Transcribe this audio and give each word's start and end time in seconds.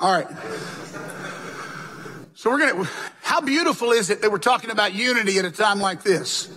All 0.00 0.10
right. 0.10 0.26
So 2.32 2.50
we're 2.50 2.58
going 2.58 2.84
to, 2.84 2.90
how 3.20 3.42
beautiful 3.42 3.92
is 3.92 4.08
it 4.08 4.22
that 4.22 4.32
we're 4.32 4.38
talking 4.38 4.70
about 4.70 4.94
unity 4.94 5.38
at 5.38 5.44
a 5.44 5.50
time 5.50 5.78
like 5.78 6.02
this? 6.02 6.50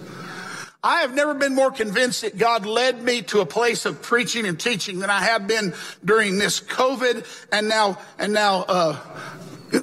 I 0.81 1.02
have 1.02 1.13
never 1.13 1.34
been 1.34 1.54
more 1.54 1.70
convinced 1.70 2.21
that 2.21 2.38
God 2.38 2.66
led 2.66 3.02
me 3.02 3.21
to 3.24 3.42
a 3.42 3.46
place 3.46 3.86
of 3.86 4.02
preaching 4.02 4.46
and 4.46 4.58
teaching 4.58 5.00
than 5.00 5.10
I 5.10 5.20
have 5.20 5.46
been 5.46 5.74
during 6.06 6.38
this 6.38 6.62
COVID 6.62 7.26
and 7.52 7.68
now, 7.68 8.00
and 8.18 8.32
now, 8.32 8.64
uh, 8.68 9.00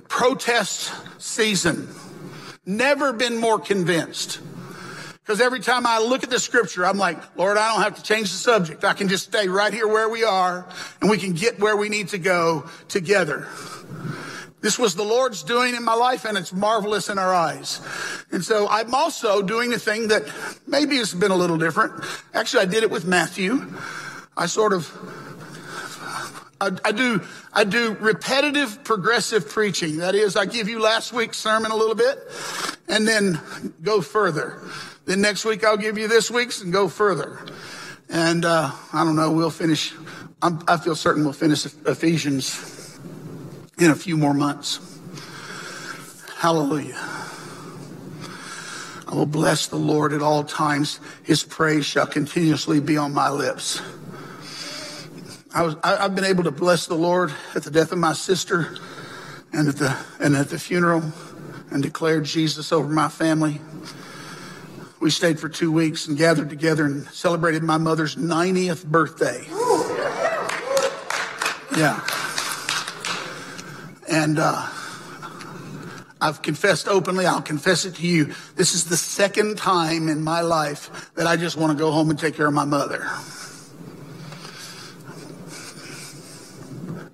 protest 0.09 0.93
season. 1.19 1.89
Never 2.65 3.13
been 3.13 3.37
more 3.37 3.59
convinced. 3.59 4.41
Because 5.31 5.43
every 5.43 5.61
time 5.61 5.87
I 5.87 6.01
look 6.01 6.25
at 6.25 6.31
the 6.31 6.41
scripture, 6.41 6.85
I'm 6.85 6.99
like, 6.99 7.17
Lord, 7.37 7.57
I 7.57 7.73
don't 7.73 7.85
have 7.85 7.95
to 7.95 8.03
change 8.03 8.33
the 8.33 8.37
subject. 8.37 8.83
I 8.83 8.95
can 8.95 9.07
just 9.07 9.27
stay 9.27 9.47
right 9.47 9.73
here 9.73 9.87
where 9.87 10.09
we 10.09 10.25
are 10.25 10.67
and 11.01 11.09
we 11.09 11.19
can 11.19 11.35
get 11.35 11.61
where 11.61 11.77
we 11.77 11.89
need 11.89 12.09
to 12.09 12.19
go 12.19 12.69
together. 12.89 13.47
This 14.61 14.77
was 14.77 14.97
the 14.97 15.05
Lord's 15.05 15.45
doing 15.45 15.77
in 15.77 15.85
my 15.85 15.95
life 15.95 16.25
and 16.25 16.37
it's 16.37 16.53
marvelous 16.53 17.09
in 17.09 17.17
our 17.17 17.33
eyes. 17.33 17.81
And 18.33 18.45
so 18.45 18.67
I'm 18.69 18.93
also 18.93 19.41
doing 19.41 19.73
a 19.73 19.79
thing 19.79 20.09
that 20.09 20.25
maybe 20.67 20.97
has 20.97 21.15
been 21.15 21.31
a 21.31 21.37
little 21.37 21.59
different. 21.59 22.05
Actually, 22.35 22.65
I 22.65 22.67
did 22.67 22.83
it 22.83 22.91
with 22.91 23.05
Matthew. 23.05 23.73
I 24.37 24.47
sort 24.47 24.73
of, 24.73 24.91
I, 26.61 26.73
I 26.85 26.91
do, 26.91 27.23
I 27.53 27.63
do 27.63 27.97
repetitive 28.01 28.83
progressive 28.83 29.49
preaching. 29.49 29.99
That 29.99 30.17
is, 30.17 30.35
I 30.35 30.47
give 30.47 30.69
you 30.69 30.81
last 30.81 31.13
week's 31.13 31.39
sermon 31.39 31.71
a 31.71 31.77
little 31.77 31.95
bit 31.95 32.19
and 32.89 33.07
then 33.07 33.41
go 33.81 34.01
further. 34.01 34.61
Then 35.11 35.23
next 35.23 35.45
week 35.45 35.65
I'll 35.65 35.77
give 35.77 35.99
you 35.99 36.07
this 36.07 36.31
week's 36.31 36.61
and 36.63 36.73
go 36.73 36.87
further. 36.87 37.41
And, 38.09 38.45
uh, 38.45 38.71
I 38.93 39.03
don't 39.03 39.17
know, 39.17 39.33
we'll 39.33 39.51
finish, 39.51 39.93
I'm, 40.41 40.63
I 40.69 40.77
feel 40.77 40.95
certain 40.95 41.25
we'll 41.25 41.33
finish 41.33 41.67
Ephesians 41.67 42.97
in 43.77 43.91
a 43.91 43.97
few 43.97 44.17
more 44.17 44.33
months. 44.33 44.79
Hallelujah. 46.37 46.95
I 49.09 49.15
will 49.17 49.27
bless 49.27 49.67
the 49.67 49.75
Lord 49.75 50.13
at 50.13 50.23
all 50.23 50.45
times. 50.45 51.01
His 51.25 51.43
praise 51.43 51.85
shall 51.85 52.07
continuously 52.07 52.79
be 52.79 52.97
on 52.97 53.13
my 53.13 53.31
lips. 53.31 53.83
I 55.53 55.63
was, 55.63 55.75
I, 55.83 56.03
have 56.03 56.15
been 56.15 56.23
able 56.23 56.45
to 56.45 56.53
bless 56.53 56.87
the 56.87 56.95
Lord 56.95 57.35
at 57.57 57.65
the 57.65 57.73
death 57.73 57.91
of 57.91 57.99
my 57.99 58.13
sister 58.13 58.77
and 59.53 59.71
at 59.71 59.77
the, 59.77 59.99
and 60.21 60.37
at 60.37 60.51
the 60.51 60.59
funeral 60.61 61.03
and 61.73 61.83
declared 61.83 62.27
Jesus 62.27 62.71
over 62.71 62.89
my 62.89 63.09
family. 63.09 63.61
We 65.01 65.11
stayed 65.11 65.41
for 65.41 65.49
two 65.49 65.73
weeks 65.73 66.07
and 66.07 66.19
gathered 66.19 66.51
together 66.51 66.85
and 66.85 67.07
celebrated 67.09 67.63
my 67.63 67.79
mother's 67.79 68.17
90th 68.17 68.85
birthday. 68.85 69.47
Yeah. 71.75 72.07
And 74.07 74.39
uh, 74.39 74.69
I've 76.21 76.43
confessed 76.43 76.87
openly, 76.87 77.25
I'll 77.25 77.41
confess 77.41 77.87
it 77.87 77.95
to 77.95 78.07
you. 78.07 78.35
This 78.57 78.75
is 78.75 78.85
the 78.85 78.97
second 78.97 79.57
time 79.57 80.11
in 80.11 80.23
my 80.23 80.43
life 80.43 81.11
that 81.15 81.27
I 81.27 81.37
just 81.37 81.57
want 81.57 81.73
to 81.73 81.79
go 81.83 81.91
home 81.91 82.11
and 82.11 82.19
take 82.19 82.37
care 82.37 82.47
of 82.47 82.53
my 82.53 82.67
mother. 82.67 83.09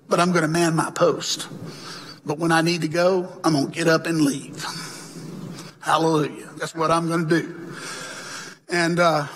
But 0.08 0.18
I'm 0.18 0.32
going 0.32 0.42
to 0.42 0.48
man 0.48 0.74
my 0.74 0.90
post. 0.90 1.46
But 2.24 2.38
when 2.38 2.50
I 2.50 2.62
need 2.62 2.80
to 2.80 2.88
go, 2.88 3.40
I'm 3.44 3.52
going 3.52 3.68
to 3.68 3.72
get 3.72 3.86
up 3.86 4.06
and 4.06 4.22
leave. 4.22 4.64
Hallelujah. 5.80 6.48
That's 6.56 6.74
what 6.74 6.90
I'm 6.90 7.06
going 7.06 7.28
to 7.28 7.42
do. 7.42 7.65
And, 8.68 8.98
uh, 8.98 9.28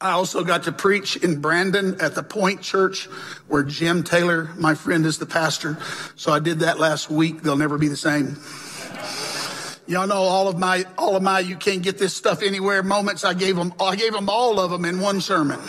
I 0.00 0.10
also 0.10 0.44
got 0.44 0.64
to 0.64 0.72
preach 0.72 1.16
in 1.16 1.40
Brandon 1.40 1.98
at 1.98 2.14
the 2.14 2.22
Point 2.22 2.60
Church 2.60 3.06
where 3.48 3.62
Jim 3.62 4.02
Taylor, 4.02 4.50
my 4.58 4.74
friend, 4.74 5.06
is 5.06 5.16
the 5.16 5.24
pastor. 5.24 5.78
So 6.14 6.30
I 6.30 6.40
did 6.40 6.58
that 6.58 6.78
last 6.78 7.08
week. 7.08 7.40
They'll 7.40 7.56
never 7.56 7.78
be 7.78 7.88
the 7.88 7.96
same. 7.96 8.36
Y'all 9.86 10.06
know 10.06 10.16
all 10.16 10.46
of 10.46 10.58
my, 10.58 10.84
all 10.98 11.16
of 11.16 11.22
my, 11.22 11.40
you 11.40 11.56
can't 11.56 11.82
get 11.82 11.96
this 11.96 12.14
stuff 12.14 12.42
anywhere 12.42 12.82
moments. 12.82 13.24
I 13.24 13.32
gave 13.32 13.56
them, 13.56 13.72
I 13.80 13.96
gave 13.96 14.12
them 14.12 14.28
all 14.28 14.60
of 14.60 14.70
them 14.70 14.84
in 14.84 15.00
one 15.00 15.22
sermon. 15.22 15.58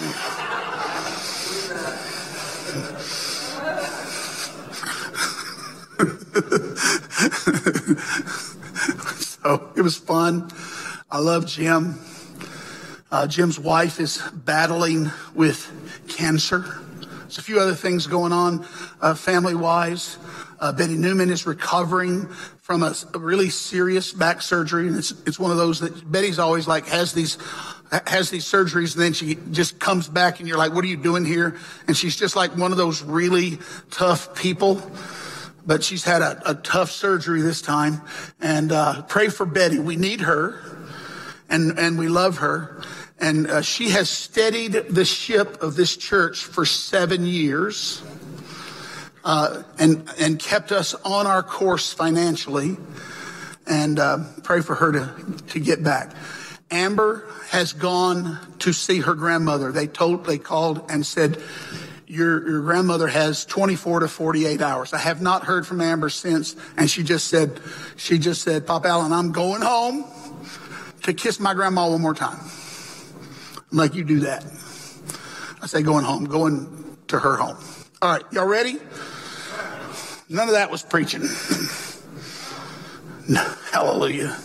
so 9.19 9.71
it 9.77 9.81
was 9.81 9.95
fun. 9.95 10.49
I 11.15 11.19
love 11.19 11.45
Jim. 11.47 11.97
Uh, 13.09 13.25
Jim's 13.25 13.57
wife 13.57 14.01
is 14.01 14.21
battling 14.33 15.09
with 15.33 15.71
cancer. 16.09 16.65
There's 17.21 17.37
a 17.37 17.41
few 17.41 17.57
other 17.57 17.73
things 17.73 18.05
going 18.05 18.33
on 18.33 18.67
uh, 18.99 19.13
family 19.13 19.55
wise. 19.55 20.17
Uh, 20.59 20.73
Betty 20.73 20.95
Newman 20.95 21.29
is 21.29 21.47
recovering 21.47 22.27
from 22.59 22.83
a, 22.83 22.93
a, 23.13 23.19
really 23.19 23.49
serious 23.49 24.11
back 24.11 24.41
surgery, 24.41 24.89
and 24.89 24.97
it's 24.97 25.11
it's 25.25 25.39
one 25.39 25.51
of 25.51 25.57
those 25.57 25.79
that 25.79 26.11
Betty's 26.11 26.37
always 26.37 26.67
like 26.67 26.85
has 26.87 27.13
these 27.13 27.37
has 28.07 28.29
these 28.29 28.43
surgeries, 28.43 28.95
and 28.95 29.01
then 29.01 29.13
she 29.13 29.35
just 29.51 29.79
comes 29.79 30.09
back, 30.09 30.41
and 30.41 30.49
you're 30.49 30.57
like, 30.57 30.73
"What 30.73 30.83
are 30.83 30.89
you 30.89 30.97
doing 30.97 31.23
here?" 31.23 31.55
And 31.87 31.95
she's 31.95 32.17
just 32.17 32.35
like 32.35 32.57
one 32.57 32.73
of 32.73 32.77
those 32.77 33.01
really 33.01 33.59
tough 33.89 34.35
people. 34.35 34.81
But 35.65 35.81
she's 35.81 36.03
had 36.03 36.21
a, 36.21 36.51
a 36.51 36.55
tough 36.55 36.91
surgery 36.91 37.41
this 37.41 37.61
time, 37.61 38.01
and 38.41 38.73
uh, 38.73 39.03
pray 39.03 39.29
for 39.29 39.45
Betty. 39.45 39.79
We 39.79 39.95
need 39.95 40.21
her, 40.21 40.74
and 41.55 41.79
and 41.79 41.97
we 41.97 42.09
love 42.09 42.37
her. 42.39 42.81
And 43.17 43.47
uh, 43.47 43.61
she 43.61 43.89
has 43.89 44.09
steadied 44.09 44.73
the 44.73 45.05
ship 45.05 45.61
of 45.63 45.75
this 45.75 45.95
church 45.95 46.43
for 46.43 46.65
seven 46.65 47.25
years 47.25 48.03
uh, 49.23 49.63
and, 49.79 50.09
and 50.19 50.37
kept 50.37 50.73
us 50.73 50.93
on 51.05 51.25
our 51.25 51.41
course 51.41 51.93
financially. 51.93 52.75
And 53.65 53.97
uh, 53.97 54.19
pray 54.43 54.61
for 54.61 54.75
her 54.75 54.91
to, 54.91 55.37
to 55.47 55.59
get 55.59 55.81
back. 55.81 56.13
Amber 56.69 57.25
has 57.49 57.71
gone 57.71 58.37
to 58.59 58.73
see 58.73 58.99
her 58.99 59.15
grandmother. 59.15 59.71
They 59.71 59.87
told, 59.87 60.25
they 60.25 60.37
called 60.37 60.91
and 60.91 61.05
said, 61.05 61.41
your, 62.05 62.47
your 62.47 62.61
grandmother 62.61 63.07
has 63.07 63.45
24 63.45 64.01
to 64.01 64.07
48 64.07 64.61
hours. 64.61 64.93
I 64.93 64.99
have 64.99 65.21
not 65.21 65.45
heard 65.45 65.65
from 65.65 65.79
Amber 65.79 66.09
since. 66.09 66.55
And 66.77 66.89
she 66.89 67.01
just 67.01 67.27
said, 67.27 67.59
she 67.95 68.19
just 68.19 68.43
said, 68.43 68.67
Pop 68.67 68.85
Allen, 68.85 69.13
I'm 69.13 69.31
going 69.31 69.61
home 69.61 70.05
to 71.05 71.13
kiss 71.13 71.39
my 71.39 71.53
grandma 71.53 71.89
one 71.89 72.01
more 72.01 72.13
time. 72.13 72.39
I'm 73.71 73.77
like, 73.77 73.95
you 73.95 74.03
do 74.03 74.21
that. 74.21 74.43
I 75.61 75.67
say, 75.67 75.81
going 75.81 76.03
home, 76.03 76.25
going 76.25 76.97
to 77.07 77.19
her 77.19 77.35
home. 77.35 77.57
All 78.01 78.11
right, 78.11 78.23
y'all 78.31 78.45
ready? 78.45 78.77
None 80.29 80.47
of 80.47 80.55
that 80.55 80.71
was 80.71 80.83
preaching. 80.83 81.21
hallelujah. 83.71 84.35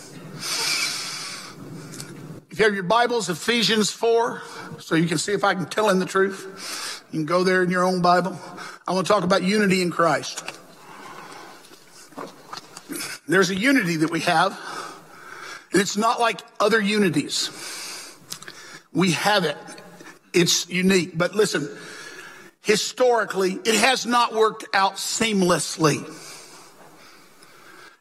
If 2.50 2.58
you 2.58 2.64
have 2.64 2.74
your 2.74 2.84
Bibles, 2.84 3.28
Ephesians 3.30 3.90
4, 3.90 4.42
so 4.78 4.94
you 4.94 5.08
can 5.08 5.18
see 5.18 5.32
if 5.32 5.44
I 5.44 5.54
can 5.54 5.66
tell 5.66 5.88
him 5.88 5.98
the 5.98 6.06
truth. 6.06 7.04
You 7.10 7.20
can 7.20 7.26
go 7.26 7.44
there 7.44 7.62
in 7.62 7.70
your 7.70 7.84
own 7.84 8.02
Bible. 8.02 8.38
I 8.86 8.92
want 8.92 9.06
to 9.06 9.12
talk 9.12 9.24
about 9.24 9.42
unity 9.42 9.82
in 9.82 9.90
Christ. 9.90 10.44
There's 13.26 13.50
a 13.50 13.54
unity 13.54 13.96
that 13.96 14.10
we 14.10 14.20
have, 14.20 14.58
and 15.72 15.80
it's 15.80 15.96
not 15.96 16.20
like 16.20 16.40
other 16.58 16.80
unities. 16.80 17.50
We 18.92 19.12
have 19.12 19.44
it. 19.44 19.56
It's 20.32 20.68
unique. 20.68 21.16
But 21.16 21.34
listen, 21.34 21.68
historically, 22.62 23.52
it 23.52 23.74
has 23.76 24.06
not 24.06 24.34
worked 24.34 24.64
out 24.74 24.94
seamlessly. 24.94 26.04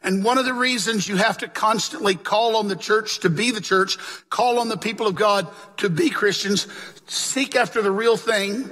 And 0.02 0.24
one 0.24 0.38
of 0.38 0.46
the 0.46 0.54
reasons 0.54 1.06
you 1.06 1.16
have 1.16 1.38
to 1.38 1.48
constantly 1.48 2.14
call 2.14 2.56
on 2.56 2.68
the 2.68 2.76
church 2.76 3.20
to 3.20 3.30
be 3.30 3.50
the 3.50 3.60
church, 3.60 3.98
call 4.30 4.58
on 4.58 4.68
the 4.68 4.78
people 4.78 5.06
of 5.06 5.14
God 5.14 5.46
to 5.78 5.90
be 5.90 6.08
Christians, 6.08 6.66
seek 7.06 7.54
after 7.54 7.82
the 7.82 7.90
real 7.90 8.16
thing, 8.16 8.70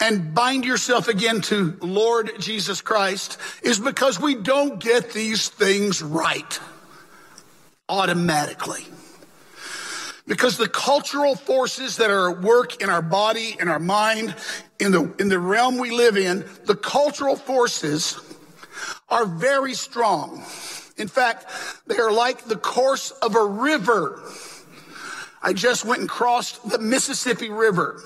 and 0.00 0.34
bind 0.34 0.64
yourself 0.64 1.08
again 1.08 1.42
to 1.42 1.76
Lord 1.80 2.32
Jesus 2.38 2.80
Christ 2.80 3.38
is 3.62 3.78
because 3.78 4.18
we 4.18 4.34
don't 4.34 4.80
get 4.80 5.12
these 5.12 5.48
things 5.48 6.02
right 6.02 6.58
automatically. 7.88 8.84
Because 10.26 10.56
the 10.56 10.68
cultural 10.68 11.34
forces 11.34 11.96
that 11.96 12.10
are 12.10 12.30
at 12.30 12.40
work 12.40 12.80
in 12.80 12.88
our 12.88 13.02
body, 13.02 13.56
in 13.58 13.68
our 13.68 13.80
mind, 13.80 14.34
in 14.78 14.92
the, 14.92 15.12
in 15.18 15.28
the 15.28 15.38
realm 15.38 15.78
we 15.78 15.90
live 15.90 16.16
in, 16.16 16.44
the 16.64 16.76
cultural 16.76 17.36
forces 17.36 18.20
are 19.08 19.26
very 19.26 19.74
strong. 19.74 20.44
In 20.96 21.08
fact, 21.08 21.46
they 21.86 21.98
are 21.98 22.12
like 22.12 22.44
the 22.44 22.56
course 22.56 23.10
of 23.10 23.34
a 23.34 23.44
river. 23.44 24.22
I 25.42 25.52
just 25.52 25.84
went 25.84 26.00
and 26.00 26.08
crossed 26.08 26.68
the 26.68 26.78
Mississippi 26.78 27.50
River. 27.50 28.00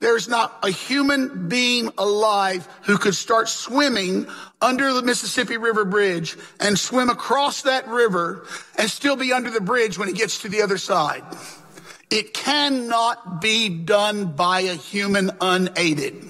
There's 0.00 0.28
not 0.28 0.56
a 0.62 0.70
human 0.70 1.48
being 1.48 1.90
alive 1.98 2.68
who 2.82 2.98
could 2.98 3.16
start 3.16 3.48
swimming 3.48 4.28
under 4.62 4.92
the 4.92 5.02
Mississippi 5.02 5.56
River 5.56 5.84
Bridge 5.84 6.36
and 6.60 6.78
swim 6.78 7.10
across 7.10 7.62
that 7.62 7.88
river 7.88 8.46
and 8.76 8.88
still 8.88 9.16
be 9.16 9.32
under 9.32 9.50
the 9.50 9.60
bridge 9.60 9.98
when 9.98 10.08
it 10.08 10.14
gets 10.14 10.42
to 10.42 10.48
the 10.48 10.62
other 10.62 10.78
side. 10.78 11.24
It 12.10 12.32
cannot 12.32 13.40
be 13.40 13.68
done 13.68 14.32
by 14.36 14.60
a 14.60 14.74
human 14.74 15.32
unaided. 15.40 16.24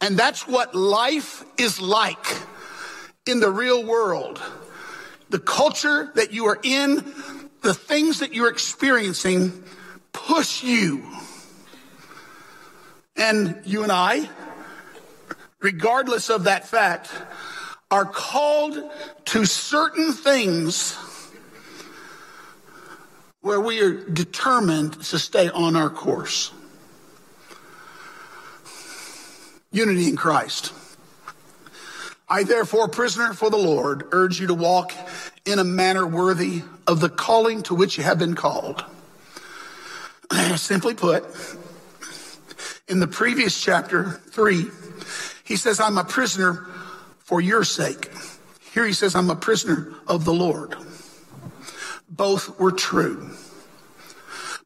And 0.00 0.18
that's 0.18 0.48
what 0.48 0.74
life 0.74 1.44
is 1.56 1.80
like 1.80 2.26
in 3.26 3.38
the 3.38 3.50
real 3.50 3.84
world. 3.84 4.42
The 5.28 5.38
culture 5.38 6.10
that 6.16 6.32
you 6.32 6.46
are 6.46 6.58
in, 6.64 6.96
the 7.62 7.74
things 7.74 8.18
that 8.18 8.34
you're 8.34 8.50
experiencing 8.50 9.62
push 10.12 10.64
you. 10.64 11.04
And 13.20 13.60
you 13.66 13.82
and 13.82 13.92
I, 13.92 14.30
regardless 15.60 16.30
of 16.30 16.44
that 16.44 16.66
fact, 16.66 17.10
are 17.90 18.06
called 18.06 18.82
to 19.26 19.44
certain 19.44 20.14
things 20.14 20.96
where 23.42 23.60
we 23.60 23.82
are 23.82 23.92
determined 23.92 25.02
to 25.02 25.18
stay 25.18 25.50
on 25.50 25.76
our 25.76 25.90
course. 25.90 26.50
Unity 29.70 30.08
in 30.08 30.16
Christ. 30.16 30.72
I, 32.26 32.44
therefore, 32.44 32.88
prisoner 32.88 33.34
for 33.34 33.50
the 33.50 33.58
Lord, 33.58 34.04
urge 34.12 34.40
you 34.40 34.46
to 34.46 34.54
walk 34.54 34.92
in 35.44 35.58
a 35.58 35.64
manner 35.64 36.06
worthy 36.06 36.62
of 36.86 37.00
the 37.00 37.10
calling 37.10 37.62
to 37.64 37.74
which 37.74 37.98
you 37.98 38.04
have 38.04 38.18
been 38.18 38.34
called. 38.34 38.82
Simply 40.56 40.94
put, 40.94 41.24
in 42.90 42.98
the 42.98 43.06
previous 43.06 43.58
chapter, 43.62 44.20
three, 44.30 44.66
he 45.44 45.54
says, 45.54 45.78
I'm 45.78 45.96
a 45.96 46.04
prisoner 46.04 46.66
for 47.20 47.40
your 47.40 47.62
sake. 47.62 48.10
Here 48.74 48.84
he 48.84 48.92
says, 48.92 49.14
I'm 49.14 49.30
a 49.30 49.36
prisoner 49.36 49.94
of 50.08 50.24
the 50.24 50.34
Lord. 50.34 50.74
Both 52.08 52.58
were 52.58 52.72
true. 52.72 53.30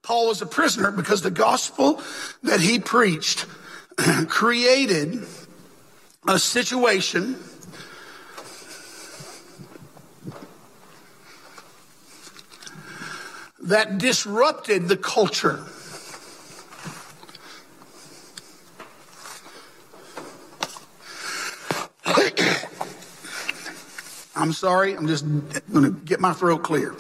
Paul 0.03 0.29
was 0.29 0.41
a 0.41 0.47
prisoner 0.47 0.91
because 0.91 1.21
the 1.21 1.31
gospel 1.31 2.03
that 2.43 2.61
he 2.61 2.79
preached 2.79 3.47
created 4.29 5.27
a 6.27 6.39
situation 6.39 7.37
that 13.61 13.99
disrupted 13.99 14.89
the 14.89 14.97
culture. 14.97 15.65
I'm 24.45 24.53
sorry, 24.53 24.93
I'm 24.93 25.07
just 25.07 25.25
going 25.73 25.85
to 25.85 25.91
get 26.05 26.21
my 26.21 26.35
throat 26.35 26.63
clear. 26.63 26.91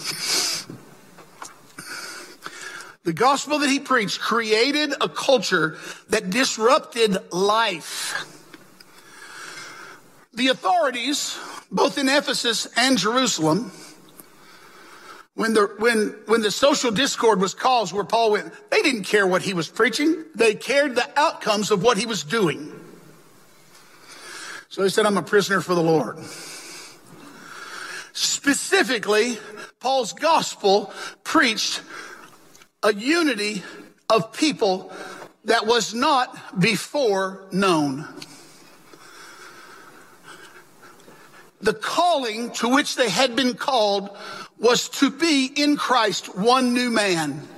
The 3.03 3.13
gospel 3.13 3.59
that 3.59 3.69
he 3.69 3.81
preached 3.81 4.19
created 4.19 4.95
a 4.99 5.11
culture 5.11 5.77
that 6.09 6.31
disrupted 6.31 7.19
life. 7.35 8.25
The 10.33 10.49
authorities, 10.49 11.39
both 11.71 11.99
in 11.99 12.09
Ephesus 12.09 12.67
and 12.79 12.97
Jerusalem, 12.97 13.71
when 15.35 15.53
the, 15.53 15.71
when, 15.79 16.17
when 16.25 16.41
the 16.41 16.51
social 16.51 16.93
discord 16.93 17.43
was 17.43 17.53
caused 17.53 17.93
where 17.93 18.05
Paul 18.05 18.31
went, 18.31 18.55
they 18.71 18.81
didn't 18.81 19.05
care 19.05 19.27
what 19.27 19.43
he 19.43 19.53
was 19.53 19.69
preaching. 19.69 20.25
They 20.35 20.55
cared 20.55 20.95
the 20.95 21.07
outcomes 21.15 21.71
of 21.71 21.83
what 21.83 21.99
he 21.99 22.07
was 22.07 22.25
doing. 22.25 22.73
So 24.71 24.83
he 24.83 24.89
said, 24.89 25.05
I'm 25.05 25.19
a 25.19 25.23
prisoner 25.23 25.61
for 25.61 25.75
the 25.75 25.83
Lord. 25.83 26.21
Specifically, 28.45 29.39
Paul's 29.81 30.13
gospel 30.13 30.93
preached 31.25 31.81
a 32.83 32.93
unity 32.93 33.63
of 34.11 34.35
people 34.35 34.93
that 35.47 35.67
was 35.67 35.95
not 35.95 36.61
before 36.61 37.47
known. 37.53 38.07
The 41.63 41.73
calling 41.73 42.51
to 42.61 42.69
which 42.69 42.97
they 42.97 43.09
had 43.09 43.35
been 43.35 43.55
called 43.55 44.15
was 44.59 44.91
to 45.01 45.11
be 45.11 45.47
in 45.47 45.79
Christ 45.79 46.37
one 46.37 46.75
new 46.75 46.91
man, 46.91 47.49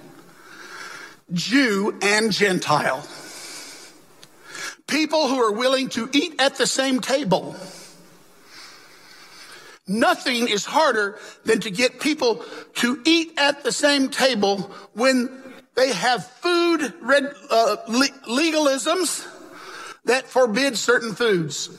Jew 1.33 1.99
and 2.01 2.31
Gentile. 2.31 3.05
People 4.87 5.27
who 5.27 5.43
are 5.43 5.51
willing 5.51 5.89
to 5.89 6.09
eat 6.13 6.37
at 6.39 6.55
the 6.55 6.67
same 6.69 7.01
table 7.01 7.57
Nothing 9.89 10.49
is 10.49 10.65
harder 10.65 11.19
than 11.45 11.61
to 11.61 11.71
get 11.71 12.01
people 12.01 12.45
to 12.77 13.01
eat 13.05 13.35
at 13.37 13.63
the 13.63 13.71
same 13.71 14.09
table 14.09 14.71
when 14.95 15.31
they 15.77 15.93
have 15.93 16.27
food 16.27 16.83
uh, 16.83 17.77
legalisms 17.87 19.27
that 20.05 20.27
forbid 20.27 20.77
certain 20.77 21.15
foods. 21.15 21.71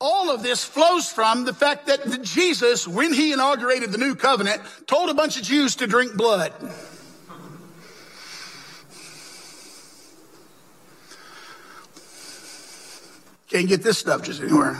All 0.00 0.30
of 0.30 0.42
this 0.42 0.64
flows 0.64 1.10
from 1.10 1.44
the 1.44 1.52
fact 1.52 1.86
that 1.86 2.22
Jesus, 2.22 2.86
when 2.88 3.12
he 3.12 3.32
inaugurated 3.32 3.92
the 3.92 3.98
new 3.98 4.14
covenant, 4.14 4.62
told 4.86 5.10
a 5.10 5.14
bunch 5.14 5.36
of 5.36 5.42
Jews 5.42 5.76
to 5.76 5.86
drink 5.86 6.16
blood. 6.16 6.52
Can't 13.48 13.66
get 13.68 13.82
this 13.82 13.98
stuff 13.98 14.22
just 14.22 14.42
anywhere. 14.42 14.78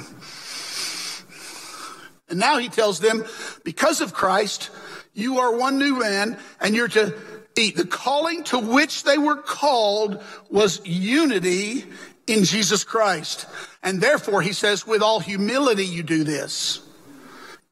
And 2.29 2.39
now 2.39 2.59
he 2.59 2.69
tells 2.69 3.01
them, 3.01 3.25
because 3.65 4.01
of 4.01 4.13
Christ, 4.13 4.71
you 5.15 5.39
are 5.39 5.57
one 5.57 5.79
new 5.79 5.99
man 5.99 6.39
and 6.61 6.75
you're 6.75 6.89
to 6.89 7.15
eat. 7.57 7.77
The 7.77 7.87
calling 7.87 8.45
to 8.45 8.59
which 8.59 9.05
they 9.05 9.19
were 9.19 9.37
called 9.37 10.23
was 10.51 10.81
unity 10.87 11.85
in 12.27 12.45
Jesus 12.45 12.85
Christ. 12.85 13.47
And 13.83 14.01
therefore, 14.01 14.43
he 14.43 14.53
says, 14.53 14.87
with 14.87 15.03
all 15.03 15.21
humility, 15.21 15.87
you 15.87 16.03
do 16.03 16.25
this. 16.25 16.81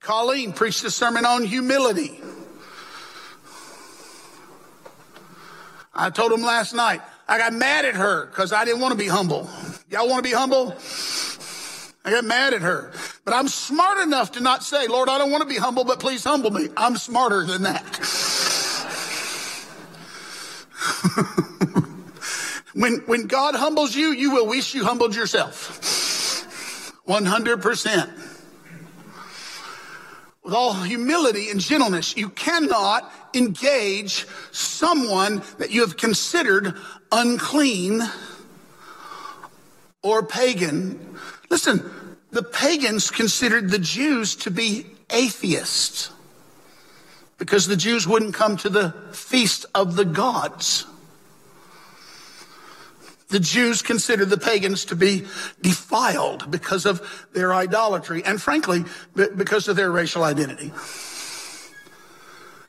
Colleen 0.01 0.53
preached 0.53 0.85
a 0.85 0.91
sermon 0.91 1.25
on 1.25 1.45
humility. 1.45 2.21
I 5.93 6.11
told 6.11 6.33
him 6.33 6.43
last 6.43 6.75
night, 6.75 7.01
I 7.29 7.39
got 7.39 7.53
mad 7.53 7.85
at 7.85 7.95
her 7.95 8.27
because 8.27 8.53
I 8.53 8.65
didn't 8.65 8.81
want 8.81 8.93
to 8.93 8.99
be 8.99 9.09
humble. 9.09 9.51
Y'all 9.91 10.09
want 10.09 10.25
to 10.25 10.29
be 10.29 10.35
humble? 10.35 10.77
I 12.07 12.13
got 12.13 12.25
mad 12.25 12.55
at 12.55 12.63
her. 12.63 12.93
But 13.25 13.35
I'm 13.35 13.49
smart 13.49 13.99
enough 13.99 14.31
to 14.33 14.41
not 14.41 14.63
say, 14.63 14.87
Lord, 14.87 15.09
I 15.09 15.19
don't 15.19 15.33
want 15.33 15.43
to 15.43 15.49
be 15.49 15.57
humble, 15.57 15.83
but 15.83 15.99
please 15.99 16.23
humble 16.23 16.53
me. 16.53 16.69
I'm 16.77 16.97
smarter 16.97 17.45
than 17.45 17.65
that. 17.65 17.83
when, 22.75 22.99
when 23.07 23.27
God 23.27 23.57
humbles 23.57 23.97
you, 23.97 24.13
you 24.13 24.31
will 24.31 24.47
wish 24.47 24.73
you 24.73 24.85
humbled 24.85 25.17
yourself. 25.17 25.81
100%. 27.09 28.11
With 30.45 30.55
all 30.55 30.75
humility 30.75 31.51
and 31.51 31.59
gentleness, 31.59 32.17
you 32.17 32.29
cannot 32.29 33.13
engage 33.35 34.29
someone 34.53 35.43
that 35.59 35.73
you 35.73 35.81
have 35.81 35.97
considered 35.97 36.77
unclean 37.11 38.01
or 40.03 40.25
pagan. 40.25 41.16
Listen, 41.51 41.91
the 42.31 42.43
pagans 42.43 43.11
considered 43.11 43.71
the 43.71 43.79
Jews 43.79 44.37
to 44.37 44.51
be 44.51 44.87
atheists 45.11 46.11
because 47.39 47.67
the 47.67 47.77
Jews 47.77 48.07
wouldn't 48.07 48.35
come 48.35 48.57
to 48.59 48.69
the 48.69 48.95
feast 49.13 49.67
of 49.75 49.97
the 49.97 50.05
gods. 50.05 50.87
The 53.29 53.41
Jews 53.41 53.83
considered 53.83 54.31
the 54.31 54.39
pagans 54.39 54.85
to 54.87 54.97
be 54.97 55.27
defiled 55.61 56.51
because 56.51 56.87
of 56.87 57.27
their 57.33 57.53
idolatry 57.53 58.25
and 58.25 58.41
frankly, 58.41 58.85
because 59.15 59.69
of 59.69 59.77
their 59.77 59.91
racial 59.91 60.23
identity. 60.23 60.73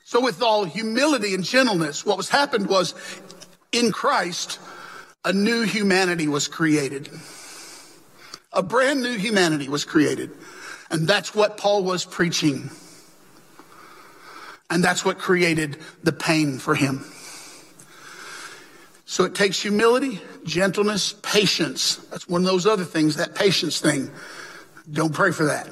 So 0.04 0.22
with 0.22 0.42
all 0.42 0.64
humility 0.64 1.36
and 1.36 1.44
gentleness, 1.44 2.06
what 2.06 2.18
was 2.18 2.30
happened 2.30 2.68
was 2.68 2.96
in 3.72 3.92
Christ, 3.92 4.60
a 5.24 5.34
new 5.34 5.64
humanity 5.64 6.28
was 6.28 6.48
created. 6.48 7.10
A 8.54 8.64
brand 8.64 9.02
new 9.02 9.18
humanity 9.18 9.70
was 9.70 9.86
created. 9.86 10.32
And 10.90 11.08
that's 11.08 11.36
what 11.36 11.58
Paul 11.58 11.84
was 11.84 12.06
preaching. 12.06 12.70
And 14.70 14.84
that's 14.84 15.04
what 15.04 15.18
created 15.18 15.78
the 16.04 16.12
pain 16.12 16.60
for 16.60 16.76
him. 16.76 17.06
So 19.06 19.24
it 19.24 19.36
takes 19.36 19.62
humility, 19.62 20.22
gentleness, 20.44 21.14
patience. 21.22 21.96
That's 22.10 22.28
one 22.28 22.42
of 22.42 22.48
those 22.48 22.66
other 22.66 22.84
things, 22.84 23.16
that 23.16 23.36
patience 23.36 23.80
thing. 23.80 24.12
Don't 24.92 25.14
pray 25.14 25.32
for 25.32 25.46
that. 25.46 25.68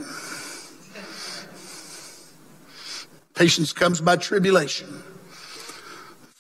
Patience 3.36 3.74
comes 3.74 4.00
by 4.00 4.16
tribulation 4.16 5.04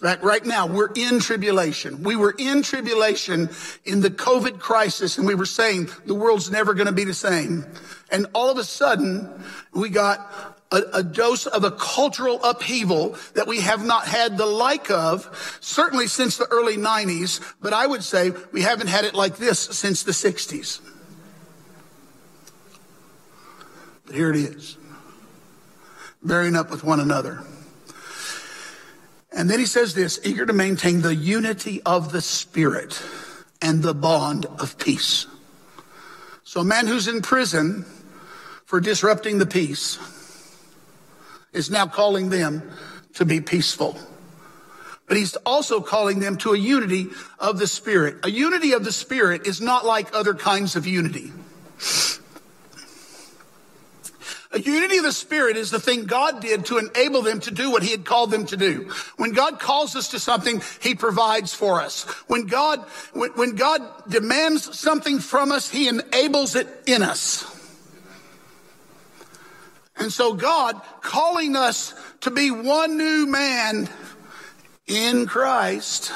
fact, 0.06 0.24
right 0.24 0.46
now 0.46 0.68
we're 0.68 0.92
in 0.96 1.20
tribulation. 1.20 2.04
We 2.04 2.16
were 2.16 2.36
in 2.38 2.62
tribulation 2.62 3.50
in 3.86 4.02
the 4.02 4.10
COVID 4.10 4.60
crisis 4.60 5.18
and 5.18 5.26
we 5.26 5.36
were 5.36 5.46
saying 5.46 5.90
the 6.06 6.16
world's 6.16 6.52
never 6.52 6.74
going 6.74 6.88
to 6.88 6.94
be 6.94 7.06
the 7.06 7.14
same. 7.14 7.66
And 8.12 8.28
all 8.34 8.50
of 8.50 8.58
a 8.58 8.64
sudden 8.64 9.44
we 9.74 9.90
got 9.90 10.56
a, 10.72 10.82
a, 10.96 11.04
dose 11.04 11.46
of 11.46 11.64
a 11.64 11.72
cultural 11.72 12.44
upheaval 12.44 13.16
that 13.36 13.48
we 13.48 13.62
have 13.62 13.86
not 13.86 14.08
had 14.08 14.38
the 14.38 14.46
like 14.46 14.92
of, 14.92 15.58
certainly 15.62 16.08
since 16.08 16.38
the 16.38 16.48
early 16.52 16.76
90s, 16.76 17.42
but 17.62 17.72
I 17.72 17.88
would 17.88 18.04
say 18.04 18.32
we 18.52 18.62
haven't 18.62 18.88
had 18.88 19.06
it 19.06 19.14
like 19.14 19.38
this 19.38 19.60
since 19.60 20.04
the 20.04 20.12
60s. 20.12 20.82
But 24.06 24.16
here 24.16 24.30
it 24.30 24.36
is 24.36 24.78
bearing 26.22 26.56
up 26.56 26.72
with 26.72 26.84
one 26.84 27.00
another. 27.00 27.44
And 29.36 29.50
then 29.50 29.60
he 29.60 29.66
says 29.66 29.94
this 29.94 30.20
eager 30.24 30.46
to 30.46 30.54
maintain 30.54 31.02
the 31.02 31.14
unity 31.14 31.82
of 31.86 32.14
the 32.14 32.22
Spirit 32.22 33.02
and 33.62 33.84
the 33.84 33.94
bond 33.94 34.46
of 34.46 34.78
peace. 34.78 35.28
So, 36.46 36.62
a 36.62 36.64
man 36.64 36.88
who's 36.88 37.10
in 37.10 37.22
prison 37.22 37.86
for 38.66 38.80
disrupting 38.80 39.38
the 39.38 39.46
peace 39.46 40.00
is 41.52 41.70
now 41.70 41.86
calling 41.86 42.30
them 42.30 42.72
to 43.16 43.26
be 43.26 43.42
peaceful. 43.42 43.98
But 45.08 45.18
he's 45.18 45.36
also 45.38 45.82
calling 45.82 46.20
them 46.20 46.38
to 46.38 46.54
a 46.54 46.58
unity 46.58 47.10
of 47.38 47.60
the 47.60 47.68
Spirit. 47.68 48.26
A 48.26 48.32
unity 48.32 48.72
of 48.72 48.86
the 48.86 48.92
Spirit 48.92 49.46
is 49.46 49.60
not 49.60 49.86
like 49.86 50.16
other 50.16 50.34
kinds 50.34 50.76
of 50.76 50.88
unity. 50.88 51.32
A 54.56 54.60
unity 54.60 54.96
of 54.96 55.04
the 55.04 55.12
Spirit 55.12 55.58
is 55.58 55.70
the 55.70 55.82
thing 55.82 56.06
God 56.06 56.40
did 56.40 56.66
to 56.68 56.78
enable 56.78 57.22
them 57.22 57.42
to 57.42 57.52
do 57.52 57.70
what 57.70 57.84
He 57.84 57.92
had 57.92 58.06
called 58.06 58.32
them 58.32 58.46
to 58.46 58.56
do. 58.56 58.90
When 59.18 59.34
God 59.34 59.60
calls 59.60 59.98
us 59.98 60.08
to 60.10 60.20
something, 60.20 60.62
He 60.80 60.96
provides 60.96 61.54
for 61.54 61.82
us. 61.82 62.04
When 62.28 62.46
God, 62.46 62.80
when, 63.12 63.32
when 63.32 63.56
God 63.56 63.82
demands 64.08 64.80
something 64.80 65.20
from 65.20 65.52
us, 65.52 65.70
He 65.70 65.90
enables 65.90 66.56
it 66.56 66.70
in 66.86 67.04
us. 67.04 67.44
And 69.98 70.12
so 70.12 70.34
God 70.34 70.82
calling 71.02 71.58
us 71.58 71.94
to 72.22 72.32
be 72.32 72.50
one 72.50 72.98
new 72.98 73.28
man 73.28 73.90
in 74.88 75.26
Christ 75.26 76.14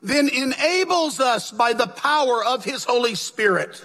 then 0.00 0.28
enables 0.28 1.18
us 1.18 1.50
by 1.50 1.72
the 1.72 1.86
power 1.88 2.44
of 2.44 2.62
His 2.64 2.84
Holy 2.84 3.16
Spirit 3.16 3.82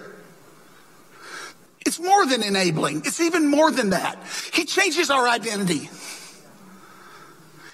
it's 1.89 1.99
more 1.99 2.23
than 2.27 2.43
enabling. 2.43 2.99
It's 2.99 3.19
even 3.19 3.47
more 3.47 3.71
than 3.71 3.89
that. 3.89 4.23
He 4.53 4.65
changes 4.65 5.09
our 5.09 5.27
identity. 5.27 5.89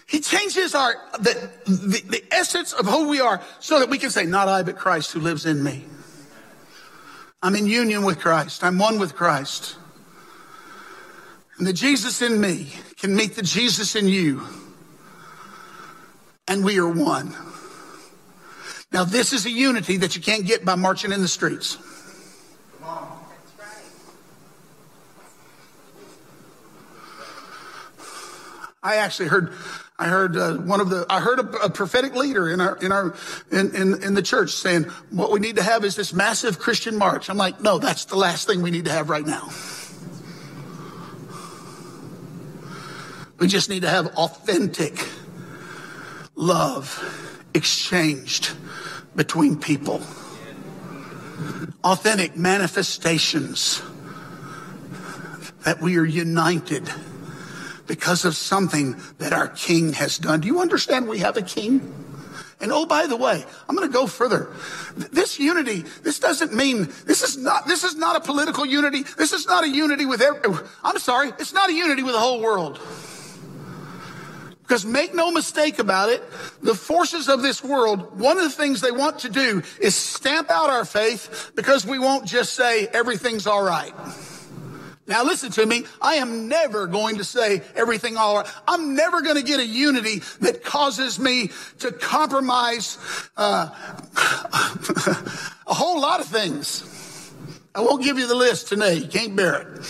He 0.07 0.21
changes 0.21 0.73
our, 0.73 0.95
the, 1.19 1.51
the, 1.65 2.01
the 2.07 2.23
essence 2.31 2.71
of 2.71 2.85
who 2.85 3.09
we 3.09 3.19
are 3.19 3.41
so 3.59 3.79
that 3.79 3.89
we 3.89 3.97
can 3.97 4.11
say, 4.11 4.25
not 4.25 4.47
I, 4.47 4.63
but 4.63 4.77
Christ 4.77 5.11
who 5.11 5.19
lives 5.19 5.45
in 5.45 5.61
me. 5.61 5.83
I'm 7.43 7.57
in 7.57 7.67
union 7.67 8.05
with 8.05 8.19
Christ. 8.19 8.63
I'm 8.63 8.79
one 8.79 8.99
with 8.99 9.15
Christ. 9.15 9.75
And 11.57 11.67
the 11.67 11.73
Jesus 11.73 12.21
in 12.21 12.39
me 12.39 12.71
can 12.95 13.13
meet 13.13 13.35
the 13.35 13.41
Jesus 13.41 13.97
in 13.97 14.07
you. 14.07 14.43
And 16.47 16.63
we 16.63 16.79
are 16.79 16.87
one. 16.87 17.35
Now, 18.93 19.03
this 19.03 19.33
is 19.33 19.45
a 19.45 19.51
unity 19.51 19.97
that 19.97 20.15
you 20.15 20.21
can't 20.21 20.45
get 20.45 20.63
by 20.63 20.75
marching 20.75 21.11
in 21.11 21.19
the 21.19 21.27
streets. 21.27 21.77
I 28.85 28.97
actually 28.97 29.29
heard, 29.29 29.51
I 29.97 30.07
heard 30.07 30.37
uh, 30.37 30.57
one 30.57 30.79
of 30.79 30.89
the, 30.89 31.07
I 31.09 31.19
heard 31.19 31.39
a, 31.39 31.49
a, 31.63 31.69
prophetic 31.71 32.13
leader 32.13 32.47
in 32.47 32.61
our, 32.61 32.77
in 32.77 32.91
our, 32.91 33.15
in, 33.51 33.75
in, 33.75 34.03
in 34.03 34.13
the 34.13 34.21
church 34.21 34.51
saying, 34.51 34.83
what 35.09 35.31
we 35.31 35.39
need 35.39 35.55
to 35.55 35.63
have 35.63 35.83
is 35.83 35.95
this 35.95 36.13
massive 36.13 36.59
Christian 36.59 36.95
march. 36.95 37.27
I'm 37.27 37.37
like, 37.37 37.59
no, 37.59 37.79
that's 37.79 38.05
the 38.05 38.15
last 38.15 38.45
thing 38.45 38.61
we 38.61 38.69
need 38.69 38.85
to 38.85 38.91
have 38.91 39.09
right 39.09 39.25
now. 39.25 39.49
We 43.39 43.47
just 43.47 43.71
need 43.71 43.81
to 43.81 43.89
have 43.89 44.15
authentic 44.17 45.09
love 46.35 47.41
exchanged 47.55 48.55
between 49.15 49.57
people. 49.57 50.03
Authentic 51.83 52.37
manifestations 52.37 53.81
that 55.63 55.81
we 55.81 55.97
are 55.97 56.05
united 56.05 56.87
because 57.87 58.25
of 58.25 58.35
something 58.35 58.95
that 59.17 59.33
our 59.33 59.47
king 59.47 59.93
has 59.93 60.17
done. 60.17 60.41
Do 60.41 60.47
you 60.47 60.59
understand 60.59 61.07
we 61.07 61.19
have 61.19 61.37
a 61.37 61.41
king? 61.41 61.93
And 62.61 62.71
oh, 62.71 62.85
by 62.85 63.05
the 63.05 63.17
way, 63.17 63.43
I'm 63.67 63.75
going 63.75 63.87
to 63.87 63.93
go 63.93 64.07
further. 64.07 64.49
This 64.95 65.39
unity, 65.39 65.83
this 66.03 66.19
doesn't 66.19 66.53
mean, 66.53 66.87
this 67.05 67.21
is 67.21 67.37
not, 67.37 67.67
this 67.67 67.83
is 67.83 67.95
not 67.95 68.15
a 68.15 68.21
political 68.21 68.65
unity. 68.65 69.03
This 69.03 69.33
is 69.33 69.45
not 69.45 69.65
a 69.65 69.69
unity 69.69 70.05
with, 70.05 70.21
every, 70.21 70.65
I'm 70.83 70.97
sorry, 70.97 71.29
it's 71.37 71.53
not 71.53 71.69
a 71.69 71.73
unity 71.73 72.01
with 72.01 72.13
the 72.13 72.19
whole 72.19 72.41
world. 72.41 72.79
Because 74.61 74.83
make 74.83 75.13
no 75.13 75.31
mistake 75.31 75.77
about 75.77 76.09
it, 76.09 76.23
the 76.63 76.73
forces 76.73 77.29
of 77.29 77.43
this 77.43 77.63
world, 77.63 78.19
one 78.19 78.37
of 78.37 78.43
the 78.43 78.49
things 78.49 78.81
they 78.81 78.89
want 78.89 79.19
to 79.19 79.29
do 79.29 79.61
is 79.79 79.93
stamp 79.93 80.49
out 80.49 80.71
our 80.71 80.85
faith 80.85 81.51
because 81.55 81.85
we 81.85 81.99
won't 81.99 82.25
just 82.25 82.53
say 82.53 82.87
everything's 82.87 83.45
all 83.45 83.63
right. 83.63 83.93
Now 85.07 85.23
listen 85.23 85.51
to 85.51 85.65
me. 85.65 85.85
I 86.01 86.15
am 86.15 86.47
never 86.47 86.87
going 86.87 87.17
to 87.17 87.23
say 87.23 87.61
everything 87.75 88.17
all 88.17 88.37
right. 88.37 88.47
I'm 88.67 88.95
never 88.95 89.21
going 89.21 89.35
to 89.35 89.43
get 89.43 89.59
a 89.59 89.65
unity 89.65 90.19
that 90.41 90.63
causes 90.63 91.19
me 91.19 91.51
to 91.79 91.91
compromise 91.91 92.97
uh, 93.37 93.69
a 95.67 95.73
whole 95.73 96.01
lot 96.01 96.21
of 96.21 96.25
things. 96.25 97.31
I 97.75 97.81
won't 97.81 98.03
give 98.03 98.17
you 98.17 98.25
the 98.25 98.35
list 98.35 98.69
today. 98.69 98.95
You 98.95 99.07
can't 99.07 99.35
bear 99.35 99.61
it. 99.61 99.85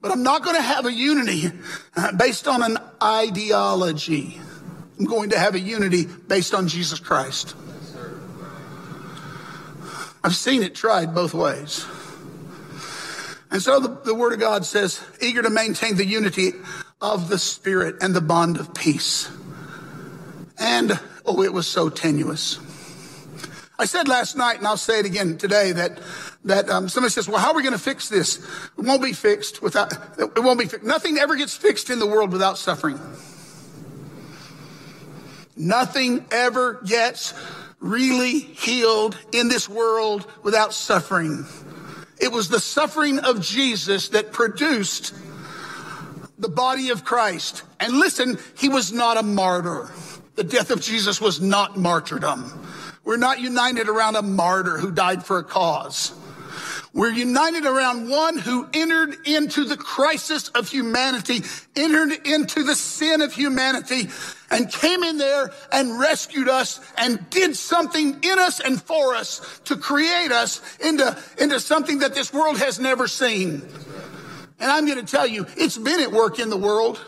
But 0.00 0.12
I'm 0.12 0.22
not 0.22 0.44
going 0.44 0.56
to 0.56 0.62
have 0.62 0.86
a 0.86 0.92
unity 0.92 1.50
uh, 1.96 2.12
based 2.12 2.46
on 2.46 2.62
an 2.62 2.78
ideology. 3.02 4.40
I'm 4.98 5.06
going 5.06 5.30
to 5.30 5.38
have 5.38 5.54
a 5.54 5.60
unity 5.60 6.04
based 6.04 6.54
on 6.54 6.68
Jesus 6.68 7.00
Christ. 7.00 7.56
I've 10.22 10.36
seen 10.36 10.62
it 10.62 10.74
tried 10.74 11.14
both 11.14 11.34
ways. 11.34 11.84
And 13.50 13.60
so 13.60 13.80
the, 13.80 13.88
the 14.04 14.14
word 14.14 14.32
of 14.32 14.40
God 14.40 14.64
says, 14.64 15.04
eager 15.20 15.42
to 15.42 15.50
maintain 15.50 15.96
the 15.96 16.06
unity 16.06 16.52
of 17.00 17.28
the 17.28 17.38
spirit 17.38 17.96
and 18.00 18.14
the 18.14 18.20
bond 18.20 18.58
of 18.58 18.74
peace. 18.74 19.30
And, 20.58 20.98
oh, 21.26 21.42
it 21.42 21.52
was 21.52 21.66
so 21.66 21.88
tenuous. 21.88 22.60
I 23.78 23.86
said 23.86 24.08
last 24.08 24.36
night, 24.36 24.58
and 24.58 24.66
I'll 24.66 24.76
say 24.76 24.98
it 24.98 25.06
again 25.06 25.38
today, 25.38 25.72
that 25.72 25.98
that 26.44 26.68
um, 26.68 26.90
somebody 26.90 27.10
says, 27.10 27.26
"Well, 27.26 27.38
how 27.38 27.52
are 27.52 27.56
we 27.56 27.62
going 27.62 27.72
to 27.72 27.78
fix 27.78 28.10
this?" 28.10 28.36
It 28.76 28.84
won't 28.84 29.02
be 29.02 29.14
fixed 29.14 29.62
without. 29.62 29.90
It 30.18 30.38
won't 30.38 30.58
be. 30.58 30.66
Fi- 30.66 30.78
Nothing 30.82 31.16
ever 31.16 31.34
gets 31.34 31.56
fixed 31.56 31.88
in 31.88 31.98
the 31.98 32.06
world 32.06 32.30
without 32.30 32.58
suffering. 32.58 33.00
Nothing 35.56 36.26
ever 36.30 36.80
gets 36.84 37.32
really 37.78 38.38
healed 38.40 39.16
in 39.32 39.48
this 39.48 39.66
world 39.66 40.26
without 40.42 40.74
suffering. 40.74 41.46
It 42.20 42.32
was 42.32 42.48
the 42.48 42.60
suffering 42.60 43.18
of 43.18 43.40
Jesus 43.40 44.08
that 44.10 44.32
produced 44.32 45.14
the 46.38 46.48
body 46.48 46.90
of 46.90 47.04
Christ. 47.04 47.62
And 47.78 47.98
listen, 47.98 48.38
he 48.56 48.68
was 48.68 48.92
not 48.92 49.16
a 49.16 49.22
martyr. 49.22 49.90
The 50.36 50.44
death 50.44 50.70
of 50.70 50.80
Jesus 50.80 51.20
was 51.20 51.40
not 51.40 51.78
martyrdom. 51.78 52.66
We're 53.04 53.16
not 53.16 53.40
united 53.40 53.88
around 53.88 54.16
a 54.16 54.22
martyr 54.22 54.78
who 54.78 54.90
died 54.90 55.24
for 55.24 55.38
a 55.38 55.44
cause. 55.44 56.12
We're 56.92 57.12
united 57.12 57.66
around 57.66 58.08
one 58.08 58.36
who 58.36 58.68
entered 58.74 59.16
into 59.24 59.64
the 59.64 59.76
crisis 59.76 60.48
of 60.48 60.68
humanity, 60.68 61.42
entered 61.76 62.26
into 62.26 62.64
the 62.64 62.74
sin 62.74 63.20
of 63.20 63.32
humanity, 63.32 64.08
and 64.50 64.70
came 64.70 65.04
in 65.04 65.16
there 65.16 65.52
and 65.70 66.00
rescued 66.00 66.48
us 66.48 66.80
and 66.98 67.30
did 67.30 67.56
something 67.56 68.18
in 68.22 68.38
us 68.40 68.58
and 68.58 68.82
for 68.82 69.14
us 69.14 69.60
to 69.66 69.76
create 69.76 70.32
us 70.32 70.60
into, 70.78 71.16
into 71.38 71.60
something 71.60 72.00
that 72.00 72.14
this 72.14 72.32
world 72.32 72.58
has 72.58 72.80
never 72.80 73.06
seen. 73.06 73.62
And 74.58 74.70
I'm 74.70 74.84
going 74.84 74.98
to 74.98 75.06
tell 75.06 75.26
you, 75.26 75.46
it's 75.56 75.78
been 75.78 76.00
at 76.00 76.10
work 76.10 76.40
in 76.40 76.50
the 76.50 76.56
world. 76.56 77.00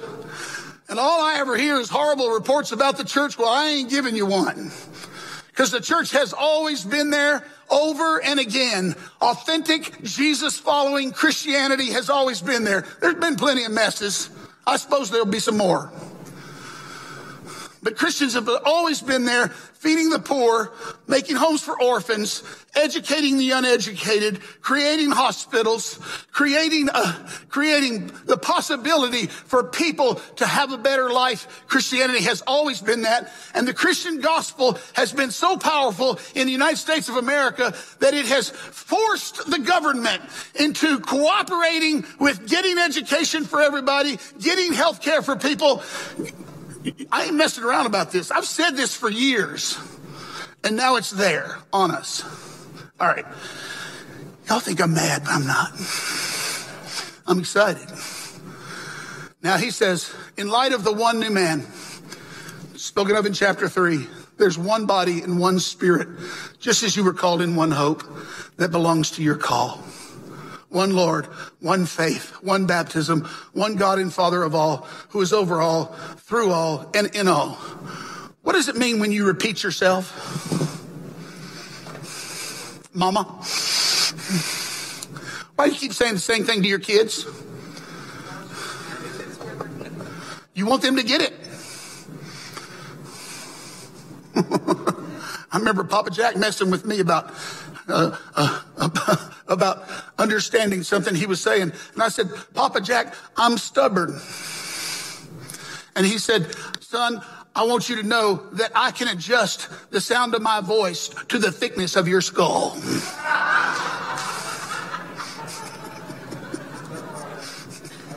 And 0.88 1.00
all 1.00 1.22
I 1.22 1.38
ever 1.38 1.56
hear 1.56 1.76
is 1.76 1.88
horrible 1.88 2.30
reports 2.30 2.70
about 2.70 2.98
the 2.98 3.04
church. 3.04 3.36
Well, 3.36 3.48
I 3.48 3.66
ain't 3.66 3.90
giving 3.90 4.14
you 4.14 4.26
one. 4.26 4.70
Because 5.52 5.70
the 5.70 5.80
church 5.80 6.10
has 6.12 6.32
always 6.32 6.82
been 6.82 7.10
there 7.10 7.44
over 7.70 8.22
and 8.22 8.40
again. 8.40 8.94
Authentic 9.20 10.02
Jesus 10.02 10.58
following 10.58 11.12
Christianity 11.12 11.90
has 11.92 12.08
always 12.08 12.40
been 12.40 12.64
there. 12.64 12.86
There's 13.00 13.14
been 13.14 13.36
plenty 13.36 13.64
of 13.64 13.72
messes. 13.72 14.30
I 14.66 14.76
suppose 14.78 15.10
there'll 15.10 15.26
be 15.26 15.38
some 15.38 15.58
more. 15.58 15.92
But 17.82 17.96
Christians 17.96 18.34
have 18.34 18.48
always 18.64 19.00
been 19.02 19.24
there 19.24 19.48
feeding 19.48 20.10
the 20.10 20.20
poor, 20.20 20.72
making 21.08 21.34
homes 21.34 21.60
for 21.60 21.80
orphans, 21.82 22.44
educating 22.76 23.38
the 23.38 23.50
uneducated, 23.50 24.40
creating 24.60 25.10
hospitals, 25.10 25.98
creating, 26.30 26.88
uh, 26.94 27.28
creating 27.48 28.12
the 28.26 28.36
possibility 28.36 29.26
for 29.26 29.64
people 29.64 30.14
to 30.36 30.46
have 30.46 30.70
a 30.70 30.78
better 30.78 31.10
life. 31.10 31.64
Christianity 31.66 32.22
has 32.22 32.42
always 32.46 32.80
been 32.80 33.02
that. 33.02 33.32
And 33.52 33.66
the 33.66 33.74
Christian 33.74 34.20
gospel 34.20 34.78
has 34.92 35.12
been 35.12 35.32
so 35.32 35.56
powerful 35.56 36.20
in 36.36 36.46
the 36.46 36.52
United 36.52 36.78
States 36.78 37.08
of 37.08 37.16
America 37.16 37.74
that 37.98 38.14
it 38.14 38.26
has 38.26 38.50
forced 38.50 39.50
the 39.50 39.58
government 39.58 40.22
into 40.54 41.00
cooperating 41.00 42.04
with 42.20 42.48
getting 42.48 42.78
education 42.78 43.44
for 43.44 43.60
everybody, 43.60 44.20
getting 44.40 44.72
health 44.72 45.02
care 45.02 45.22
for 45.22 45.34
people. 45.34 45.82
I 47.10 47.24
ain't 47.24 47.34
messing 47.34 47.64
around 47.64 47.86
about 47.86 48.10
this. 48.10 48.30
I've 48.30 48.44
said 48.44 48.70
this 48.72 48.94
for 48.94 49.10
years. 49.10 49.78
And 50.64 50.76
now 50.76 50.96
it's 50.96 51.10
there 51.10 51.58
on 51.72 51.90
us. 51.90 52.24
All 53.00 53.08
right. 53.08 53.26
Y'all 54.48 54.60
think 54.60 54.80
I'm 54.80 54.94
mad, 54.94 55.22
but 55.24 55.32
I'm 55.32 55.46
not. 55.46 55.72
I'm 57.26 57.38
excited. 57.38 57.88
Now 59.42 59.56
he 59.56 59.70
says, 59.70 60.14
in 60.36 60.48
light 60.48 60.72
of 60.72 60.84
the 60.84 60.92
one 60.92 61.18
new 61.18 61.30
man, 61.30 61.66
spoken 62.76 63.16
of 63.16 63.26
in 63.26 63.32
chapter 63.32 63.68
three, 63.68 64.06
there's 64.38 64.58
one 64.58 64.86
body 64.86 65.20
and 65.22 65.38
one 65.38 65.58
spirit, 65.58 66.08
just 66.58 66.82
as 66.82 66.96
you 66.96 67.04
were 67.04 67.12
called 67.12 67.42
in 67.42 67.56
one 67.56 67.70
hope 67.70 68.02
that 68.56 68.70
belongs 68.70 69.12
to 69.12 69.22
your 69.22 69.36
call. 69.36 69.82
One 70.72 70.96
Lord, 70.96 71.26
one 71.60 71.84
faith, 71.84 72.30
one 72.42 72.66
baptism, 72.66 73.24
one 73.52 73.76
God 73.76 73.98
and 73.98 74.10
Father 74.12 74.42
of 74.42 74.54
all, 74.54 74.88
who 75.10 75.20
is 75.20 75.30
over 75.30 75.60
all, 75.60 75.86
through 76.16 76.50
all, 76.50 76.90
and 76.94 77.14
in 77.14 77.28
all. 77.28 77.50
What 78.40 78.54
does 78.54 78.68
it 78.68 78.76
mean 78.76 78.98
when 78.98 79.12
you 79.12 79.26
repeat 79.26 79.62
yourself? 79.62 80.08
Mama? 82.94 83.24
Why 85.56 85.66
do 85.66 85.74
you 85.74 85.78
keep 85.78 85.92
saying 85.92 86.14
the 86.14 86.20
same 86.20 86.44
thing 86.44 86.62
to 86.62 86.68
your 86.68 86.78
kids? 86.78 87.26
You 90.54 90.64
want 90.64 90.80
them 90.80 90.96
to 90.96 91.02
get 91.02 91.20
it. 91.20 91.34
I 95.52 95.58
remember 95.58 95.84
Papa 95.84 96.10
Jack 96.10 96.36
messing 96.36 96.70
with 96.70 96.86
me 96.86 97.00
about 97.00 97.30
uh, 97.88 98.16
uh, 98.34 99.28
about 99.52 99.84
understanding 100.18 100.82
something 100.82 101.14
he 101.14 101.26
was 101.26 101.40
saying. 101.40 101.72
And 101.94 102.02
I 102.02 102.08
said, 102.08 102.30
Papa 102.54 102.80
Jack, 102.80 103.14
I'm 103.36 103.58
stubborn. 103.58 104.18
And 105.94 106.06
he 106.06 106.18
said, 106.18 106.54
son, 106.80 107.22
I 107.54 107.64
want 107.64 107.90
you 107.90 107.96
to 107.96 108.02
know 108.02 108.46
that 108.52 108.72
I 108.74 108.90
can 108.92 109.08
adjust 109.08 109.68
the 109.90 110.00
sound 110.00 110.34
of 110.34 110.40
my 110.40 110.62
voice 110.62 111.08
to 111.28 111.38
the 111.38 111.52
thickness 111.52 111.96
of 111.96 112.08
your 112.08 112.22
skull. 112.22 112.72
I 112.74 114.08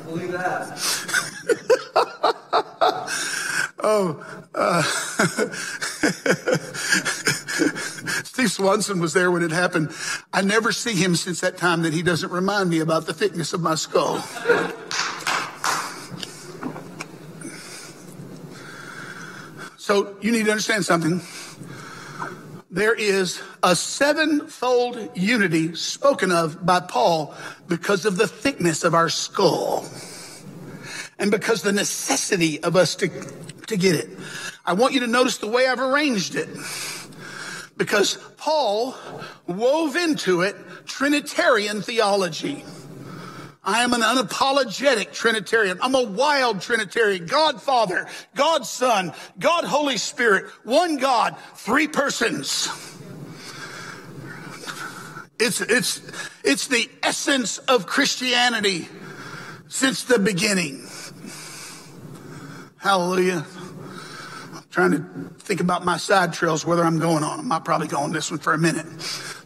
believe 0.06 0.32
that. 0.32 0.80
oh, 3.84 4.24
uh, 4.56 4.84
Steve 8.36 8.52
Swanson 8.52 9.00
was 9.00 9.14
there 9.14 9.32
when 9.32 9.44
it 9.44 9.52
happened. 9.52 9.96
I 10.34 10.42
never 10.42 10.74
see 10.74 10.94
him 10.94 11.16
since 11.16 11.40
that 11.40 11.56
time 11.56 11.84
that 11.84 11.94
he 11.94 12.02
doesn't 12.02 12.34
remind 12.34 12.70
me 12.70 12.80
about 12.80 13.06
the 13.06 13.14
thickness 13.14 13.54
of 13.54 13.62
my 13.62 13.76
skull. 13.76 14.20
So 19.78 20.18
you 20.20 20.34
need 20.34 20.44
to 20.44 20.52
understand 20.52 20.84
something. 20.84 21.22
There 22.70 22.94
is 22.94 23.42
a 23.64 23.74
sevenfold 23.74 25.12
unity 25.16 25.74
spoken 25.76 26.30
of 26.30 26.66
by 26.66 26.82
Paul 26.82 27.34
because 27.70 28.04
of 28.04 28.18
the 28.18 28.28
thickness 28.28 28.84
of 28.84 28.94
our 28.94 29.08
skull 29.08 29.86
and 31.18 31.32
because 31.32 31.62
the 31.62 31.72
necessity 31.72 32.62
of 32.64 32.76
us 32.76 32.96
to, 32.96 33.08
to 33.68 33.78
get 33.78 33.96
it. 33.96 34.10
I 34.66 34.74
want 34.74 34.94
you 34.94 35.00
to 35.00 35.08
notice 35.08 35.38
the 35.38 35.48
way 35.48 35.68
I've 35.68 35.80
arranged 35.80 36.36
it 36.36 36.50
because 37.78 38.18
Paul 38.38 38.96
wove 39.48 39.96
into 39.96 40.42
it 40.42 40.56
Trinitarian 40.86 41.82
theology. 41.82 42.64
I 43.64 43.84
am 43.84 43.94
an 43.94 44.02
unapologetic 44.02 45.12
Trinitarian. 45.12 45.80
I'm 45.82 45.96
a 45.96 46.04
wild 46.04 46.62
Trinitarian. 46.62 47.26
God 47.26 47.62
Father, 47.62 48.08
God 48.36 48.66
Son, 48.66 49.12
God 49.40 49.64
Holy 49.64 49.98
Spirit, 49.98 50.46
one 50.64 50.98
God, 50.98 51.36
three 51.56 51.88
persons. 51.88 52.70
It's, 55.40 55.62
it's, 55.62 56.02
it's 56.44 56.68
the 56.68 56.90
essence 57.02 57.58
of 57.58 57.88
Christianity 57.88 58.88
since 59.68 60.04
the 60.04 60.20
beginning. 60.20 60.88
Hallelujah 62.78 63.46
trying 64.76 64.92
to 64.92 65.00
think 65.40 65.62
about 65.62 65.86
my 65.86 65.96
side 65.96 66.34
trails, 66.34 66.66
whether 66.66 66.84
I'm 66.84 67.00
going 67.00 67.24
on 67.24 67.38
them. 67.38 67.50
I'll 67.50 67.62
probably 67.62 67.88
go 67.88 68.00
on 68.00 68.12
this 68.12 68.30
one 68.30 68.42
for 68.42 68.54
a 68.54 68.58
minute. 68.58 68.86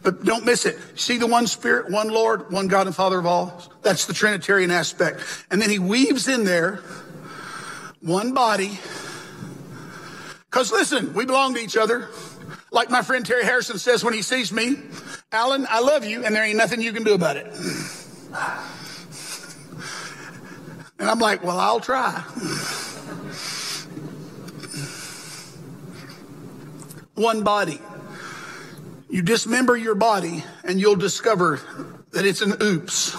But 0.02 0.24
don't 0.24 0.44
miss 0.44 0.66
it. 0.66 0.76
See 0.96 1.18
the 1.18 1.28
one 1.28 1.46
Spirit, 1.46 1.88
one 1.88 2.08
Lord, 2.08 2.50
one 2.50 2.66
God 2.66 2.88
and 2.88 2.96
Father 2.96 3.16
of 3.16 3.26
all. 3.26 3.62
That's 3.82 4.06
the 4.06 4.12
Trinitarian 4.12 4.72
aspect. 4.72 5.20
And 5.52 5.62
then 5.62 5.70
he 5.70 5.78
weaves 5.78 6.26
in 6.26 6.42
there 6.42 6.80
one 8.00 8.34
body. 8.34 8.80
Because 10.50 10.72
listen, 10.72 11.14
we 11.14 11.26
belong 11.26 11.54
to 11.54 11.60
each 11.60 11.76
other. 11.76 12.08
Like 12.72 12.90
my 12.90 13.02
friend 13.02 13.24
Terry 13.24 13.44
Harrison 13.44 13.78
says 13.78 14.02
when 14.02 14.14
he 14.14 14.22
sees 14.22 14.52
me, 14.52 14.78
Alan, 15.30 15.64
I 15.70 15.78
love 15.78 16.04
you, 16.04 16.24
and 16.24 16.34
there 16.34 16.44
ain't 16.44 16.58
nothing 16.58 16.82
you 16.82 16.92
can 16.92 17.04
do 17.04 17.14
about 17.14 17.36
it. 17.36 17.46
And 20.98 21.08
I'm 21.08 21.20
like, 21.20 21.44
well, 21.44 21.60
I'll 21.60 21.78
try. 21.78 22.20
One 27.20 27.42
body. 27.42 27.80
You 29.08 29.22
dismember 29.22 29.76
your 29.76 29.94
body 29.94 30.44
and 30.64 30.80
you'll 30.80 30.96
discover 30.96 31.60
that 32.12 32.24
it's 32.24 32.40
an 32.42 32.54
oops. 32.62 33.16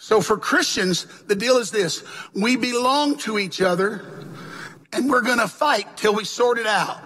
So 0.00 0.20
for 0.20 0.36
Christians, 0.36 1.06
the 1.26 1.34
deal 1.34 1.56
is 1.58 1.70
this. 1.70 2.02
We 2.34 2.56
belong 2.56 3.18
to 3.18 3.38
each 3.38 3.60
other 3.60 4.04
and 4.92 5.08
we're 5.10 5.22
going 5.22 5.38
to 5.38 5.48
fight 5.48 5.96
till 5.96 6.14
we 6.14 6.24
sort 6.24 6.58
it 6.58 6.66
out. 6.66 6.98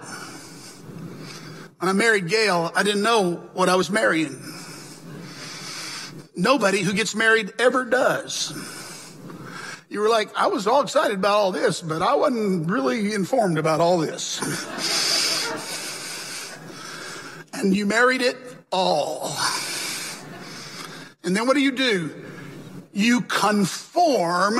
When 1.79 1.89
I 1.89 1.93
married 1.93 2.27
Gail, 2.27 2.71
I 2.75 2.83
didn't 2.83 3.01
know 3.01 3.35
what 3.53 3.69
I 3.69 3.75
was 3.75 3.89
marrying. 3.89 4.41
Nobody 6.35 6.81
who 6.81 6.93
gets 6.93 7.15
married 7.15 7.53
ever 7.59 7.85
does 7.85 8.80
you 9.91 9.99
were 9.99 10.07
like, 10.07 10.33
I 10.37 10.47
was 10.47 10.67
all 10.67 10.81
excited 10.81 11.17
about 11.17 11.33
all 11.33 11.51
this, 11.51 11.81
but 11.81 12.01
I 12.01 12.15
wasn't 12.15 12.71
really 12.71 13.13
informed 13.13 13.57
about 13.57 13.81
all 13.81 13.97
this. 13.97 14.39
and 17.53 17.75
you 17.75 17.85
married 17.85 18.21
it 18.21 18.37
all. 18.71 19.35
And 21.25 21.35
then 21.35 21.45
what 21.45 21.55
do 21.55 21.59
you 21.59 21.73
do? 21.73 22.09
You 22.93 23.19
conform 23.19 24.55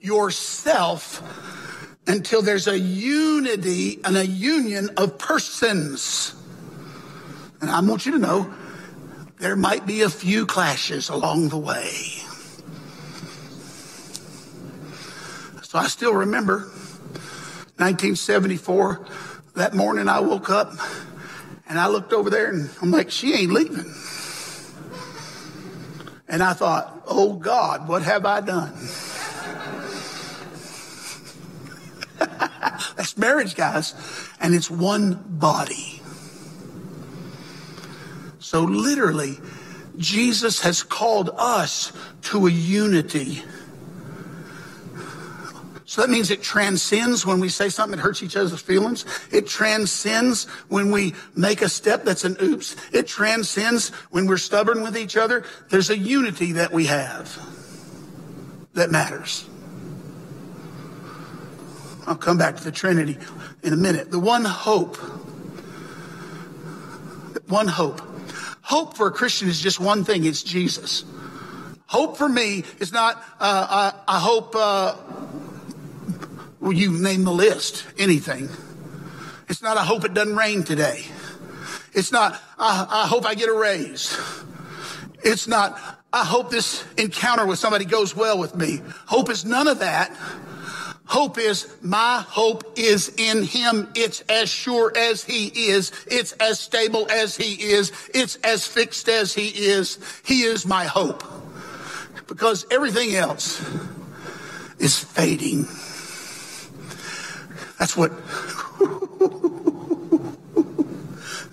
yourself 0.00 1.24
until 2.06 2.40
there's 2.40 2.68
a 2.68 2.78
unity 2.78 3.98
and 4.04 4.16
a 4.16 4.24
union 4.24 4.90
of 4.96 5.18
persons. 5.18 6.36
And 7.60 7.68
I 7.68 7.80
want 7.80 8.06
you 8.06 8.12
to 8.12 8.18
know 8.18 8.54
there 9.38 9.56
might 9.56 9.86
be 9.86 10.02
a 10.02 10.08
few 10.08 10.46
clashes 10.46 11.08
along 11.08 11.48
the 11.48 11.58
way. 11.58 12.27
So 15.68 15.78
I 15.78 15.86
still 15.88 16.14
remember 16.14 16.60
1974. 17.76 19.06
That 19.56 19.74
morning 19.74 20.08
I 20.08 20.18
woke 20.20 20.48
up 20.48 20.72
and 21.68 21.78
I 21.78 21.88
looked 21.88 22.14
over 22.14 22.30
there 22.30 22.48
and 22.48 22.70
I'm 22.80 22.90
like, 22.90 23.10
she 23.10 23.34
ain't 23.34 23.52
leaving. 23.52 23.84
And 26.26 26.42
I 26.42 26.54
thought, 26.54 27.02
oh 27.06 27.34
God, 27.34 27.86
what 27.86 28.00
have 28.00 28.24
I 28.24 28.40
done? 28.40 28.72
That's 32.96 33.18
marriage, 33.18 33.54
guys. 33.54 33.92
And 34.40 34.54
it's 34.54 34.70
one 34.70 35.22
body. 35.26 36.00
So 38.38 38.62
literally, 38.62 39.38
Jesus 39.98 40.62
has 40.62 40.82
called 40.82 41.28
us 41.36 41.92
to 42.22 42.46
a 42.46 42.50
unity 42.50 43.42
so 45.88 46.02
that 46.02 46.10
means 46.10 46.30
it 46.30 46.42
transcends 46.42 47.24
when 47.24 47.40
we 47.40 47.48
say 47.48 47.70
something 47.70 47.96
that 47.96 48.02
hurts 48.02 48.22
each 48.22 48.36
other's 48.36 48.60
feelings. 48.60 49.06
It 49.32 49.46
transcends 49.46 50.44
when 50.68 50.90
we 50.90 51.14
make 51.34 51.62
a 51.62 51.68
step 51.70 52.04
that's 52.04 52.26
an 52.26 52.36
oops. 52.42 52.76
It 52.92 53.06
transcends 53.06 53.88
when 54.10 54.26
we're 54.26 54.36
stubborn 54.36 54.82
with 54.82 54.98
each 54.98 55.16
other. 55.16 55.46
There's 55.70 55.88
a 55.88 55.96
unity 55.96 56.52
that 56.52 56.72
we 56.72 56.84
have 56.84 57.34
that 58.74 58.90
matters. 58.90 59.48
I'll 62.06 62.16
come 62.16 62.36
back 62.36 62.58
to 62.58 62.64
the 62.64 62.70
Trinity 62.70 63.16
in 63.62 63.72
a 63.72 63.76
minute. 63.76 64.10
The 64.10 64.20
one 64.20 64.44
hope, 64.44 64.96
one 67.46 67.66
hope. 67.66 68.02
Hope 68.60 68.94
for 68.94 69.06
a 69.06 69.10
Christian 69.10 69.48
is 69.48 69.58
just 69.58 69.80
one 69.80 70.04
thing. 70.04 70.26
It's 70.26 70.42
Jesus. 70.42 71.06
Hope 71.86 72.18
for 72.18 72.28
me 72.28 72.64
is 72.78 72.92
not, 72.92 73.16
uh, 73.40 73.92
I, 74.06 74.16
I, 74.16 74.20
hope, 74.20 74.54
uh, 74.54 74.94
well, 76.60 76.72
you 76.72 76.90
name 76.90 77.24
the 77.24 77.32
list, 77.32 77.84
anything. 77.98 78.48
It's 79.48 79.62
not, 79.62 79.76
I 79.76 79.84
hope 79.84 80.04
it 80.04 80.14
doesn't 80.14 80.36
rain 80.36 80.62
today. 80.62 81.04
It's 81.94 82.12
not, 82.12 82.40
I, 82.58 82.86
I 82.88 83.06
hope 83.06 83.24
I 83.24 83.34
get 83.34 83.48
a 83.48 83.54
raise. 83.54 84.18
It's 85.22 85.48
not, 85.48 85.80
I 86.12 86.24
hope 86.24 86.50
this 86.50 86.84
encounter 86.96 87.46
with 87.46 87.58
somebody 87.58 87.84
goes 87.84 88.14
well 88.14 88.38
with 88.38 88.54
me. 88.54 88.80
Hope 89.06 89.30
is 89.30 89.44
none 89.44 89.68
of 89.68 89.80
that. 89.80 90.16
Hope 91.06 91.38
is 91.38 91.74
my 91.80 92.22
hope 92.28 92.78
is 92.78 93.08
in 93.16 93.42
him. 93.42 93.88
It's 93.94 94.20
as 94.28 94.50
sure 94.50 94.92
as 94.94 95.24
he 95.24 95.46
is. 95.70 95.90
It's 96.06 96.32
as 96.32 96.60
stable 96.60 97.10
as 97.10 97.34
he 97.34 97.54
is. 97.54 97.92
It's 98.12 98.36
as 98.36 98.66
fixed 98.66 99.08
as 99.08 99.32
he 99.32 99.48
is. 99.48 99.98
He 100.24 100.42
is 100.42 100.66
my 100.66 100.84
hope. 100.84 101.24
Because 102.26 102.66
everything 102.70 103.14
else 103.14 103.58
is 104.78 104.98
fading. 104.98 105.66
That's 107.78 107.96
what 107.96 108.10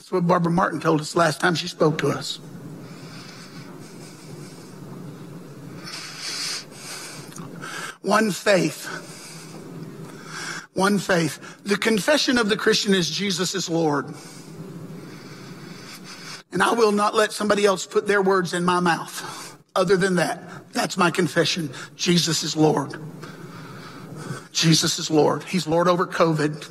That's 0.06 0.12
what 0.12 0.28
Barbara 0.28 0.52
Martin 0.52 0.80
told 0.80 1.02
us 1.02 1.16
last 1.16 1.40
time 1.42 1.56
she 1.56 1.68
spoke 1.68 1.98
to 2.00 2.10
us. 2.10 2.40
One 8.06 8.30
faith. 8.30 8.86
One 10.76 11.00
faith. 11.00 11.64
The 11.64 11.76
confession 11.76 12.38
of 12.38 12.50
the 12.50 12.56
Christian 12.56 12.94
is 12.94 13.10
Jesus 13.10 13.56
is 13.56 13.68
Lord. 13.68 14.14
And 16.52 16.62
I 16.62 16.74
will 16.74 16.92
not 16.92 17.16
let 17.16 17.32
somebody 17.32 17.66
else 17.66 17.88
put 17.88 18.06
their 18.06 18.22
words 18.22 18.54
in 18.54 18.64
my 18.64 18.80
mouth. 18.80 19.58
Other 19.76 19.98
than 19.98 20.16
that, 20.18 20.72
that's 20.72 20.98
my 20.98 21.10
confession. 21.10 21.72
Jesus 21.96 22.44
is 22.44 22.56
Lord. 22.56 22.94
Jesus 24.56 25.00
is 25.00 25.12
Lord. 25.12 25.44
He's 25.44 25.68
Lord 25.68 25.90
over 25.90 26.08
COVID. 26.08 26.70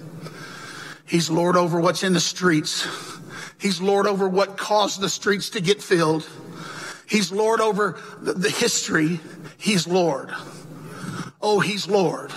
He's 1.07 1.29
Lord 1.29 1.55
over 1.55 1.79
what's 1.79 2.03
in 2.03 2.15
the 2.15 2.21
streets. 2.21 2.89
He's 3.61 3.81
Lord 3.81 4.07
over 4.07 4.27
what 4.27 4.57
caused 4.57 5.01
the 5.01 5.11
streets 5.11 5.51
to 5.51 5.61
get 5.61 5.83
filled. 5.83 6.27
He's 7.07 7.31
Lord 7.31 7.61
over 7.61 8.01
the, 8.21 8.49
history. 8.49 9.21
He's 9.59 9.87
Lord. 9.87 10.33
Oh, 11.43 11.61
he's 11.61 11.87
Lord. 11.87 12.33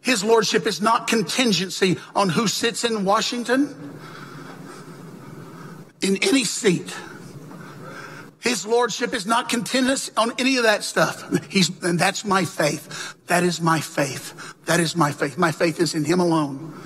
His 0.00 0.22
lordship 0.22 0.66
is 0.66 0.80
not 0.80 1.08
contingency 1.08 1.96
on 2.14 2.28
who 2.28 2.46
sits 2.46 2.84
in 2.84 3.04
Washington 3.04 3.98
in 6.02 6.18
any 6.22 6.44
seat. 6.44 6.94
His 8.44 8.66
lordship 8.66 9.14
is 9.14 9.24
not 9.26 9.48
contingent 9.48 10.10
on 10.18 10.32
any 10.38 10.58
of 10.58 10.64
that 10.64 10.84
stuff. 10.84 11.24
He's, 11.48 11.70
and 11.82 11.98
that's 11.98 12.26
my 12.26 12.44
faith. 12.44 13.14
That 13.26 13.42
is 13.42 13.58
my 13.58 13.80
faith. 13.80 14.54
That 14.66 14.80
is 14.80 14.94
my 14.94 15.12
faith. 15.12 15.38
My 15.38 15.50
faith 15.50 15.80
is 15.80 15.94
in 15.94 16.04
him 16.04 16.20
alone. 16.20 16.78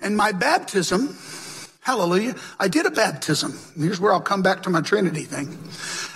And 0.00 0.16
my 0.16 0.32
baptism, 0.32 1.16
hallelujah, 1.80 2.34
I 2.58 2.66
did 2.66 2.84
a 2.84 2.90
baptism. 2.90 3.56
Here's 3.76 4.00
where 4.00 4.12
I'll 4.12 4.20
come 4.20 4.42
back 4.42 4.64
to 4.64 4.70
my 4.70 4.80
Trinity 4.80 5.22
thing. 5.22 5.56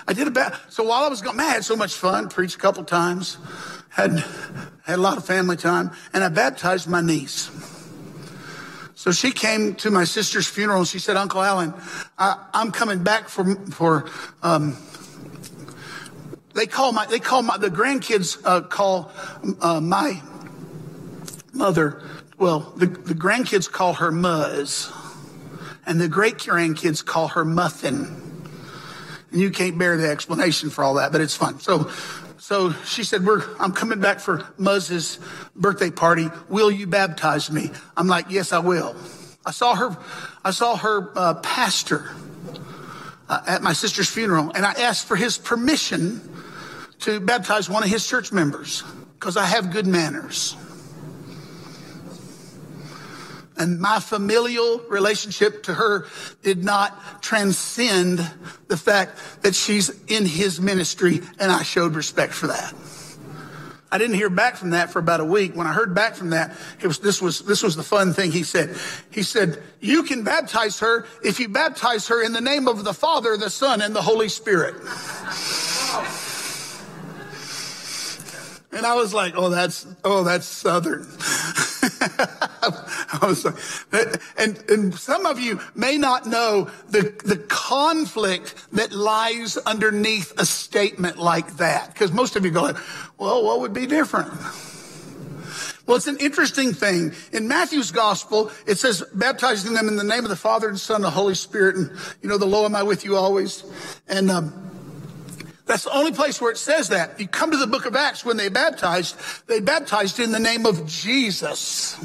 I 0.09 0.15
did 0.15 0.27
a 0.27 0.33
bad. 0.33 0.57
So 0.69 0.83
while 0.83 1.05
I 1.05 1.09
was 1.09 1.23
going, 1.23 1.37
man, 1.37 1.47
I 1.47 1.53
had 1.53 1.65
so 1.65 1.77
much 1.77 1.95
fun. 1.95 2.29
Preached 2.29 2.57
a 2.57 2.59
couple 2.59 2.83
times, 2.83 3.39
had 3.89 4.25
had 4.83 4.99
a 4.99 5.03
lot 5.03 5.17
of 5.17 5.25
family 5.25 5.57
time, 5.57 5.93
and 6.13 6.25
I 6.25 6.29
baptized 6.29 6.89
my 6.89 7.01
niece. 7.01 7.51
So 9.03 9.11
she 9.11 9.33
came 9.33 9.75
to 9.83 9.91
my 9.91 10.05
sister's 10.05 10.47
funeral 10.47 10.79
and 10.79 10.87
she 10.87 11.01
said, 11.01 11.17
Uncle 11.17 11.43
Alan, 11.43 11.75
I, 12.17 12.37
am 12.55 12.71
coming 12.71 13.03
back 13.03 13.29
for, 13.29 13.57
for, 13.73 14.09
um, 14.45 14.77
they 16.55 16.69
call 16.69 16.93
my, 16.93 17.07
they 17.07 17.19
call 17.19 17.43
my, 17.43 17.59
the 17.59 17.69
grandkids, 17.69 18.41
uh, 18.45 18.61
call, 18.61 19.11
uh, 19.61 19.81
my 19.81 20.23
mother, 21.53 22.01
well, 22.39 22.61
the, 22.77 22.87
the 22.87 23.15
grandkids 23.15 23.69
call 23.69 23.95
her 23.95 24.13
Muzz 24.13 24.97
and 25.85 26.01
the 26.01 26.07
great 26.07 26.37
grandkids 26.37 27.05
call 27.05 27.27
her 27.27 27.45
Muffin. 27.45 28.07
And 29.33 29.41
you 29.41 29.51
can't 29.51 29.77
bear 29.77 29.97
the 29.97 30.11
explanation 30.11 30.71
for 30.71 30.85
all 30.85 30.95
that, 30.95 31.11
but 31.11 31.21
it's 31.21 31.35
fun. 31.35 31.59
So, 31.59 31.91
so 32.43 32.73
she 32.85 33.05
said, 33.05 33.25
We're, 33.25 33.45
I'm 33.61 33.71
coming 33.71 34.01
back 34.01 34.19
for 34.19 34.45
Muzz's 34.59 35.21
birthday 35.55 35.93
party. 35.93 36.29
Will 36.49 36.73
you 36.73 36.89
baptize 36.89 37.53
me? 37.53 37.71
I'm 37.97 38.09
like, 38.09 38.27
Yes, 38.31 38.53
I 38.53 38.59
will. 38.59 38.97
I 39.47 39.53
saw 39.53 39.77
her, 39.77 39.97
I 40.45 40.51
saw 40.51 40.75
her 40.75 41.13
uh, 41.17 41.35
pastor 41.35 42.11
uh, 43.29 43.43
at 43.47 43.63
my 43.63 43.73
sister's 43.73 44.11
funeral, 44.11 44.51
and 44.57 44.67
I 44.67 44.73
asked 44.73 45.07
for 45.07 45.15
his 45.15 45.39
permission 45.39 46.21
to 47.03 47.21
baptize 47.21 47.71
one 47.71 47.85
of 47.85 47.89
his 47.89 48.05
church 48.09 48.33
members 48.33 48.83
because 49.21 49.37
I 49.37 49.47
have 49.47 49.71
good 49.71 49.87
manners 49.87 50.57
and 53.57 53.81
my 53.81 54.01
familial 54.01 54.79
relationship 54.89 55.63
to 55.65 55.75
her 55.75 56.07
did 56.43 56.65
not 56.65 57.23
transcend 57.23 58.19
the 58.69 58.77
fact 58.77 59.19
that 59.43 59.55
she's 59.55 59.91
in 60.07 60.27
his 60.27 60.61
ministry 60.61 61.21
and 61.39 61.53
I 61.53 61.63
showed 61.63 61.95
respect 61.95 62.33
for 62.33 62.49
that. 62.49 62.75
I 63.93 63.99
didn't 63.99 64.17
hear 64.17 64.31
back 64.31 64.57
from 64.57 64.71
that 64.71 64.91
for 64.91 65.01
about 65.01 65.21
a 65.21 65.25
week. 65.25 65.55
When 65.55 65.67
I 65.67 65.75
heard 65.75 65.95
back 65.95 66.15
from 66.15 66.31
that, 66.31 66.57
it 66.81 66.87
was, 66.87 66.99
this 67.01 67.21
was, 67.21 67.41
this 67.41 67.63
was 67.63 67.77
the 67.77 67.83
fun 67.83 68.15
thing 68.15 68.33
he 68.33 68.43
said. 68.43 68.75
He 69.11 69.23
said, 69.23 69.63
you 69.81 70.03
can 70.03 70.25
baptize 70.25 70.81
her 70.81 71.05
if 71.23 71.39
you 71.39 71.51
baptize 71.51 72.09
her 72.09 72.25
in 72.25 72.33
the 72.33 72.41
name 72.41 72.69
of 72.69 72.85
the 72.85 72.95
Father, 72.95 73.37
the 73.37 73.51
Son, 73.51 73.83
and 73.83 73.95
the 73.95 74.01
Holy 74.01 74.31
Spirit. 74.31 74.77
And 78.73 78.87
I 78.87 78.95
was 78.95 79.13
like, 79.13 79.35
oh, 79.37 79.51
that's, 79.51 79.87
oh, 80.05 80.25
that's 80.25 80.47
Southern. 80.47 81.03
And, 84.37 84.65
and 84.69 84.95
some 84.95 85.27
of 85.27 85.39
you 85.39 85.61
may 85.75 85.97
not 85.97 86.27
know 86.27 86.71
the, 86.89 87.15
the 87.25 87.37
conflict 87.49 88.55
that 88.73 88.93
lies 88.93 89.57
underneath 89.59 90.33
a 90.39 90.45
statement 90.45 91.19
like 91.19 91.59
that. 91.59 91.93
Because 91.93 92.13
most 92.13 92.35
of 92.35 92.45
you 92.45 92.51
go, 92.51 92.73
well, 93.19 93.45
what 93.45 93.61
would 93.61 93.73
be 93.73 93.87
different? 93.87 94.33
Well, 95.87 95.97
it's 95.97 96.07
an 96.07 96.19
interesting 96.19 96.73
thing. 96.73 97.13
In 97.33 97.47
Matthew's 97.49 97.91
gospel, 97.93 98.51
it 98.67 98.79
says, 98.79 99.05
baptizing 99.15 99.75
them 99.75 99.89
in 99.89 99.97
the 99.97 100.05
name 100.05 100.25
of 100.25 100.31
the 100.31 100.37
Father 100.37 100.69
and 100.69 100.79
Son 100.79 100.97
and 100.97 101.05
the 101.05 101.11
Holy 101.11 101.35
Spirit. 101.35 101.77
And, 101.77 101.91
you 102.23 102.29
know, 102.29 102.39
the 102.39 102.47
lo 102.47 102.65
am 102.65 102.75
I 102.75 102.83
with 102.83 103.05
you 103.05 103.17
always. 103.17 103.65
And, 104.09 104.31
um, 104.31 104.71
that's 105.67 105.85
the 105.85 105.97
only 105.97 106.13
place 106.13 106.41
where 106.41 106.51
it 106.51 106.59
says 106.59 106.89
that. 106.89 107.19
You 107.21 107.29
come 107.29 107.51
to 107.53 107.57
the 107.57 107.67
book 107.67 107.87
of 107.87 107.95
Acts 107.95 108.25
when 108.25 108.37
they 108.37 108.49
baptized, 108.49 109.17
they 109.47 109.61
baptized 109.61 110.19
in 110.19 110.33
the 110.33 110.41
name 110.41 110.67
of 110.67 110.87
Jesus. 110.87 111.97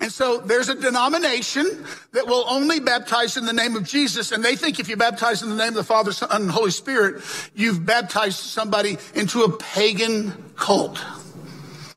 And 0.00 0.12
so 0.12 0.38
there's 0.38 0.68
a 0.68 0.74
denomination 0.74 1.84
that 2.12 2.26
will 2.26 2.44
only 2.48 2.80
baptize 2.80 3.36
in 3.36 3.46
the 3.46 3.52
name 3.52 3.76
of 3.76 3.84
Jesus. 3.84 4.30
And 4.30 4.44
they 4.44 4.54
think 4.54 4.78
if 4.78 4.88
you 4.88 4.96
baptize 4.96 5.42
in 5.42 5.48
the 5.48 5.56
name 5.56 5.68
of 5.68 5.74
the 5.74 5.84
Father, 5.84 6.12
Son, 6.12 6.28
and 6.30 6.50
Holy 6.50 6.70
Spirit, 6.70 7.22
you've 7.54 7.86
baptized 7.86 8.38
somebody 8.38 8.98
into 9.14 9.42
a 9.42 9.56
pagan 9.56 10.32
cult. 10.54 11.02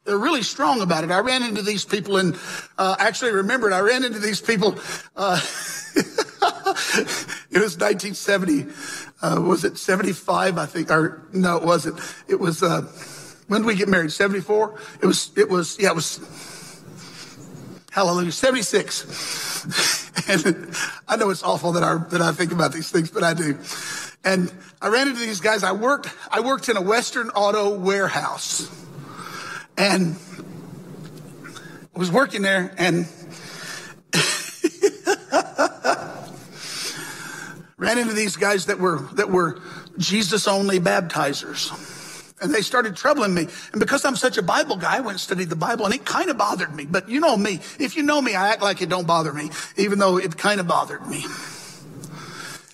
They're 0.06 0.18
really 0.18 0.44
strong 0.44 0.82
about 0.82 1.04
it. 1.04 1.12
I 1.12 1.20
ran 1.20 1.44
into 1.44 1.62
these 1.62 1.86
people 1.86 2.18
and 2.18 2.36
uh, 2.78 2.96
actually 2.98 3.34
remembered 3.34 3.74
I 3.74 3.82
ran 3.82 4.04
into 4.04 4.20
these 4.20 4.42
people. 4.42 4.80
Uh, 5.16 5.40
it 5.96 7.60
was 7.60 7.78
1970. 7.78 8.66
Uh, 9.22 9.42
was 9.42 9.66
it 9.66 9.78
75? 9.78 10.58
I 10.58 10.66
think, 10.66 10.90
or 10.90 11.28
no, 11.34 11.58
it 11.58 11.64
wasn't. 11.64 12.00
It 12.28 12.40
was, 12.40 12.64
uh, 12.64 12.82
when 13.50 13.62
did 13.62 13.68
we 13.68 13.76
get 13.76 13.88
married? 13.90 14.12
74? 14.12 14.80
It 15.02 15.06
was, 15.06 15.32
it 15.36 15.50
was, 15.50 15.78
yeah, 15.80 15.90
it 15.90 15.96
was, 15.96 16.20
hallelujah, 18.00 18.32
76. 18.32 20.30
and 20.30 20.74
I 21.06 21.18
know 21.18 21.32
it's 21.32 21.44
awful 21.44 21.74
that 21.74 21.84
I, 21.84 21.98
that 21.98 22.22
I 22.22 22.32
think 22.32 22.54
about 22.54 22.72
these 22.72 22.90
things, 22.90 23.12
but 23.12 23.24
I 23.24 23.34
do. 23.34 23.58
And 24.24 24.50
I 24.82 24.88
ran 24.88 25.10
into 25.10 25.20
these 25.20 25.42
guys. 25.42 25.66
I 25.66 25.74
worked, 25.74 26.08
I 26.32 26.40
worked 26.40 26.70
in 26.70 26.78
a 26.78 26.82
Western 26.82 27.30
auto 27.32 27.78
warehouse 27.78 28.72
and 29.78 30.16
I 31.94 32.00
was 32.00 32.10
working 32.10 32.42
there 32.42 32.74
and 32.78 33.06
ran 37.76 37.98
into 37.98 38.14
these 38.14 38.38
guys 38.38 38.68
that 38.68 38.80
were, 38.80 39.00
that 39.16 39.30
were 39.30 39.60
Jesus 39.98 40.48
only 40.48 40.80
baptizers. 40.80 41.98
And 42.42 42.54
they 42.54 42.62
started 42.62 42.96
troubling 42.96 43.34
me. 43.34 43.48
And 43.72 43.80
because 43.80 44.06
I'm 44.06 44.16
such 44.16 44.38
a 44.38 44.42
Bible 44.42 44.78
guy, 44.78 44.98
I 44.98 45.00
went 45.02 45.12
and 45.12 45.20
studied 45.20 45.50
the 45.50 45.56
Bible 45.56 45.86
and 45.86 45.94
it 45.94 46.06
kind 46.06 46.30
of 46.30 46.38
bothered 46.38 46.74
me. 46.74 46.86
But 46.86 47.10
you 47.10 47.20
know 47.20 47.36
me. 47.36 47.60
If 47.80 47.98
you 47.98 48.04
know 48.04 48.22
me, 48.22 48.36
I 48.36 48.50
act 48.50 48.62
like 48.62 48.82
it 48.82 48.90
don't 48.90 49.08
bother 49.08 49.34
me, 49.34 49.50
even 49.78 50.00
though 50.00 50.18
it 50.18 50.38
kind 50.38 50.60
of 50.60 50.68
bothered 50.68 51.06
me. 51.08 51.26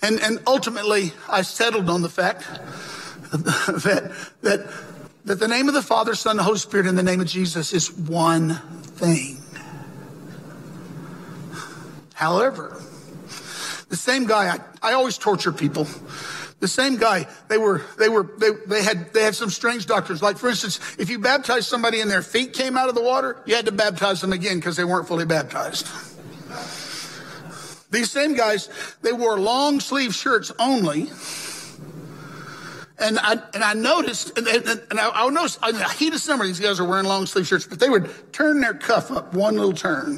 And, 0.01 0.19
and 0.19 0.39
ultimately, 0.45 1.13
I 1.27 1.41
settled 1.41 1.89
on 1.89 2.03
the 2.03 2.09
fact 2.09 2.41
that, 3.31 4.15
that 4.41 4.69
that 5.25 5.39
the 5.39 5.47
name 5.47 5.67
of 5.67 5.73
the 5.73 5.81
Father, 5.81 6.13
Son, 6.13 6.37
and 6.37 6.45
Holy 6.45 6.59
Spirit 6.59 6.85
in 6.85 6.95
the 6.95 7.03
name 7.03 7.19
of 7.19 7.27
Jesus 7.27 7.73
is 7.73 7.91
one 7.91 8.55
thing. 8.83 9.41
However, 12.13 12.79
the 13.89 13.95
same 13.95 14.27
guy, 14.27 14.55
I, 14.55 14.89
I 14.91 14.93
always 14.93 15.17
torture 15.17 15.51
people. 15.51 15.87
The 16.65 16.69
same 16.69 16.97
guy, 16.97 17.27
they 17.47 17.59
were, 17.59 17.83
they 17.99 18.09
were, 18.09 18.23
they, 18.39 18.49
they 18.65 18.81
had, 18.81 19.13
they 19.13 19.21
had 19.21 19.35
some 19.35 19.51
strange 19.51 19.85
doctrines. 19.85 20.23
Like, 20.23 20.39
for 20.39 20.49
instance, 20.49 20.79
if 20.97 21.11
you 21.11 21.19
baptized 21.19 21.67
somebody 21.67 22.01
and 22.01 22.09
their 22.09 22.23
feet 22.23 22.53
came 22.53 22.75
out 22.75 22.89
of 22.89 22.95
the 22.95 23.03
water, 23.03 23.39
you 23.45 23.53
had 23.53 23.67
to 23.67 23.71
baptize 23.71 24.19
them 24.19 24.33
again 24.33 24.55
because 24.55 24.75
they 24.75 24.83
weren't 24.83 25.07
fully 25.07 25.25
baptized. 25.25 25.85
These 27.91 28.09
same 28.09 28.33
guys, 28.33 28.67
they 29.03 29.13
wore 29.13 29.39
long 29.39 29.79
sleeve 29.79 30.15
shirts 30.15 30.51
only. 30.57 31.11
And 32.97 33.19
I, 33.19 33.33
and 33.53 33.63
I 33.63 33.75
noticed, 33.75 34.35
and, 34.35 34.47
and, 34.47 34.67
and 34.89 34.99
I, 34.99 35.11
I 35.11 35.29
noticed, 35.29 35.59
in 35.67 35.75
the 35.75 35.87
heat 35.89 36.15
of 36.15 36.19
summer, 36.19 36.47
these 36.47 36.59
guys 36.59 36.79
are 36.79 36.85
wearing 36.85 37.05
long 37.05 37.27
sleeve 37.27 37.45
shirts, 37.45 37.67
but 37.67 37.79
they 37.79 37.89
would 37.89 38.09
turn 38.33 38.59
their 38.59 38.73
cuff 38.73 39.11
up 39.11 39.35
one 39.35 39.55
little 39.55 39.73
turn. 39.73 40.17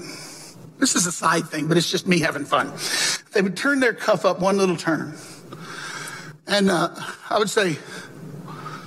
This 0.79 0.95
is 0.95 1.07
a 1.07 1.11
side 1.11 1.49
thing, 1.49 1.67
but 1.67 1.75
it's 1.75 1.91
just 1.91 2.07
me 2.07 2.19
having 2.19 2.45
fun. 2.45 2.71
They 3.33 3.41
would 3.41 3.57
turn 3.57 3.81
their 3.81 3.93
cuff 3.93 4.23
up 4.23 4.39
one 4.39 4.57
little 4.57 4.77
turn. 4.77 5.17
And 6.47 6.71
uh, 6.71 6.89
I 7.29 7.37
would 7.37 7.49
say, 7.49 7.77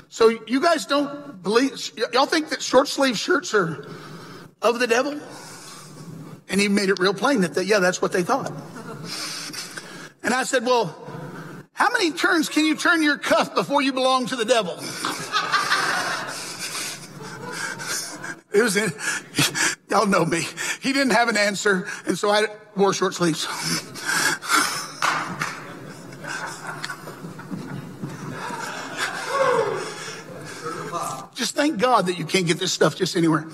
so 0.08 0.28
you 0.46 0.60
guys 0.60 0.86
don't 0.86 1.42
believe, 1.42 1.78
y'all 2.12 2.26
think 2.26 2.48
that 2.48 2.62
short 2.62 2.88
sleeve 2.88 3.18
shirts 3.18 3.54
are 3.54 3.86
of 4.62 4.78
the 4.78 4.86
devil? 4.86 5.20
And 6.48 6.60
he 6.60 6.68
made 6.68 6.88
it 6.88 6.98
real 6.98 7.14
plain 7.14 7.42
that, 7.42 7.54
they, 7.54 7.62
yeah, 7.62 7.78
that's 7.78 8.02
what 8.02 8.12
they 8.12 8.22
thought. 8.22 8.50
And 10.22 10.34
I 10.34 10.44
said, 10.44 10.64
well, 10.64 10.96
how 11.72 11.90
many 11.92 12.12
turns 12.12 12.48
can 12.48 12.64
you 12.66 12.76
turn 12.76 13.02
your 13.02 13.18
cuff 13.18 13.54
before 13.54 13.82
you 13.82 13.92
belong 13.92 14.26
to 14.26 14.36
the 14.36 14.44
devil? 14.44 14.78
It 18.52 18.62
was 18.62 18.76
in, 18.76 18.90
y'all 19.88 20.06
know 20.06 20.24
me. 20.24 20.44
He 20.80 20.92
didn't 20.92 21.12
have 21.12 21.28
an 21.28 21.36
answer, 21.36 21.86
and 22.04 22.18
so 22.18 22.30
I 22.30 22.46
wore 22.74 22.92
short 22.92 23.14
sleeves. 23.14 23.46
Just 31.40 31.54
thank 31.54 31.78
God 31.78 32.04
that 32.04 32.18
you 32.18 32.26
can't 32.26 32.46
get 32.46 32.58
this 32.58 32.70
stuff 32.70 32.96
just 32.96 33.16
anywhere. 33.16 33.48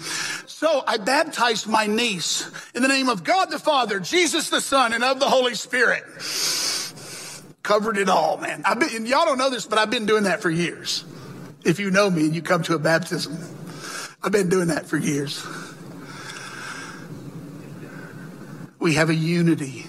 So 0.46 0.82
I 0.88 0.96
baptized 0.96 1.68
my 1.68 1.86
niece 1.86 2.50
in 2.74 2.82
the 2.82 2.88
name 2.88 3.08
of 3.08 3.22
God 3.22 3.44
the 3.44 3.60
Father, 3.60 4.00
Jesus 4.00 4.50
the 4.50 4.60
Son, 4.60 4.92
and 4.92 5.04
of 5.04 5.20
the 5.20 5.28
Holy 5.28 5.54
Spirit. 5.54 6.02
Covered 7.62 7.96
it 7.96 8.08
all, 8.08 8.38
man. 8.38 8.62
I've 8.64 8.80
been, 8.80 9.06
y'all 9.06 9.24
don't 9.24 9.38
know 9.38 9.50
this, 9.50 9.66
but 9.66 9.78
I've 9.78 9.90
been 9.90 10.04
doing 10.04 10.24
that 10.24 10.42
for 10.42 10.50
years. 10.50 11.04
If 11.64 11.78
you 11.78 11.92
know 11.92 12.10
me 12.10 12.24
and 12.24 12.34
you 12.34 12.42
come 12.42 12.64
to 12.64 12.74
a 12.74 12.78
baptism, 12.80 13.38
I've 14.20 14.32
been 14.32 14.48
doing 14.48 14.66
that 14.66 14.86
for 14.86 14.96
years. 14.96 15.46
We 18.80 18.94
have 18.94 19.10
a 19.10 19.14
unity. 19.14 19.86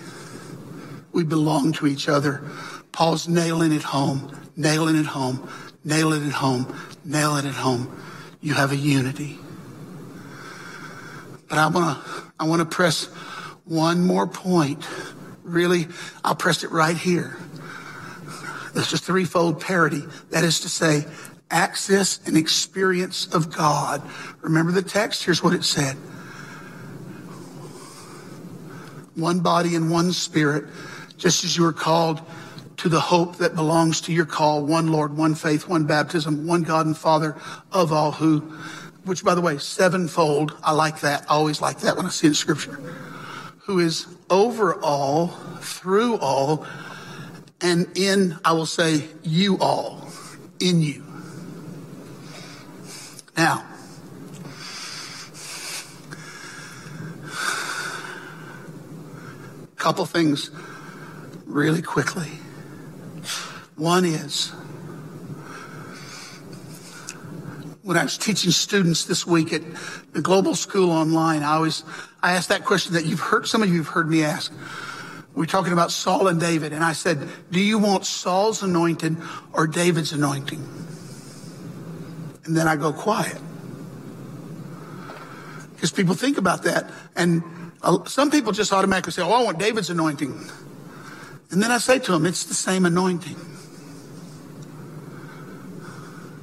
We 1.13 1.23
belong 1.23 1.73
to 1.73 1.87
each 1.87 2.07
other. 2.07 2.43
Paul's 2.91 3.27
nailing 3.27 3.71
it 3.71 3.81
home, 3.81 4.39
nailing 4.55 4.97
it 4.97 5.07
home, 5.07 5.49
nailing 5.83 6.27
it 6.27 6.33
home, 6.33 6.71
nailing 7.07 7.45
it 7.45 7.49
at 7.49 7.55
home. 7.55 7.99
You 8.41 8.53
have 8.53 8.71
a 8.71 8.75
unity. 8.75 9.39
But 11.47 11.57
I 11.57 11.67
want 11.67 11.97
to 11.97 12.23
I 12.39 12.43
want 12.45 12.59
to 12.59 12.65
press 12.65 13.05
one 13.65 14.05
more 14.05 14.27
point. 14.27 14.85
Really, 15.43 15.87
I'll 16.23 16.35
press 16.35 16.63
it 16.63 16.71
right 16.71 16.95
here. 16.95 17.37
It's 18.75 18.93
a 18.93 18.97
threefold 18.97 19.61
parity. 19.61 20.03
That 20.29 20.43
is 20.43 20.59
to 20.59 20.69
say, 20.69 21.05
access 21.49 22.19
and 22.27 22.37
experience 22.37 23.33
of 23.33 23.55
God. 23.55 24.03
Remember 24.41 24.71
the 24.71 24.81
text? 24.81 25.23
Here's 25.23 25.41
what 25.41 25.53
it 25.53 25.63
said. 25.63 25.95
One 29.15 29.39
body 29.39 29.75
and 29.75 29.89
one 29.89 30.11
spirit, 30.11 30.65
just 31.17 31.43
as 31.43 31.57
you 31.57 31.65
are 31.65 31.73
called 31.73 32.21
to 32.77 32.89
the 32.89 32.99
hope 32.99 33.37
that 33.37 33.55
belongs 33.55 34.01
to 34.01 34.13
your 34.13 34.25
call, 34.25 34.63
one 34.63 34.91
Lord, 34.91 35.17
one 35.17 35.35
faith, 35.35 35.67
one 35.67 35.85
baptism, 35.85 36.45
one 36.47 36.63
God 36.63 36.85
and 36.85 36.95
Father 36.95 37.35
of 37.71 37.91
all 37.91 38.11
who, 38.11 38.39
which 39.03 39.23
by 39.23 39.35
the 39.35 39.41
way, 39.41 39.57
sevenfold. 39.57 40.55
I 40.63 40.73
like 40.73 41.01
that. 41.01 41.23
I 41.23 41.33
always 41.33 41.61
like 41.61 41.79
that 41.79 41.97
when 41.97 42.05
I 42.05 42.09
see 42.09 42.27
it 42.27 42.31
in 42.31 42.35
scripture. 42.35 42.79
Who 43.65 43.79
is 43.79 44.05
over 44.29 44.75
all, 44.81 45.27
through 45.59 46.17
all, 46.17 46.65
and 47.59 47.87
in, 47.97 48.37
I 48.45 48.53
will 48.53 48.65
say, 48.65 49.05
you 49.23 49.57
all, 49.57 50.07
in 50.59 50.81
you. 50.81 51.03
Now, 53.35 53.65
couple 59.77 60.05
things 60.05 60.51
really 61.45 61.81
quickly. 61.81 62.29
One 63.77 64.05
is 64.05 64.49
when 67.83 67.95
I 67.95 68.03
was 68.03 68.17
teaching 68.17 68.49
students 68.49 69.05
this 69.05 69.27
week 69.27 69.53
at 69.53 69.61
the 70.13 70.21
Global 70.21 70.55
School 70.55 70.89
Online, 70.89 71.43
I 71.43 71.53
always 71.53 71.83
I 72.23 72.31
asked 72.31 72.49
that 72.49 72.65
question 72.65 72.95
that 72.95 73.05
you've 73.05 73.19
heard 73.19 73.47
some 73.47 73.61
of 73.61 73.69
you 73.69 73.77
have 73.77 73.89
heard 73.89 74.09
me 74.09 74.23
ask. 74.23 74.51
We're 75.35 75.45
talking 75.45 75.73
about 75.73 75.91
Saul 75.91 76.27
and 76.27 76.39
David, 76.39 76.73
and 76.73 76.83
I 76.83 76.93
said, 76.93 77.29
"Do 77.51 77.59
you 77.59 77.77
want 77.77 78.07
Saul's 78.07 78.63
anointing 78.63 79.21
or 79.53 79.67
David's 79.67 80.11
anointing?" 80.11 80.67
And 82.45 82.57
then 82.57 82.67
I 82.67 82.77
go 82.77 82.91
quiet 82.91 83.37
because 85.75 85.91
people 85.91 86.15
think 86.15 86.39
about 86.39 86.63
that, 86.63 86.89
and 87.15 87.43
uh, 87.83 88.05
some 88.05 88.31
people 88.31 88.53
just 88.53 88.73
automatically 88.73 89.11
say, 89.11 89.21
"Oh, 89.21 89.31
I 89.33 89.43
want 89.43 89.59
David's 89.59 89.91
anointing," 89.91 90.33
and 91.51 91.61
then 91.61 91.69
I 91.69 91.77
say 91.77 91.99
to 91.99 92.11
them, 92.13 92.25
"It's 92.25 92.43
the 92.43 92.55
same 92.55 92.87
anointing." 92.87 93.35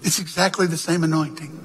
It's 0.05 0.19
exactly 0.19 0.67
the 0.67 0.77
same 0.77 1.03
anointing. 1.03 1.61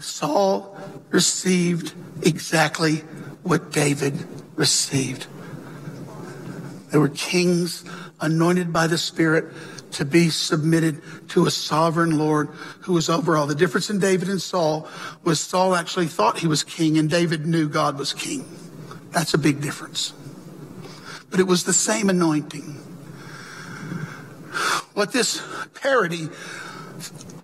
Saul 0.00 0.76
received 1.10 1.94
exactly 2.22 2.96
what 3.44 3.70
David 3.70 4.26
received. 4.56 5.26
They 6.90 6.98
were 6.98 7.08
kings 7.08 7.84
anointed 8.20 8.72
by 8.72 8.88
the 8.88 8.98
Spirit 8.98 9.46
to 9.92 10.04
be 10.04 10.28
submitted 10.28 11.00
to 11.28 11.46
a 11.46 11.50
sovereign 11.50 12.18
Lord 12.18 12.48
who 12.80 12.94
was 12.94 13.08
over 13.08 13.36
all. 13.36 13.46
The 13.46 13.54
difference 13.54 13.88
in 13.88 14.00
David 14.00 14.28
and 14.28 14.42
Saul 14.42 14.88
was 15.22 15.38
Saul 15.38 15.76
actually 15.76 16.08
thought 16.08 16.38
he 16.38 16.48
was 16.48 16.64
king 16.64 16.98
and 16.98 17.08
David 17.08 17.46
knew 17.46 17.68
God 17.68 17.98
was 17.98 18.12
king. 18.12 18.44
That's 19.10 19.34
a 19.34 19.38
big 19.38 19.60
difference. 19.60 20.12
But 21.30 21.38
it 21.38 21.46
was 21.46 21.64
the 21.64 21.72
same 21.72 22.10
anointing. 22.10 22.83
What 24.94 25.12
this 25.12 25.42
parody 25.74 26.28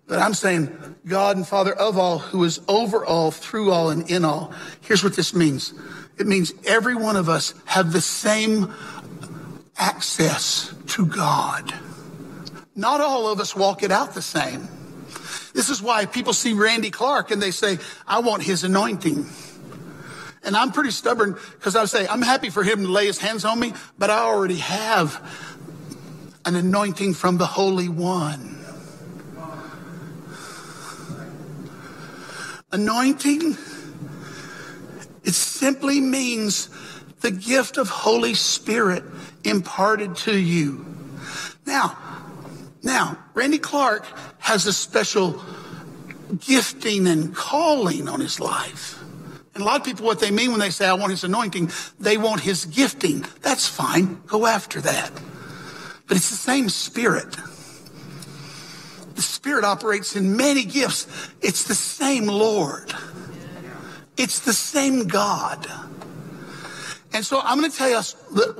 that 0.06 0.20
I'm 0.20 0.34
saying 0.34 0.76
God 1.06 1.36
and 1.36 1.46
Father 1.46 1.72
of 1.72 1.98
all, 1.98 2.18
who 2.18 2.44
is 2.44 2.60
over 2.68 3.04
all, 3.04 3.30
through 3.30 3.70
all, 3.70 3.90
and 3.90 4.10
in 4.10 4.24
all. 4.24 4.52
Here's 4.82 5.02
what 5.02 5.14
this 5.14 5.34
means. 5.34 5.72
It 6.18 6.26
means 6.26 6.52
every 6.66 6.94
one 6.94 7.16
of 7.16 7.28
us 7.28 7.54
have 7.64 7.92
the 7.92 8.00
same 8.00 8.72
access 9.76 10.74
to 10.88 11.06
God. 11.06 11.72
Not 12.76 13.00
all 13.00 13.28
of 13.28 13.40
us 13.40 13.56
walk 13.56 13.82
it 13.82 13.90
out 13.90 14.14
the 14.14 14.22
same. 14.22 14.68
This 15.54 15.70
is 15.70 15.82
why 15.82 16.06
people 16.06 16.32
see 16.32 16.52
Randy 16.52 16.90
Clark 16.90 17.30
and 17.30 17.40
they 17.40 17.50
say, 17.50 17.78
I 18.06 18.20
want 18.20 18.42
his 18.42 18.62
anointing. 18.62 19.26
And 20.42 20.56
I'm 20.56 20.72
pretty 20.72 20.90
stubborn 20.90 21.36
because 21.52 21.76
I 21.76 21.84
say, 21.84 22.06
I'm 22.06 22.22
happy 22.22 22.50
for 22.50 22.62
him 22.62 22.82
to 22.82 22.88
lay 22.88 23.06
his 23.06 23.18
hands 23.18 23.44
on 23.44 23.58
me, 23.58 23.74
but 23.98 24.10
I 24.10 24.20
already 24.20 24.56
have 24.56 25.49
an 26.44 26.56
anointing 26.56 27.14
from 27.14 27.38
the 27.38 27.46
Holy 27.46 27.88
One. 27.88 28.64
Anointing, 32.72 33.56
it 35.24 35.34
simply 35.34 36.00
means 36.00 36.70
the 37.20 37.30
gift 37.30 37.76
of 37.76 37.88
Holy 37.88 38.34
Spirit 38.34 39.04
imparted 39.44 40.16
to 40.16 40.38
you. 40.38 40.86
Now, 41.66 41.98
now, 42.82 43.18
Randy 43.34 43.58
Clark 43.58 44.06
has 44.38 44.66
a 44.66 44.72
special 44.72 45.42
gifting 46.38 47.06
and 47.06 47.34
calling 47.34 48.08
on 48.08 48.20
his 48.20 48.40
life. 48.40 49.02
And 49.54 49.62
a 49.62 49.66
lot 49.66 49.80
of 49.80 49.84
people, 49.84 50.06
what 50.06 50.20
they 50.20 50.30
mean 50.30 50.52
when 50.52 50.60
they 50.60 50.70
say, 50.70 50.86
I 50.86 50.94
want 50.94 51.10
his 51.10 51.24
anointing, 51.24 51.70
they 51.98 52.16
want 52.16 52.40
his 52.40 52.64
gifting. 52.64 53.26
That's 53.42 53.66
fine. 53.66 54.22
Go 54.26 54.46
after 54.46 54.80
that. 54.80 55.12
But 56.10 56.16
it's 56.16 56.30
the 56.30 56.36
same 56.36 56.68
spirit. 56.68 57.36
The 59.14 59.22
Spirit 59.22 59.64
operates 59.64 60.16
in 60.16 60.36
many 60.36 60.64
gifts. 60.64 61.06
It's 61.40 61.62
the 61.62 61.74
same 61.76 62.26
Lord. 62.26 62.92
It's 64.16 64.40
the 64.40 64.52
same 64.52 65.06
God. 65.06 65.64
And 67.12 67.24
so 67.24 67.40
I'm 67.40 67.60
going 67.60 67.70
to 67.70 67.76
tell 67.76 67.88
you 67.88 68.00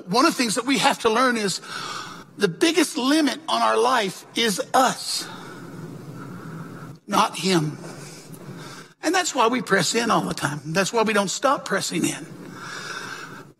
one 0.06 0.26
of 0.26 0.30
the 0.30 0.36
things 0.36 0.54
that 0.54 0.64
we 0.64 0.78
have 0.78 1.00
to 1.00 1.10
learn 1.10 1.36
is 1.36 1.60
the 2.38 2.46
biggest 2.46 2.96
limit 2.96 3.40
on 3.48 3.62
our 3.62 3.76
life 3.76 4.24
is 4.36 4.62
us. 4.72 5.26
not 7.08 7.36
Him. 7.36 7.78
And 9.02 9.12
that's 9.12 9.34
why 9.34 9.48
we 9.48 9.60
press 9.60 9.96
in 9.96 10.12
all 10.12 10.22
the 10.22 10.34
time. 10.34 10.60
That's 10.66 10.92
why 10.92 11.02
we 11.02 11.14
don't 11.14 11.28
stop 11.28 11.64
pressing 11.64 12.04
in. 12.04 12.26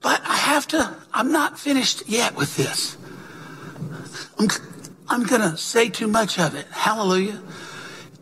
But 0.01 0.21
I 0.25 0.37
have 0.37 0.69
to, 0.69 0.95
I'm 1.13 1.33
not 1.33 1.59
finished 1.59 2.09
yet 2.09 2.37
with 2.37 2.57
this. 2.57 2.97
I'm, 4.39 4.49
I'm 5.09 5.25
going 5.25 5.43
to 5.43 5.57
say 5.57 5.89
too 5.89 6.09
much 6.09 6.39
of 6.39 6.55
it. 6.55 6.67
Hallelujah. 6.71 7.43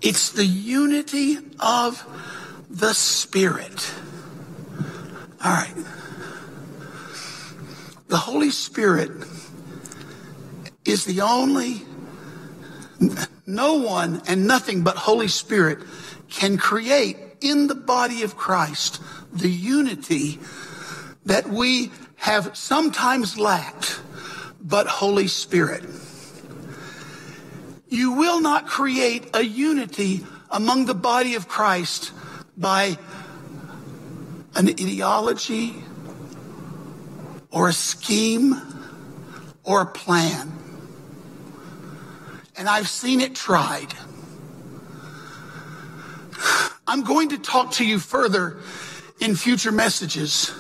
It's 0.00 0.30
the 0.30 0.46
unity 0.46 1.38
of 1.58 2.04
the 2.70 2.92
Spirit. 2.92 3.92
All 5.44 5.52
right. 5.52 5.74
The 8.08 8.16
Holy 8.16 8.50
Spirit 8.50 9.10
is 10.84 11.04
the 11.04 11.20
only, 11.20 11.82
no 13.46 13.74
one 13.74 14.22
and 14.26 14.46
nothing 14.46 14.82
but 14.82 14.96
Holy 14.96 15.28
Spirit 15.28 15.78
can 16.30 16.56
create 16.56 17.16
in 17.40 17.66
the 17.66 17.74
body 17.74 18.22
of 18.22 18.36
Christ 18.36 19.00
the 19.32 19.50
unity 19.50 20.38
that 21.26 21.48
we 21.48 21.92
have 22.16 22.56
sometimes 22.56 23.38
lacked, 23.38 24.00
but 24.60 24.86
Holy 24.86 25.28
Spirit. 25.28 25.84
You 27.88 28.12
will 28.12 28.40
not 28.40 28.66
create 28.66 29.30
a 29.34 29.42
unity 29.42 30.26
among 30.50 30.86
the 30.86 30.94
body 30.94 31.34
of 31.34 31.48
Christ 31.48 32.12
by 32.56 32.98
an 34.54 34.68
ideology 34.68 35.74
or 37.50 37.68
a 37.68 37.72
scheme 37.72 38.54
or 39.64 39.82
a 39.82 39.86
plan. 39.86 40.52
And 42.56 42.68
I've 42.68 42.88
seen 42.88 43.20
it 43.20 43.34
tried. 43.34 43.94
I'm 46.86 47.04
going 47.04 47.30
to 47.30 47.38
talk 47.38 47.72
to 47.72 47.86
you 47.86 47.98
further 47.98 48.58
in 49.20 49.36
future 49.36 49.72
messages 49.72 50.52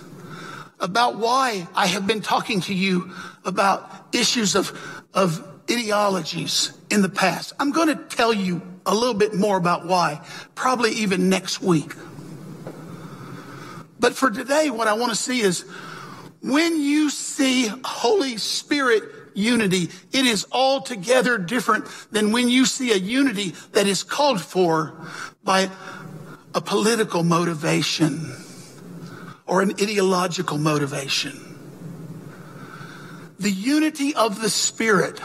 about 0.80 1.16
why 1.16 1.66
I 1.74 1.86
have 1.86 2.06
been 2.06 2.20
talking 2.20 2.60
to 2.62 2.74
you 2.74 3.12
about 3.48 3.90
issues 4.12 4.54
of, 4.54 4.78
of 5.12 5.42
ideologies 5.68 6.72
in 6.90 7.02
the 7.02 7.08
past. 7.08 7.52
I'm 7.58 7.72
going 7.72 7.88
to 7.88 7.96
tell 7.96 8.32
you 8.32 8.62
a 8.86 8.94
little 8.94 9.14
bit 9.14 9.34
more 9.34 9.56
about 9.56 9.86
why, 9.86 10.20
probably 10.54 10.92
even 10.92 11.28
next 11.28 11.60
week. 11.60 11.92
But 13.98 14.14
for 14.14 14.30
today, 14.30 14.70
what 14.70 14.86
I 14.86 14.92
want 14.92 15.10
to 15.10 15.16
see 15.16 15.40
is 15.40 15.64
when 16.40 16.80
you 16.80 17.10
see 17.10 17.68
Holy 17.84 18.36
Spirit 18.36 19.02
unity, 19.34 19.90
it 20.12 20.24
is 20.24 20.46
altogether 20.52 21.38
different 21.38 21.86
than 22.10 22.32
when 22.32 22.48
you 22.48 22.64
see 22.64 22.92
a 22.92 22.96
unity 22.96 23.54
that 23.72 23.86
is 23.86 24.02
called 24.02 24.40
for 24.40 24.94
by 25.42 25.70
a 26.54 26.60
political 26.60 27.22
motivation 27.22 28.32
or 29.46 29.62
an 29.62 29.72
ideological 29.72 30.58
motivation. 30.58 31.47
The 33.38 33.50
unity 33.50 34.14
of 34.14 34.40
the 34.40 34.50
Spirit. 34.50 35.18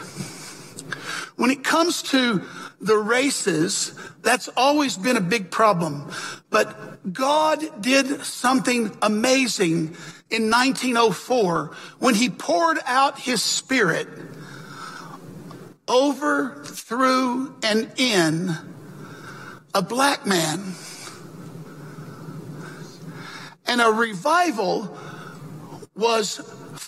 When 1.36 1.50
it 1.50 1.64
comes 1.64 2.02
to 2.04 2.42
the 2.80 2.96
races, 2.96 3.94
that's 4.22 4.48
always 4.56 4.96
been 4.96 5.16
a 5.16 5.20
big 5.20 5.50
problem. 5.50 6.10
But 6.50 7.12
God 7.12 7.82
did 7.82 8.22
something 8.24 8.96
amazing 9.02 9.96
in 10.30 10.50
1904 10.50 11.70
when 11.98 12.14
he 12.14 12.30
poured 12.30 12.78
out 12.86 13.18
his 13.18 13.42
spirit 13.42 14.08
over, 15.88 16.62
through, 16.64 17.54
and 17.62 17.90
in 17.96 18.54
a 19.74 19.82
black 19.82 20.26
man. 20.26 20.74
And 23.66 23.80
a 23.80 23.90
revival 23.90 24.96
was 25.96 26.38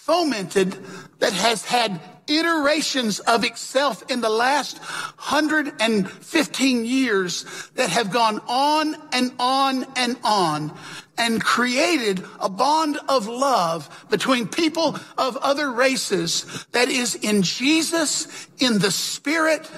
fomented 0.07 0.79
that 1.19 1.33
has 1.33 1.64
had 1.64 2.01
iterations 2.29 3.19
of 3.19 3.42
itself 3.42 4.09
in 4.09 4.21
the 4.21 4.31
last 4.31 4.79
115 4.79 6.85
years 6.85 7.45
that 7.75 7.90
have 7.90 8.12
gone 8.12 8.40
on 8.47 8.95
and 9.12 9.33
on 9.40 9.85
and 9.97 10.16
on 10.23 10.73
and 11.19 11.42
created 11.42 12.23
a 12.38 12.49
bond 12.49 12.97
of 13.09 13.27
love 13.27 14.07
between 14.09 14.47
people 14.47 14.97
of 15.19 15.37
other 15.38 15.73
races 15.73 16.64
that 16.71 16.88
is 16.88 17.16
in 17.16 17.42
Jesus, 17.42 18.47
in 18.59 18.79
the 18.79 18.92
Spirit, 18.92 19.69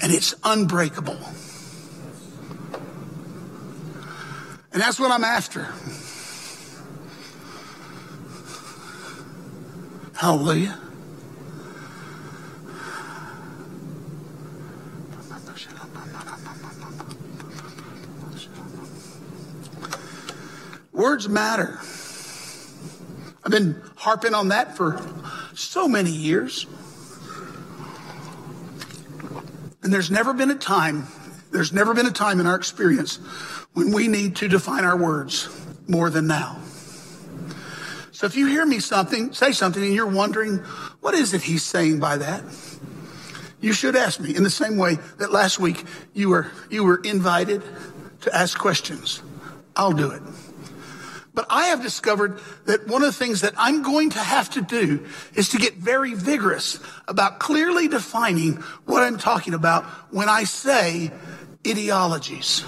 and 0.00 0.10
it's 0.10 0.34
unbreakable. 0.42 1.18
And 4.72 4.80
that's 4.80 4.98
what 4.98 5.10
I'm 5.10 5.24
after. 5.24 5.68
Hallelujah. 10.18 10.76
Words 20.90 21.28
matter. 21.28 21.78
I've 23.44 23.52
been 23.52 23.80
harping 23.94 24.34
on 24.34 24.48
that 24.48 24.76
for 24.76 25.00
so 25.54 25.86
many 25.86 26.10
years. 26.10 26.66
And 29.84 29.92
there's 29.92 30.10
never 30.10 30.34
been 30.34 30.50
a 30.50 30.56
time, 30.56 31.06
there's 31.52 31.72
never 31.72 31.94
been 31.94 32.06
a 32.06 32.10
time 32.10 32.40
in 32.40 32.48
our 32.48 32.56
experience 32.56 33.18
when 33.72 33.92
we 33.92 34.08
need 34.08 34.34
to 34.36 34.48
define 34.48 34.84
our 34.84 34.96
words 34.96 35.48
more 35.86 36.10
than 36.10 36.26
now. 36.26 36.58
So 38.18 38.26
if 38.26 38.34
you 38.34 38.48
hear 38.48 38.66
me 38.66 38.80
something, 38.80 39.32
say 39.32 39.52
something, 39.52 39.80
and 39.80 39.94
you're 39.94 40.04
wondering, 40.04 40.56
what 41.02 41.14
is 41.14 41.34
it 41.34 41.42
he's 41.42 41.62
saying 41.62 42.00
by 42.00 42.16
that? 42.16 42.42
You 43.60 43.72
should 43.72 43.94
ask 43.94 44.18
me 44.18 44.34
in 44.34 44.42
the 44.42 44.50
same 44.50 44.76
way 44.76 44.96
that 45.18 45.30
last 45.30 45.60
week 45.60 45.84
you 46.14 46.30
were, 46.30 46.50
you 46.68 46.82
were 46.82 47.00
invited 47.04 47.62
to 48.22 48.34
ask 48.34 48.58
questions. 48.58 49.22
I'll 49.76 49.92
do 49.92 50.10
it. 50.10 50.20
But 51.32 51.46
I 51.48 51.66
have 51.66 51.80
discovered 51.80 52.40
that 52.64 52.88
one 52.88 53.02
of 53.02 53.06
the 53.06 53.24
things 53.24 53.42
that 53.42 53.54
I'm 53.56 53.82
going 53.82 54.10
to 54.10 54.18
have 54.18 54.50
to 54.50 54.62
do 54.62 55.06
is 55.36 55.50
to 55.50 55.58
get 55.58 55.74
very 55.74 56.14
vigorous 56.14 56.80
about 57.06 57.38
clearly 57.38 57.86
defining 57.86 58.54
what 58.84 59.04
I'm 59.04 59.18
talking 59.18 59.54
about 59.54 59.84
when 60.12 60.28
I 60.28 60.42
say 60.42 61.12
ideologies. 61.64 62.64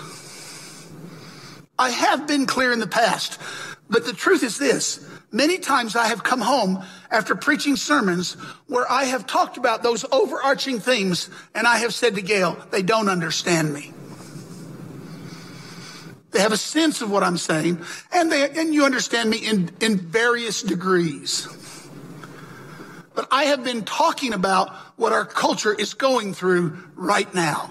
I 1.77 1.91
have 1.91 2.29
been 2.29 2.47
clear 2.47 2.71
in 2.71 2.79
the 2.79 2.87
past, 2.87 3.41
but 3.89 4.07
the 4.07 4.13
truth 4.13 4.45
is 4.45 4.57
this. 4.57 5.10
Many 5.33 5.59
times 5.59 5.95
I 5.95 6.09
have 6.09 6.25
come 6.25 6.41
home 6.41 6.83
after 7.11 7.37
preaching 7.37 7.77
sermons 7.77 8.35
where 8.67 8.91
I 8.91 9.05
have 9.05 9.27
talked 9.27 9.57
about 9.57 9.83
those 9.83 10.05
overarching 10.11 10.81
themes 10.81 11.31
and 11.55 11.67
I 11.69 11.79
have 11.79 11.95
said 11.95 12.17
to 12.17 12.23
Gail, 12.23 12.57
they 12.71 12.83
don't 12.83 13.09
understand 13.09 13.73
me. 13.73 13.93
They 16.33 16.41
have 16.41 16.53
a 16.53 16.57
sense 16.57 17.01
of 17.01 17.11
what 17.11 17.23
I'm 17.23 17.37
saying 17.37 17.81
and 18.13 18.31
they, 18.31 18.51
and 18.51 18.75
you 18.75 18.85
understand 18.85 19.31
me 19.31 19.39
in, 19.39 19.71
in 19.81 19.99
various 19.99 20.63
degrees. 20.63 21.47
But 23.15 23.29
I 23.31 23.45
have 23.45 23.63
been 23.63 23.85
talking 23.85 24.33
about 24.33 24.71
what 24.97 25.13
our 25.13 25.25
culture 25.25 25.75
is 25.75 25.95
going 25.95 26.35
through 26.35 26.77
right 26.97 27.33
now. 27.35 27.71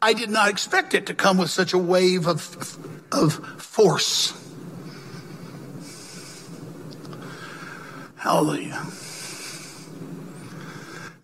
I 0.00 0.12
did 0.12 0.30
not 0.30 0.50
expect 0.50 0.94
it 0.94 1.06
to 1.06 1.14
come 1.14 1.38
with 1.38 1.50
such 1.50 1.72
a 1.72 1.78
wave 1.78 2.28
of, 2.28 2.78
of 3.10 3.34
force. 3.60 4.45
Hallelujah. 8.26 8.84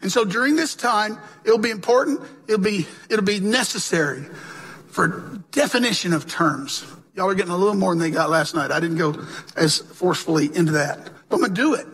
And 0.03 0.13
so 0.13 0.25
during 0.25 0.55
this 0.55 0.77
time, 0.77 1.19
it'll 1.45 1.59
be 1.59 1.71
important, 1.71 2.21
it'll 2.47 2.61
be, 2.61 2.87
it'll 3.11 3.25
be 3.25 3.41
necessary 3.41 4.25
for 4.87 5.41
definition 5.51 6.13
of 6.13 6.29
terms. 6.29 6.87
Y'all 7.17 7.29
are 7.29 7.35
getting 7.35 7.51
a 7.51 7.57
little 7.57 7.75
more 7.75 7.93
than 7.93 7.99
they 7.99 8.13
got 8.13 8.31
last 8.31 8.55
night. 8.55 8.71
I 8.71 8.79
didn't 8.79 8.99
go 8.99 9.21
as 9.57 9.79
forcefully 9.79 10.49
into 10.55 10.73
that. 10.73 11.11
But 11.29 11.37
I'm 11.37 11.41
going 11.41 11.55
to 11.55 11.61
do 11.61 11.75
it. 11.75 11.87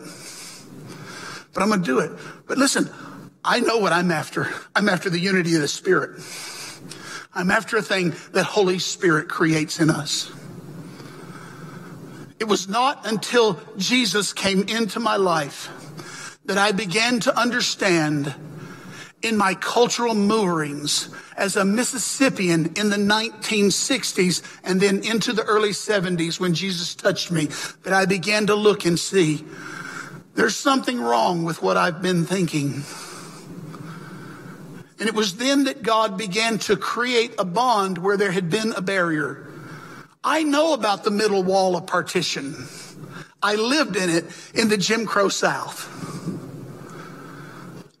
But 1.55 1.63
I'm 1.63 1.69
going 1.69 1.81
to 1.81 1.85
do 1.85 1.99
it. 1.99 2.11
But 2.45 2.59
listen, 2.59 2.87
I 3.43 3.61
know 3.61 3.79
what 3.79 3.91
I'm 3.91 4.11
after. 4.11 4.47
I'm 4.75 4.87
after 4.89 5.09
the 5.09 5.19
unity 5.19 5.55
of 5.55 5.61
the 5.61 5.67
Spirit. 5.67 6.21
I'm 7.33 7.49
after 7.49 7.77
a 7.77 7.81
thing 7.81 8.13
that 8.33 8.43
Holy 8.43 8.77
Spirit 8.77 9.27
creates 9.27 9.79
in 9.79 9.89
us. 9.89 10.31
It 12.39 12.47
was 12.47 12.69
not 12.69 13.05
until 13.05 13.59
Jesus 13.77 14.31
came 14.33 14.63
into 14.63 14.99
my 14.99 15.17
life 15.17 15.69
that 16.45 16.57
I 16.57 16.71
began 16.71 17.19
to 17.21 17.37
understand 17.37 18.33
in 19.21 19.35
my 19.35 19.53
cultural 19.53 20.15
moorings 20.15 21.09
as 21.35 21.57
a 21.57 21.65
Mississippian 21.65 22.73
in 22.77 22.89
the 22.89 22.97
1960s 22.97 24.41
and 24.63 24.79
then 24.79 25.03
into 25.03 25.33
the 25.33 25.43
early 25.43 25.71
70s 25.71 26.39
when 26.39 26.53
Jesus 26.53 26.95
touched 26.95 27.29
me 27.29 27.49
that 27.83 27.93
I 27.93 28.05
began 28.05 28.47
to 28.47 28.55
look 28.55 28.85
and 28.85 28.97
see 28.97 29.43
there's 30.35 30.55
something 30.55 31.01
wrong 31.01 31.43
with 31.43 31.61
what 31.61 31.75
I've 31.75 32.01
been 32.01 32.25
thinking. 32.25 32.83
And 34.99 35.09
it 35.09 35.13
was 35.13 35.35
then 35.35 35.65
that 35.65 35.83
God 35.83 36.17
began 36.17 36.57
to 36.59 36.77
create 36.77 37.35
a 37.37 37.45
bond 37.45 37.97
where 37.97 38.15
there 38.15 38.31
had 38.31 38.49
been 38.49 38.71
a 38.73 38.81
barrier. 38.81 39.48
I 40.23 40.43
know 40.43 40.73
about 40.73 41.03
the 41.03 41.11
middle 41.11 41.43
wall 41.43 41.77
of 41.77 41.87
partition. 41.87 42.55
I 43.41 43.55
lived 43.55 43.95
in 43.95 44.09
it 44.09 44.25
in 44.53 44.67
the 44.67 44.77
Jim 44.77 45.05
Crow 45.05 45.29
South. 45.29 45.87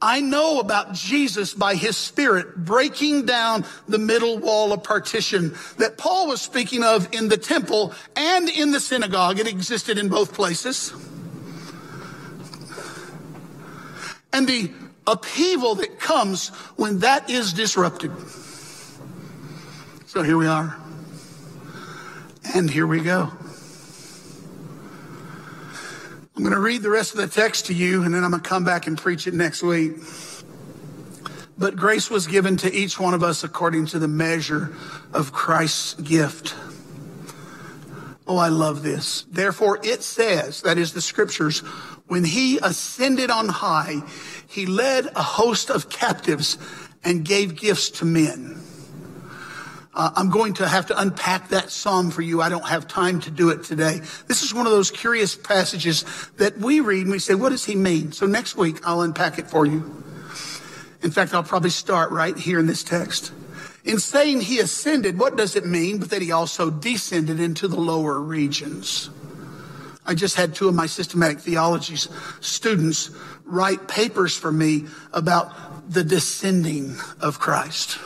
I 0.01 0.21
know 0.21 0.59
about 0.59 0.93
Jesus 0.93 1.53
by 1.53 1.75
his 1.75 1.97
spirit 1.97 2.55
breaking 2.55 3.25
down 3.25 3.65
the 3.87 3.97
middle 3.97 4.37
wall 4.37 4.71
of 4.71 4.83
partition 4.83 5.53
that 5.77 5.97
Paul 5.97 6.27
was 6.27 6.41
speaking 6.41 6.83
of 6.83 7.13
in 7.13 7.27
the 7.27 7.37
temple 7.37 7.93
and 8.15 8.47
in 8.49 8.71
the 8.71 8.79
synagogue. 8.79 9.39
It 9.39 9.47
existed 9.47 9.97
in 9.97 10.07
both 10.07 10.33
places. 10.33 10.93
And 14.31 14.47
the 14.47 14.71
upheaval 15.05 15.75
that 15.75 15.99
comes 15.99 16.49
when 16.75 16.99
that 16.99 17.29
is 17.29 17.51
disrupted. 17.51 18.11
So 20.05 20.23
here 20.23 20.37
we 20.37 20.47
are. 20.47 20.77
And 22.53 22.69
here 22.69 22.87
we 22.87 23.01
go. 23.01 23.31
I'm 26.35 26.43
going 26.43 26.53
to 26.53 26.59
read 26.59 26.81
the 26.81 26.89
rest 26.89 27.11
of 27.11 27.17
the 27.17 27.27
text 27.27 27.67
to 27.67 27.73
you, 27.73 28.03
and 28.03 28.13
then 28.13 28.23
I'm 28.23 28.31
going 28.31 28.41
to 28.41 28.49
come 28.49 28.63
back 28.63 28.87
and 28.87 28.97
preach 28.97 29.27
it 29.27 29.33
next 29.33 29.61
week. 29.61 29.97
But 31.57 31.75
grace 31.75 32.09
was 32.09 32.27
given 32.27 32.57
to 32.57 32.73
each 32.73 32.99
one 32.99 33.13
of 33.13 33.21
us 33.23 33.43
according 33.43 33.87
to 33.87 33.99
the 33.99 34.07
measure 34.07 34.73
of 35.13 35.31
Christ's 35.33 35.95
gift. 35.95 36.55
Oh, 38.25 38.37
I 38.37 38.47
love 38.47 38.83
this. 38.83 39.25
Therefore, 39.29 39.79
it 39.83 40.01
says, 40.01 40.61
that 40.61 40.77
is 40.77 40.93
the 40.93 41.01
scriptures, 41.01 41.59
when 42.07 42.23
he 42.23 42.57
ascended 42.59 43.29
on 43.29 43.49
high, 43.49 44.01
he 44.47 44.65
led 44.65 45.07
a 45.15 45.21
host 45.21 45.69
of 45.69 45.89
captives 45.89 46.57
and 47.03 47.25
gave 47.25 47.55
gifts 47.55 47.89
to 47.91 48.05
men. 48.05 48.61
Uh, 49.99 50.11
I'm 50.15 50.29
going 50.29 50.53
to 50.53 50.65
have 50.65 50.85
to 50.85 50.97
unpack 50.97 51.49
that 51.49 51.69
psalm 51.69 52.09
for 52.09 52.21
you. 52.21 52.41
I 52.41 52.47
don't 52.47 52.65
have 52.65 52.87
time 52.87 53.19
to 53.19 53.29
do 53.29 53.49
it 53.49 53.65
today. 53.65 53.99
This 54.27 54.43
is 54.43 54.53
one 54.53 54.65
of 54.65 54.71
those 54.71 54.91
curious 54.91 55.35
passages 55.35 56.05
that 56.37 56.57
we 56.57 56.79
read 56.79 57.01
and 57.01 57.11
we 57.11 57.19
say, 57.19 57.35
what 57.35 57.49
does 57.49 57.65
he 57.65 57.75
mean? 57.75 58.13
So 58.13 58.25
next 58.25 58.55
week, 58.55 58.77
I'll 58.87 59.01
unpack 59.01 59.39
it 59.39 59.49
for 59.49 59.65
you. 59.65 59.79
In 61.03 61.11
fact, 61.11 61.33
I'll 61.33 61.43
probably 61.43 61.69
start 61.69 62.11
right 62.11 62.37
here 62.37 62.59
in 62.59 62.65
this 62.65 62.81
text. 62.81 63.33
In 63.83 63.99
saying 63.99 64.39
he 64.39 64.59
ascended, 64.59 65.19
what 65.19 65.35
does 65.35 65.57
it 65.57 65.65
mean? 65.65 65.97
But 65.97 66.11
that 66.11 66.21
he 66.21 66.31
also 66.31 66.69
descended 66.69 67.41
into 67.41 67.67
the 67.67 67.81
lower 67.81 68.21
regions. 68.21 69.09
I 70.05 70.15
just 70.15 70.37
had 70.37 70.55
two 70.55 70.69
of 70.69 70.75
my 70.75 70.85
systematic 70.85 71.39
theology 71.39 71.97
students 72.39 73.11
write 73.43 73.89
papers 73.89 74.37
for 74.37 74.49
me 74.53 74.85
about 75.11 75.91
the 75.91 76.05
descending 76.05 76.95
of 77.19 77.37
Christ. 77.41 77.99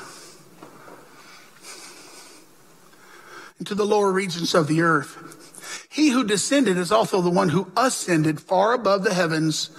Into 3.60 3.76
the 3.76 3.86
lower 3.86 4.12
regions 4.12 4.54
of 4.54 4.68
the 4.68 4.82
earth. 4.82 5.88
He 5.90 6.10
who 6.10 6.24
descended 6.24 6.78
is 6.78 6.92
also 6.92 7.22
the 7.22 7.30
one 7.30 7.50
who 7.50 7.72
ascended 7.78 8.42
far 8.42 8.74
above 8.74 9.04
the 9.04 9.14
heavens 9.14 9.70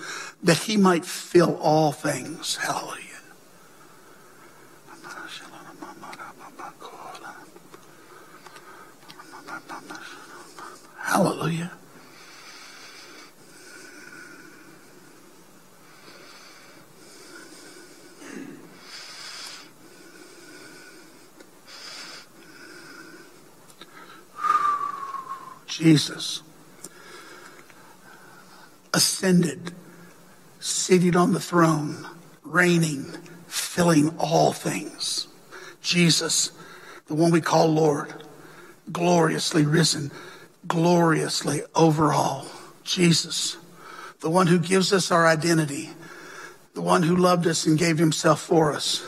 that 0.43 0.59
he 0.59 0.77
might 0.77 1.05
fill 1.05 1.57
all 1.57 1.93
things. 1.93 2.57
Hallelujah. 2.57 3.01
Hallelujah. 10.99 11.71
Jesus 25.79 26.41
ascended, 28.93 29.73
seated 30.61 31.17
on 31.17 31.33
the 31.33 31.41
throne, 31.41 32.07
reigning, 32.45 33.07
filling 33.49 34.17
all 34.17 34.53
things. 34.53 35.27
Jesus, 35.83 36.53
the 37.07 37.15
one 37.17 37.33
we 37.33 37.41
call 37.41 37.67
Lord, 37.67 38.15
gloriously 38.93 39.67
risen, 39.67 40.13
gloriously 40.69 41.63
over 41.75 42.13
all. 42.13 42.47
Jesus, 42.85 43.57
the 44.21 44.31
one 44.31 44.47
who 44.47 44.61
gives 44.61 44.93
us 44.93 45.11
our 45.11 45.27
identity, 45.27 45.91
the 46.75 46.83
one 46.83 47.03
who 47.03 47.17
loved 47.17 47.49
us 47.49 47.67
and 47.67 47.77
gave 47.77 47.99
himself 47.99 48.41
for 48.41 48.73
us 48.73 49.05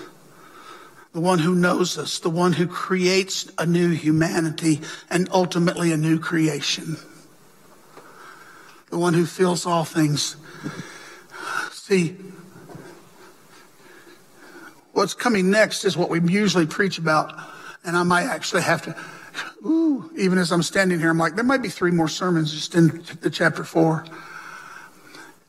the 1.17 1.23
one 1.23 1.39
who 1.39 1.55
knows 1.55 1.97
us, 1.97 2.19
the 2.19 2.29
one 2.29 2.53
who 2.53 2.67
creates 2.67 3.51
a 3.57 3.65
new 3.65 3.89
humanity 3.89 4.83
and 5.09 5.27
ultimately 5.33 5.91
a 5.91 5.97
new 5.97 6.19
creation, 6.19 6.99
the 8.91 8.99
one 8.99 9.15
who 9.15 9.25
fills 9.25 9.65
all 9.65 9.83
things. 9.83 10.37
See, 11.71 12.19
what's 14.93 15.15
coming 15.15 15.51
next 15.51 15.87
is 15.87 15.97
what 15.97 16.11
we 16.11 16.21
usually 16.21 16.67
preach 16.67 16.99
about, 16.99 17.33
and 17.83 17.97
I 17.97 18.03
might 18.03 18.27
actually 18.27 18.61
have 18.61 18.83
to. 18.83 18.95
Ooh, 19.65 20.11
even 20.19 20.37
as 20.37 20.53
I'm 20.53 20.63
standing 20.63 20.99
here, 20.99 21.09
I'm 21.09 21.17
like, 21.17 21.35
there 21.35 21.45
might 21.45 21.63
be 21.63 21.71
three 21.71 21.93
more 21.93 22.09
sermons 22.09 22.53
just 22.53 22.75
in 22.75 23.03
the 23.23 23.31
chapter 23.31 23.65
four. 23.65 24.05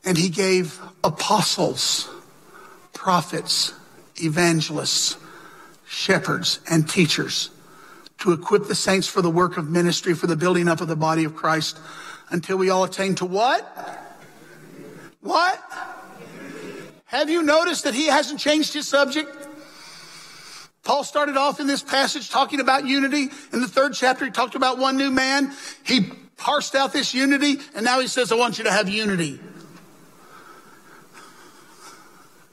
And 0.02 0.16
he 0.16 0.30
gave 0.30 0.80
apostles, 1.04 2.08
prophets, 2.94 3.74
evangelists, 4.16 5.18
shepherds, 5.88 6.60
and 6.70 6.88
teachers 6.88 7.50
to 8.18 8.32
equip 8.32 8.66
the 8.66 8.74
saints 8.74 9.06
for 9.06 9.22
the 9.22 9.30
work 9.30 9.56
of 9.56 9.70
ministry, 9.70 10.14
for 10.14 10.26
the 10.26 10.36
building 10.36 10.68
up 10.68 10.80
of 10.80 10.88
the 10.88 10.96
body 10.96 11.24
of 11.24 11.34
Christ, 11.34 11.78
until 12.30 12.58
we 12.58 12.68
all 12.68 12.84
attain 12.84 13.14
to 13.16 13.24
what? 13.24 13.62
What? 15.20 15.62
Have 17.06 17.30
you 17.30 17.42
noticed 17.42 17.84
that 17.84 17.94
he 17.94 18.06
hasn't 18.06 18.38
changed 18.38 18.74
his 18.74 18.86
subject? 18.86 19.34
Paul 20.84 21.04
started 21.04 21.36
off 21.36 21.58
in 21.60 21.66
this 21.66 21.82
passage 21.82 22.28
talking 22.28 22.60
about 22.60 22.86
unity. 22.86 23.28
In 23.52 23.60
the 23.60 23.68
third 23.68 23.94
chapter, 23.94 24.24
he 24.24 24.30
talked 24.30 24.54
about 24.54 24.78
one 24.78 24.96
new 24.96 25.10
man. 25.10 25.52
He 25.84 26.10
parsed 26.36 26.74
out 26.74 26.92
this 26.92 27.14
unity, 27.14 27.58
and 27.74 27.84
now 27.84 28.00
he 28.00 28.08
says, 28.08 28.30
I 28.30 28.34
want 28.36 28.58
you 28.58 28.64
to 28.64 28.72
have 28.72 28.88
unity. 28.88 29.40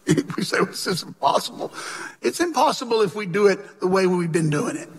we 0.38 0.44
say, 0.44 0.58
well, 0.60 0.68
this 0.68 0.88
is 0.88 1.04
impossible. 1.04 1.74
It's 2.26 2.40
impossible 2.40 3.04
if 3.04 3.14
we 3.14 3.28
do 3.28 3.46
it 3.46 3.80
the 3.80 3.86
way 3.86 4.08
we've 4.08 4.32
been 4.32 4.50
doing 4.50 4.78
it. 4.78 4.90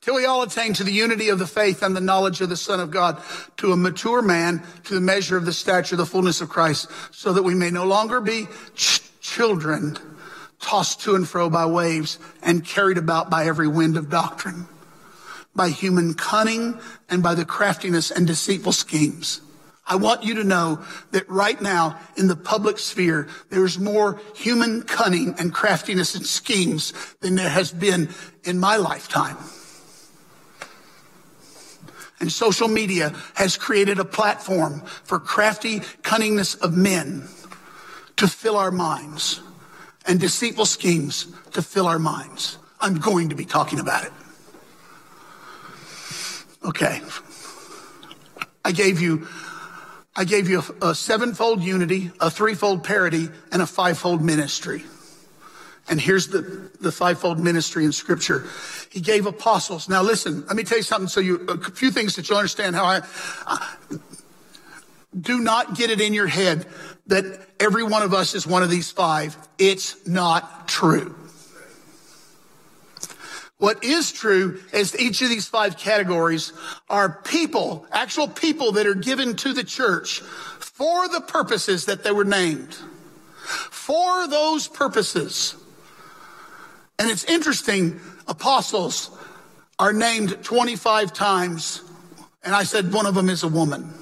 Till 0.00 0.14
we 0.14 0.24
all 0.24 0.40
attain 0.40 0.72
to 0.72 0.82
the 0.82 0.90
unity 0.90 1.28
of 1.28 1.38
the 1.38 1.46
faith 1.46 1.82
and 1.82 1.94
the 1.94 2.00
knowledge 2.00 2.40
of 2.40 2.48
the 2.48 2.56
Son 2.56 2.80
of 2.80 2.90
God, 2.90 3.22
to 3.58 3.72
a 3.72 3.76
mature 3.76 4.22
man, 4.22 4.62
to 4.84 4.94
the 4.94 5.00
measure 5.00 5.36
of 5.36 5.44
the 5.44 5.52
stature, 5.52 5.94
of 5.94 5.98
the 5.98 6.06
fullness 6.06 6.40
of 6.40 6.48
Christ, 6.48 6.90
so 7.10 7.34
that 7.34 7.42
we 7.42 7.54
may 7.54 7.70
no 7.70 7.84
longer 7.84 8.22
be 8.22 8.48
ch- 8.74 9.02
children 9.20 9.98
tossed 10.58 11.02
to 11.02 11.14
and 11.16 11.28
fro 11.28 11.50
by 11.50 11.66
waves 11.66 12.18
and 12.42 12.64
carried 12.64 12.96
about 12.96 13.28
by 13.28 13.44
every 13.44 13.68
wind 13.68 13.98
of 13.98 14.08
doctrine, 14.08 14.66
by 15.54 15.68
human 15.68 16.14
cunning 16.14 16.80
and 17.10 17.22
by 17.22 17.34
the 17.34 17.44
craftiness 17.44 18.10
and 18.10 18.26
deceitful 18.26 18.72
schemes 18.72 19.42
I 19.86 19.96
want 19.96 20.22
you 20.22 20.34
to 20.34 20.44
know 20.44 20.84
that 21.10 21.28
right 21.28 21.60
now 21.60 21.98
in 22.16 22.28
the 22.28 22.36
public 22.36 22.78
sphere, 22.78 23.28
there's 23.50 23.78
more 23.78 24.20
human 24.34 24.82
cunning 24.82 25.34
and 25.38 25.52
craftiness 25.52 26.14
and 26.14 26.24
schemes 26.24 26.92
than 27.20 27.34
there 27.34 27.50
has 27.50 27.72
been 27.72 28.08
in 28.44 28.60
my 28.60 28.76
lifetime. 28.76 29.36
And 32.20 32.30
social 32.30 32.68
media 32.68 33.12
has 33.34 33.56
created 33.56 33.98
a 33.98 34.04
platform 34.04 34.82
for 35.02 35.18
crafty 35.18 35.80
cunningness 36.02 36.60
of 36.62 36.76
men 36.76 37.26
to 38.16 38.28
fill 38.28 38.56
our 38.56 38.70
minds 38.70 39.40
and 40.06 40.20
deceitful 40.20 40.66
schemes 40.66 41.26
to 41.52 41.62
fill 41.62 41.88
our 41.88 41.98
minds. 41.98 42.58
I'm 42.80 43.00
going 43.00 43.30
to 43.30 43.34
be 43.34 43.44
talking 43.44 43.80
about 43.80 44.04
it. 44.04 44.12
Okay. 46.64 47.00
I 48.64 48.70
gave 48.70 49.00
you 49.00 49.26
I 50.14 50.24
gave 50.24 50.48
you 50.48 50.62
a, 50.82 50.88
a 50.88 50.94
sevenfold 50.94 51.62
unity, 51.62 52.10
a 52.20 52.30
threefold 52.30 52.84
parity, 52.84 53.28
and 53.50 53.62
a 53.62 53.66
fivefold 53.66 54.22
ministry. 54.22 54.84
And 55.88 56.00
here's 56.00 56.28
the, 56.28 56.70
the 56.80 56.92
fivefold 56.92 57.40
ministry 57.40 57.84
in 57.84 57.92
scripture. 57.92 58.46
He 58.90 59.00
gave 59.00 59.26
apostles. 59.26 59.88
Now 59.88 60.02
listen, 60.02 60.46
let 60.46 60.56
me 60.56 60.62
tell 60.64 60.78
you 60.78 60.84
something 60.84 61.08
so 61.08 61.20
you, 61.20 61.36
a 61.48 61.58
few 61.58 61.90
things 61.90 62.16
that 62.16 62.28
you'll 62.28 62.38
understand 62.38 62.76
how 62.76 62.84
I, 62.84 63.00
uh, 63.46 63.58
do 65.18 65.40
not 65.40 65.74
get 65.76 65.90
it 65.90 66.00
in 66.00 66.14
your 66.14 66.26
head 66.26 66.66
that 67.08 67.46
every 67.58 67.82
one 67.82 68.02
of 68.02 68.14
us 68.14 68.34
is 68.34 68.46
one 68.46 68.62
of 68.62 68.70
these 68.70 68.90
five. 68.90 69.36
It's 69.58 70.06
not 70.06 70.68
true. 70.68 71.14
What 73.62 73.84
is 73.84 74.10
true 74.10 74.60
is 74.72 74.98
each 74.98 75.22
of 75.22 75.28
these 75.28 75.46
five 75.46 75.78
categories 75.78 76.52
are 76.90 77.20
people, 77.22 77.86
actual 77.92 78.26
people 78.26 78.72
that 78.72 78.88
are 78.88 78.96
given 78.96 79.36
to 79.36 79.52
the 79.52 79.62
church 79.62 80.18
for 80.18 81.06
the 81.06 81.20
purposes 81.20 81.84
that 81.84 82.02
they 82.02 82.10
were 82.10 82.24
named. 82.24 82.76
for 83.70 84.26
those 84.26 84.66
purposes. 84.66 85.54
And 86.98 87.08
it's 87.08 87.22
interesting, 87.24 88.00
apostles 88.26 89.16
are 89.78 89.92
named 89.92 90.42
25 90.42 91.12
times, 91.12 91.82
and 92.42 92.56
I 92.56 92.64
said 92.64 92.92
one 92.92 93.06
of 93.06 93.14
them 93.14 93.28
is 93.28 93.44
a 93.44 93.48
woman. 93.48 93.94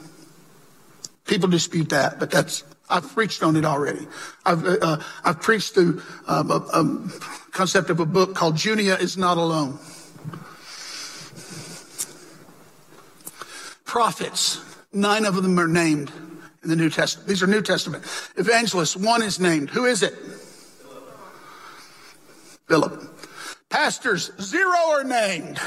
People 1.26 1.50
dispute 1.50 1.90
that, 1.90 2.18
but 2.18 2.30
that's 2.30 2.64
I've 2.91 3.09
preached 3.14 3.43
on 3.43 3.57
it 3.57 3.64
already. 3.64 4.07
I've, 4.45 4.64
uh, 4.64 4.76
uh 4.82 5.03
I've 5.24 5.41
preached 5.41 5.74
through 5.74 6.03
um, 6.26 6.51
a, 6.51 6.57
a, 6.57 7.09
concept 7.53 7.91
of 7.91 8.01
a 8.01 8.07
book 8.07 8.34
called 8.34 8.57
Junia 8.57 8.97
is 8.97 9.16
Not 9.16 9.36
Alone. 9.36 9.78
Prophets, 13.84 14.61
nine 14.93 15.24
of 15.24 15.43
them 15.43 15.59
are 15.59 15.66
named 15.66 16.12
in 16.62 16.68
the 16.68 16.76
New 16.76 16.91
Testament. 16.91 17.28
These 17.28 17.43
are 17.43 17.47
New 17.47 17.62
Testament. 17.62 18.05
Evangelists, 18.36 18.97
one 18.97 19.22
is 19.22 19.41
named. 19.41 19.70
Who 19.70 19.84
is 19.84 20.03
it? 20.03 20.14
Philip. 22.68 23.03
Pastors, 23.68 24.30
zero 24.41 24.76
are 24.91 25.05
named. 25.05 25.59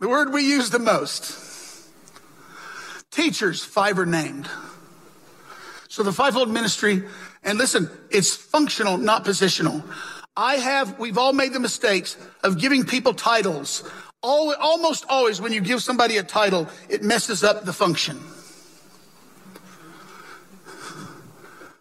The 0.00 0.08
word 0.08 0.32
we 0.32 0.42
use 0.42 0.70
the 0.70 0.78
most. 0.78 1.90
Teachers, 3.10 3.64
five 3.64 3.98
are 3.98 4.06
named. 4.06 4.48
So 5.94 6.02
the 6.02 6.12
fivefold 6.12 6.50
ministry, 6.50 7.04
and 7.44 7.56
listen, 7.56 7.88
it's 8.10 8.34
functional, 8.34 8.98
not 8.98 9.24
positional. 9.24 9.84
I 10.36 10.56
have, 10.56 10.98
we've 10.98 11.16
all 11.16 11.32
made 11.32 11.52
the 11.52 11.60
mistakes 11.60 12.16
of 12.42 12.58
giving 12.58 12.84
people 12.84 13.14
titles. 13.14 13.88
All, 14.20 14.52
almost 14.56 15.06
always 15.08 15.40
when 15.40 15.52
you 15.52 15.60
give 15.60 15.84
somebody 15.84 16.16
a 16.16 16.24
title, 16.24 16.68
it 16.88 17.04
messes 17.04 17.44
up 17.44 17.64
the 17.64 17.72
function. 17.72 18.18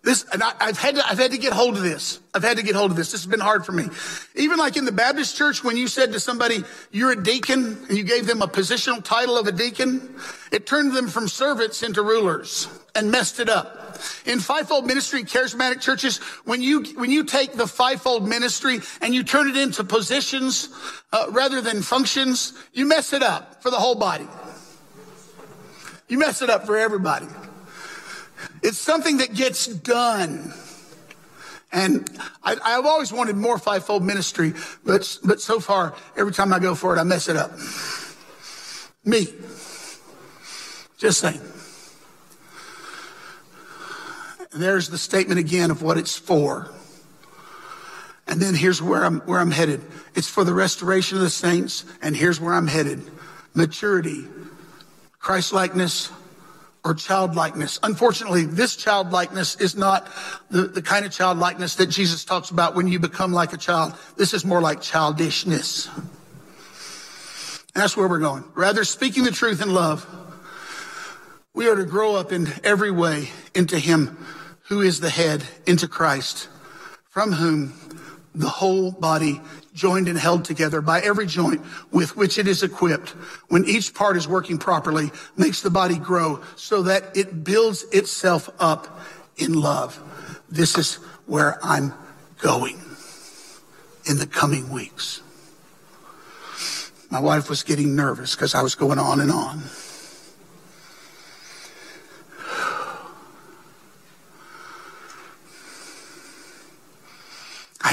This, 0.03 0.27
and 0.31 0.43
I, 0.43 0.53
have 0.59 0.77
had 0.77 0.93
to, 0.93 1.09
I've 1.09 1.17
had 1.17 1.31
to 1.31 1.39
get 1.39 1.51
hold 1.51 1.75
of 1.75 1.81
this. 1.81 2.19
I've 2.35 2.43
had 2.43 2.57
to 2.57 2.63
get 2.63 2.75
hold 2.75 2.91
of 2.91 2.97
this. 2.97 3.13
This 3.13 3.23
has 3.23 3.31
been 3.31 3.39
hard 3.39 3.65
for 3.65 3.71
me. 3.71 3.87
Even 4.35 4.59
like 4.59 4.77
in 4.77 4.85
the 4.85 4.91
Baptist 4.91 5.35
church, 5.35 5.63
when 5.63 5.75
you 5.75 5.87
said 5.87 6.13
to 6.13 6.19
somebody, 6.19 6.63
you're 6.91 7.13
a 7.13 7.23
deacon, 7.23 7.83
and 7.89 7.97
you 7.97 8.03
gave 8.03 8.27
them 8.27 8.43
a 8.43 8.47
positional 8.47 9.03
title 9.03 9.39
of 9.39 9.47
a 9.47 9.51
deacon, 9.51 10.13
it 10.51 10.67
turned 10.67 10.95
them 10.95 11.07
from 11.07 11.27
servants 11.27 11.81
into 11.81 12.03
rulers 12.03 12.67
and 12.93 13.09
messed 13.09 13.39
it 13.39 13.49
up. 13.49 13.82
In 14.25 14.39
fivefold 14.39 14.85
ministry, 14.85 15.23
charismatic 15.23 15.81
churches, 15.81 16.17
when 16.45 16.61
you, 16.61 16.83
when 16.95 17.11
you 17.11 17.23
take 17.23 17.53
the 17.53 17.67
fivefold 17.67 18.27
ministry 18.27 18.79
and 19.01 19.13
you 19.13 19.23
turn 19.23 19.49
it 19.49 19.57
into 19.57 19.83
positions, 19.83 20.69
uh, 21.11 21.27
rather 21.29 21.61
than 21.61 21.81
functions, 21.81 22.53
you 22.73 22.85
mess 22.85 23.13
it 23.13 23.23
up 23.23 23.61
for 23.61 23.69
the 23.69 23.77
whole 23.77 23.95
body. 23.95 24.27
You 26.07 26.17
mess 26.19 26.41
it 26.41 26.49
up 26.49 26.65
for 26.65 26.77
everybody. 26.77 27.27
It's 28.61 28.77
something 28.77 29.17
that 29.17 29.33
gets 29.33 29.67
done. 29.67 30.53
And 31.71 32.07
I, 32.43 32.55
have 32.63 32.85
always 32.85 33.11
wanted 33.11 33.35
more 33.35 33.57
fivefold 33.57 34.03
ministry, 34.03 34.53
but, 34.85 35.17
but 35.23 35.41
so 35.41 35.59
far, 35.59 35.95
every 36.15 36.31
time 36.31 36.53
I 36.53 36.59
go 36.59 36.75
for 36.75 36.95
it, 36.95 36.99
I 36.99 37.03
mess 37.03 37.27
it 37.27 37.35
up. 37.35 37.51
Me. 39.03 39.27
Just 40.97 41.19
saying. 41.19 41.41
There's 44.55 44.89
the 44.89 44.97
statement 44.97 45.39
again 45.39 45.71
of 45.71 45.81
what 45.81 45.97
it's 45.97 46.17
for. 46.17 46.69
And 48.27 48.41
then 48.41 48.55
here's 48.55 48.81
where 48.81 49.03
I'm, 49.03 49.19
where 49.21 49.39
I'm 49.39 49.51
headed. 49.51 49.81
It's 50.15 50.29
for 50.29 50.43
the 50.43 50.53
restoration 50.53 51.17
of 51.17 51.23
the 51.23 51.29
saints, 51.29 51.85
and 52.01 52.15
here's 52.15 52.39
where 52.39 52.53
I'm 52.53 52.67
headed. 52.67 53.01
Maturity, 53.53 54.25
Christ-likeness, 55.19 56.11
or 56.85 56.93
childlikeness. 56.93 57.79
Unfortunately, 57.83 58.45
this 58.45 58.75
childlikeness 58.75 59.55
is 59.57 59.75
not 59.75 60.11
the, 60.49 60.63
the 60.63 60.81
kind 60.81 61.05
of 61.05 61.11
childlikeness 61.11 61.75
that 61.75 61.87
Jesus 61.87 62.25
talks 62.25 62.49
about 62.49 62.75
when 62.75 62.87
you 62.87 62.99
become 62.99 63.31
like 63.31 63.53
a 63.53 63.57
child. 63.57 63.93
This 64.17 64.33
is 64.33 64.43
more 64.43 64.61
like 64.61 64.81
childishness. 64.81 65.89
That's 67.73 67.97
where 67.97 68.07
we're 68.07 68.19
going. 68.19 68.43
Rather, 68.53 68.83
speaking 68.83 69.23
the 69.23 69.31
truth 69.31 69.61
in 69.61 69.73
love, 69.73 70.05
we 71.53 71.69
are 71.69 71.75
to 71.75 71.85
grow 71.85 72.15
up 72.15 72.31
in 72.31 72.47
every 72.63 72.91
way 72.91 73.29
into 73.55 73.79
Him 73.79 74.17
who 74.73 74.81
is 74.81 74.99
the 75.01 75.09
head, 75.11 75.43
into 75.67 75.87
Christ, 75.87 76.49
from 77.07 77.31
whom 77.31 77.73
the 78.33 78.49
whole 78.49 78.89
body 78.89 79.39
joined 79.75 80.07
and 80.07 80.17
held 80.17 80.43
together 80.43 80.81
by 80.81 80.99
every 80.99 81.27
joint 81.27 81.61
with 81.91 82.17
which 82.17 82.39
it 82.39 82.47
is 82.47 82.63
equipped, 82.63 83.09
when 83.49 83.65
each 83.65 83.93
part 83.93 84.17
is 84.17 84.27
working 84.27 84.57
properly, 84.57 85.11
makes 85.37 85.61
the 85.61 85.69
body 85.69 85.99
grow 85.99 86.41
so 86.55 86.81
that 86.81 87.15
it 87.15 87.43
builds 87.43 87.83
itself 87.91 88.49
up 88.57 88.99
in 89.37 89.53
love. 89.53 90.01
This 90.49 90.75
is 90.75 90.95
where 91.27 91.59
I'm 91.63 91.93
going 92.39 92.81
in 94.09 94.17
the 94.17 94.25
coming 94.25 94.71
weeks. 94.71 95.21
My 97.11 97.19
wife 97.19 97.47
was 97.47 97.61
getting 97.61 97.95
nervous 97.95 98.33
because 98.33 98.55
I 98.55 98.63
was 98.63 98.73
going 98.73 98.97
on 98.97 99.21
and 99.21 99.31
on. 99.31 99.61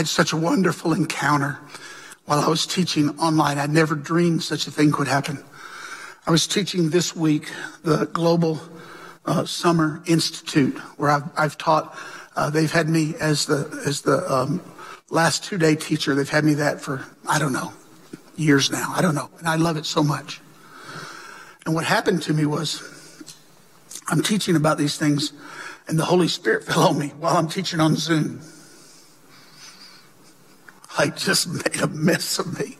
Had 0.00 0.08
such 0.08 0.32
a 0.32 0.36
wonderful 0.38 0.94
encounter 0.94 1.58
while 2.24 2.38
I 2.38 2.48
was 2.48 2.66
teaching 2.66 3.10
online. 3.18 3.58
I 3.58 3.66
never 3.66 3.94
dreamed 3.94 4.42
such 4.42 4.66
a 4.66 4.70
thing 4.70 4.92
could 4.92 5.08
happen. 5.08 5.44
I 6.26 6.30
was 6.30 6.46
teaching 6.46 6.88
this 6.88 7.14
week 7.14 7.52
the 7.82 8.06
Global 8.06 8.58
uh, 9.26 9.44
Summer 9.44 10.02
Institute, 10.06 10.78
where 10.96 11.10
I've, 11.10 11.24
I've 11.36 11.58
taught. 11.58 11.98
Uh, 12.34 12.48
they've 12.48 12.72
had 12.72 12.88
me 12.88 13.14
as 13.20 13.44
the 13.44 13.82
as 13.84 14.00
the 14.00 14.24
um, 14.32 14.62
last 15.10 15.44
two 15.44 15.58
day 15.58 15.76
teacher. 15.76 16.14
They've 16.14 16.26
had 16.26 16.44
me 16.44 16.54
that 16.54 16.80
for 16.80 17.04
I 17.28 17.38
don't 17.38 17.52
know 17.52 17.74
years 18.36 18.70
now. 18.70 18.94
I 18.96 19.02
don't 19.02 19.14
know, 19.14 19.28
and 19.38 19.46
I 19.46 19.56
love 19.56 19.76
it 19.76 19.84
so 19.84 20.02
much. 20.02 20.40
And 21.66 21.74
what 21.74 21.84
happened 21.84 22.22
to 22.22 22.32
me 22.32 22.46
was, 22.46 22.82
I'm 24.08 24.22
teaching 24.22 24.56
about 24.56 24.78
these 24.78 24.96
things, 24.96 25.34
and 25.88 25.98
the 25.98 26.06
Holy 26.06 26.28
Spirit 26.28 26.64
fell 26.68 26.84
on 26.84 26.98
me 26.98 27.08
while 27.18 27.36
I'm 27.36 27.48
teaching 27.48 27.80
on 27.80 27.96
Zoom. 27.96 28.40
I 31.00 31.08
just 31.08 31.48
made 31.48 31.80
a 31.80 31.86
mess 31.86 32.38
of 32.38 32.58
me. 32.58 32.76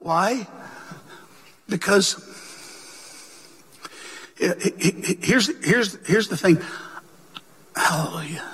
Why? 0.00 0.46
Because 1.66 2.22
here's, 4.36 5.46
here's, 5.64 6.06
here's 6.06 6.28
the 6.28 6.36
thing. 6.36 6.60
Hallelujah. 7.74 8.44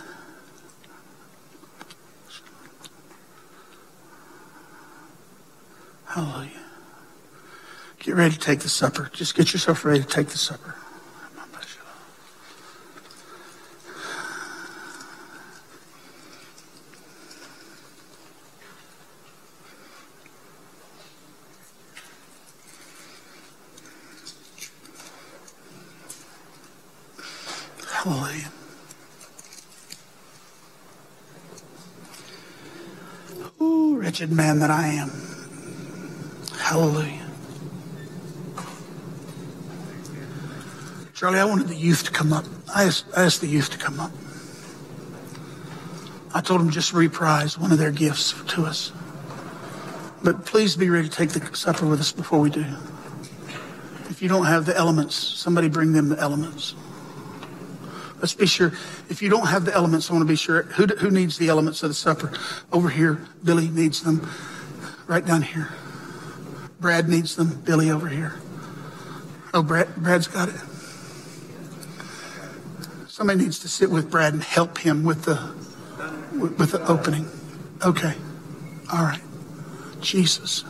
Hallelujah. 6.06 6.50
Get 7.98 8.14
ready 8.14 8.34
to 8.34 8.40
take 8.40 8.60
the 8.60 8.68
supper. 8.68 9.10
Just 9.12 9.34
get 9.34 9.52
yourself 9.52 9.84
ready 9.84 10.02
to 10.02 10.06
take 10.06 10.28
the 10.28 10.38
supper. 10.38 10.76
Hallelujah. 28.04 28.52
Ooh, 33.60 33.98
wretched 34.18 34.34
man 34.34 34.58
that 34.58 34.70
I 34.70 34.88
am. 34.88 35.10
Hallelujah. 36.58 37.30
Charlie, 41.14 41.38
I 41.38 41.44
wanted 41.44 41.68
the 41.68 41.76
youth 41.76 42.02
to 42.02 42.10
come 42.10 42.32
up. 42.32 42.44
I 42.74 42.84
asked, 42.84 43.06
I 43.16 43.22
asked 43.22 43.40
the 43.40 43.46
youth 43.46 43.70
to 43.70 43.78
come 43.78 44.00
up. 44.00 44.10
I 46.34 46.40
told 46.40 46.60
them 46.60 46.70
just 46.70 46.92
reprise 46.92 47.56
one 47.56 47.70
of 47.70 47.78
their 47.78 47.92
gifts 47.92 48.34
to 48.54 48.64
us. 48.64 48.90
But 50.24 50.44
please 50.44 50.76
be 50.76 50.90
ready 50.90 51.08
to 51.08 51.14
take 51.14 51.30
the 51.30 51.56
supper 51.56 51.86
with 51.86 52.00
us 52.00 52.10
before 52.10 52.40
we 52.40 52.50
do. 52.50 52.64
If 54.10 54.20
you 54.20 54.28
don't 54.28 54.46
have 54.46 54.66
the 54.66 54.76
elements, 54.76 55.14
somebody 55.14 55.68
bring 55.68 55.92
them 55.92 56.08
the 56.08 56.18
elements. 56.18 56.74
Let's 58.20 58.34
be 58.34 58.46
sure. 58.46 58.72
If 59.08 59.22
you 59.22 59.28
don't 59.28 59.46
have 59.46 59.64
the 59.64 59.74
elements, 59.74 60.10
I 60.10 60.14
want 60.14 60.24
to 60.24 60.28
be 60.28 60.36
sure. 60.36 60.62
Who, 60.62 60.86
who 60.86 61.10
needs 61.10 61.38
the 61.38 61.48
elements 61.48 61.82
of 61.82 61.90
the 61.90 61.94
supper? 61.94 62.32
Over 62.72 62.88
here. 62.88 63.26
Billy 63.44 63.68
needs 63.68 64.02
them. 64.02 64.28
Right 65.06 65.24
down 65.24 65.42
here. 65.42 65.70
Brad 66.80 67.08
needs 67.08 67.36
them. 67.36 67.62
Billy 67.64 67.90
over 67.90 68.08
here. 68.08 68.34
Oh, 69.54 69.62
Brad, 69.62 69.94
Brad's 69.96 70.26
got 70.26 70.48
it. 70.48 70.56
Somebody 73.08 73.40
needs 73.40 73.58
to 73.60 73.68
sit 73.68 73.90
with 73.90 74.10
Brad 74.10 74.32
and 74.32 74.42
help 74.42 74.78
him 74.78 75.02
with 75.02 75.24
the 75.24 75.54
with 76.32 76.72
the 76.72 76.86
opening. 76.86 77.28
Okay. 77.84 78.14
All 78.92 79.02
right. 79.02 79.22
Jesus. 80.00 80.64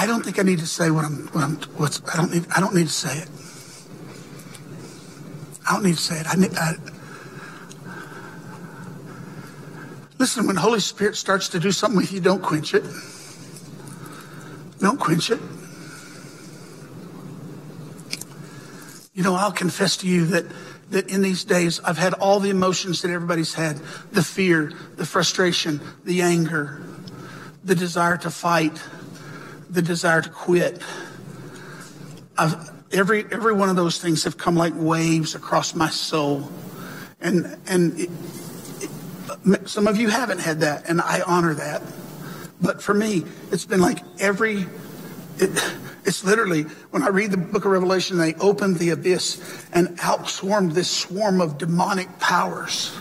I 0.00 0.06
don't 0.06 0.24
think 0.24 0.38
I 0.38 0.42
need 0.44 0.60
to 0.60 0.66
say 0.66 0.90
what 0.90 1.04
I'm, 1.04 1.26
what 1.26 1.44
I'm 1.44 1.56
what's, 1.76 2.00
I 2.10 2.16
don't 2.16 2.32
need, 2.32 2.46
I 2.56 2.58
don't 2.58 2.74
need 2.74 2.86
to 2.86 2.92
say 2.92 3.18
it. 3.18 3.28
I 5.68 5.74
don't 5.74 5.84
need 5.84 5.96
to 5.96 6.00
say 6.00 6.18
it. 6.18 6.26
I, 6.26 6.36
need, 6.36 6.56
I, 6.56 6.72
listen, 10.18 10.46
when 10.46 10.56
Holy 10.56 10.80
Spirit 10.80 11.16
starts 11.16 11.50
to 11.50 11.60
do 11.60 11.70
something 11.70 11.98
with 11.98 12.12
you, 12.12 12.20
don't 12.22 12.40
quench 12.40 12.72
it. 12.72 12.82
Don't 14.78 14.98
quench 14.98 15.30
it. 15.30 15.38
You 19.12 19.22
know, 19.22 19.34
I'll 19.34 19.52
confess 19.52 19.98
to 19.98 20.08
you 20.08 20.24
that 20.28 20.46
that 20.88 21.10
in 21.10 21.20
these 21.20 21.44
days 21.44 21.78
I've 21.80 21.98
had 21.98 22.14
all 22.14 22.40
the 22.40 22.48
emotions 22.48 23.02
that 23.02 23.10
everybody's 23.10 23.52
had 23.52 23.76
the 24.12 24.24
fear, 24.24 24.72
the 24.96 25.04
frustration, 25.04 25.78
the 26.04 26.22
anger, 26.22 26.82
the 27.62 27.74
desire 27.74 28.16
to 28.16 28.30
fight, 28.30 28.80
the 29.70 29.82
desire 29.82 30.20
to 30.20 30.28
quit. 30.28 30.82
I've, 32.36 32.70
every, 32.92 33.24
every 33.30 33.54
one 33.54 33.68
of 33.68 33.76
those 33.76 34.00
things 34.00 34.24
have 34.24 34.36
come 34.36 34.56
like 34.56 34.72
waves 34.76 35.34
across 35.34 35.74
my 35.74 35.90
soul. 35.90 36.50
And, 37.20 37.56
and 37.66 37.98
it, 37.98 38.10
it, 38.80 39.68
some 39.68 39.86
of 39.86 39.96
you 39.96 40.08
haven't 40.08 40.40
had 40.40 40.60
that, 40.60 40.88
and 40.88 41.00
I 41.00 41.22
honor 41.26 41.54
that. 41.54 41.82
But 42.60 42.82
for 42.82 42.94
me, 42.94 43.24
it's 43.52 43.64
been 43.64 43.80
like 43.80 43.98
every, 44.18 44.66
it, 45.38 45.74
it's 46.04 46.24
literally, 46.24 46.62
when 46.90 47.02
I 47.02 47.08
read 47.08 47.30
the 47.30 47.36
book 47.36 47.64
of 47.64 47.70
Revelation, 47.70 48.18
they 48.18 48.34
opened 48.34 48.76
the 48.76 48.90
abyss 48.90 49.66
and 49.72 49.98
out 50.02 50.28
swarmed 50.28 50.72
this 50.72 50.90
swarm 50.90 51.40
of 51.40 51.58
demonic 51.58 52.18
powers. 52.18 52.96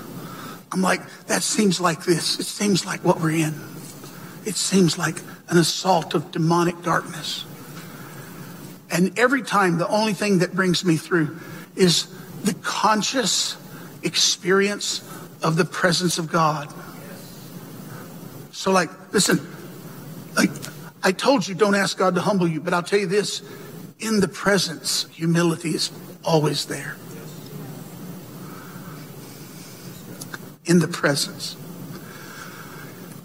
I'm 0.72 0.82
like, 0.82 1.02
that 1.26 1.42
seems 1.42 1.82
like 1.82 2.04
this. 2.04 2.40
It 2.40 2.46
seems 2.46 2.86
like 2.86 3.04
what 3.04 3.20
we're 3.20 3.32
in. 3.32 3.56
It 4.50 4.56
seems 4.56 4.98
like 4.98 5.22
an 5.50 5.60
assault 5.60 6.16
of 6.16 6.32
demonic 6.32 6.82
darkness. 6.82 7.46
And 8.90 9.18
every 9.20 9.44
time, 9.44 9.78
the 9.78 9.88
only 9.88 10.14
thing 10.14 10.40
that 10.40 10.56
brings 10.56 10.84
me 10.84 10.98
through 10.98 11.38
is 11.76 12.08
the 12.44 12.56
conscious 12.56 13.56
experience 14.02 15.08
of 15.44 15.56
the 15.56 15.66
presence 15.66 16.18
of 16.18 16.32
God. 16.32 16.74
So, 18.52 18.72
like, 18.72 18.90
listen, 19.14 19.40
like, 20.36 20.50
I 21.04 21.12
told 21.12 21.48
you 21.48 21.54
don't 21.54 21.76
ask 21.76 21.96
God 21.96 22.16
to 22.16 22.22
humble 22.22 22.48
you, 22.48 22.60
but 22.60 22.74
I'll 22.74 22.82
tell 22.82 22.98
you 22.98 23.06
this 23.06 23.44
in 24.00 24.20
the 24.20 24.28
presence, 24.28 25.06
humility 25.12 25.76
is 25.76 25.92
always 26.24 26.66
there. 26.66 26.98
In 30.66 30.80
the 30.80 30.88
presence. 30.88 31.56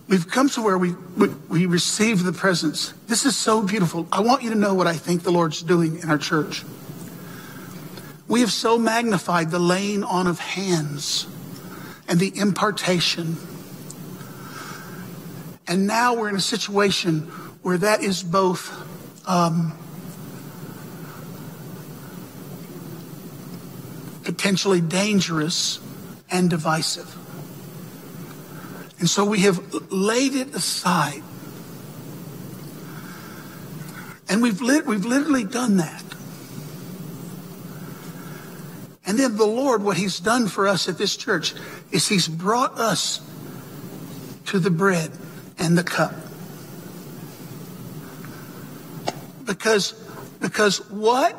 We've 0.06 0.28
come 0.30 0.50
to 0.50 0.62
where 0.62 0.76
we, 0.76 0.92
we, 1.16 1.28
we, 1.48 1.66
receive 1.66 2.24
the 2.24 2.32
presence. 2.32 2.92
This 3.06 3.24
is 3.24 3.36
so 3.36 3.62
beautiful. 3.62 4.06
I 4.12 4.20
want 4.20 4.42
you 4.42 4.50
to 4.50 4.56
know 4.56 4.74
what 4.74 4.86
I 4.86 4.92
think 4.92 5.22
the 5.22 5.32
Lord's 5.32 5.62
doing 5.62 5.98
in 6.00 6.10
our 6.10 6.18
church. 6.18 6.62
We 8.28 8.40
have 8.40 8.52
so 8.52 8.76
magnified 8.76 9.50
the 9.50 9.58
laying 9.58 10.04
on 10.04 10.26
of 10.26 10.38
hands 10.38 11.26
and 12.06 12.20
the 12.20 12.36
impartation. 12.36 13.36
And 15.66 15.86
now 15.86 16.14
we're 16.14 16.28
in 16.28 16.36
a 16.36 16.40
situation 16.40 17.22
where 17.62 17.78
that 17.78 18.02
is 18.02 18.22
both 18.22 18.70
um, 19.26 19.72
potentially 24.22 24.82
dangerous 24.82 25.80
and 26.30 26.50
divisive. 26.50 27.13
And 28.98 29.08
so 29.08 29.24
we 29.24 29.40
have 29.40 29.92
laid 29.92 30.34
it 30.34 30.54
aside. 30.54 31.22
And 34.28 34.42
we've, 34.42 34.60
we've 34.60 35.04
literally 35.04 35.44
done 35.44 35.76
that. 35.78 36.02
And 39.06 39.18
then 39.18 39.36
the 39.36 39.44
Lord, 39.44 39.82
what 39.82 39.96
He's 39.96 40.18
done 40.18 40.48
for 40.48 40.66
us 40.66 40.88
at 40.88 40.96
this 40.96 41.16
church 41.16 41.54
is 41.90 42.08
He's 42.08 42.26
brought 42.26 42.78
us 42.78 43.20
to 44.46 44.58
the 44.58 44.70
bread 44.70 45.10
and 45.58 45.76
the 45.76 45.84
cup. 45.84 46.14
Because, 49.44 49.92
because 50.40 50.78
what 50.90 51.36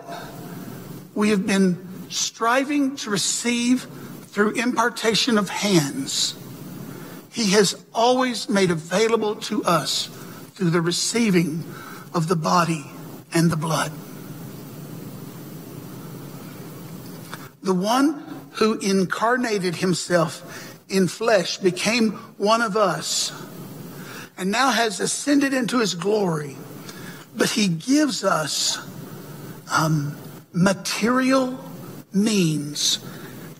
we 1.16 1.30
have 1.30 1.48
been 1.48 1.86
striving 2.10 2.96
to 2.98 3.10
receive 3.10 3.88
through 4.28 4.52
impartation 4.52 5.38
of 5.38 5.50
hands, 5.50 6.36
He 7.36 7.52
has 7.52 7.76
always 7.94 8.50
made 8.50 8.72
available 8.72 9.36
to 9.36 9.64
us 9.66 10.08
through 10.54 10.70
the 10.70 10.82
receiving 10.82 11.64
of 12.14 12.28
the 12.28 12.36
body 12.36 12.86
and 13.34 13.52
the 13.52 13.58
blood. 13.58 13.92
The 17.62 17.74
one 17.74 18.24
who 18.54 18.80
incarnated 18.80 19.76
himself 19.76 20.80
in 20.88 21.08
flesh 21.08 21.58
became 21.58 22.14
one 22.38 22.62
of 22.62 22.78
us 22.78 23.32
and 24.38 24.50
now 24.50 24.72
has 24.72 25.00
ascended 25.00 25.54
into 25.54 25.80
his 25.80 25.94
glory 25.94 26.56
but 27.36 27.50
he 27.50 27.68
gives 27.68 28.24
us 28.24 28.80
um, 29.72 30.16
material 30.54 31.60
means 32.14 33.06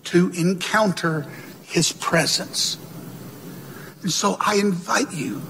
to 0.04 0.30
encounter 0.30 1.26
his 1.64 1.92
presence. 1.92 2.78
And 4.06 4.12
so 4.12 4.36
I 4.38 4.54
invite 4.54 5.12
you 5.12 5.42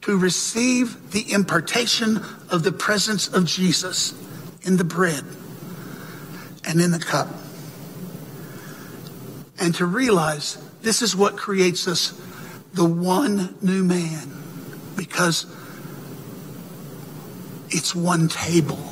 to 0.00 0.16
receive 0.16 1.10
the 1.10 1.30
impartation 1.30 2.24
of 2.48 2.62
the 2.62 2.72
presence 2.72 3.28
of 3.28 3.44
Jesus 3.44 4.14
in 4.62 4.78
the 4.78 4.84
bread 4.84 5.22
and 6.64 6.80
in 6.80 6.90
the 6.90 6.98
cup. 6.98 7.28
And 9.58 9.74
to 9.74 9.84
realize 9.84 10.56
this 10.80 11.02
is 11.02 11.14
what 11.14 11.36
creates 11.36 11.86
us 11.86 12.18
the 12.72 12.86
one 12.86 13.54
new 13.60 13.84
man 13.84 14.32
because 14.96 15.44
it's 17.68 17.94
one 17.94 18.28
table. 18.28 18.82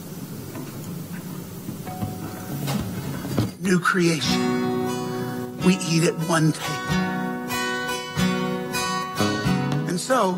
New 3.62 3.80
creation. 3.80 5.56
We 5.64 5.78
eat 5.78 6.04
at 6.04 6.16
one 6.28 6.52
table. 6.52 7.07
So, 10.08 10.32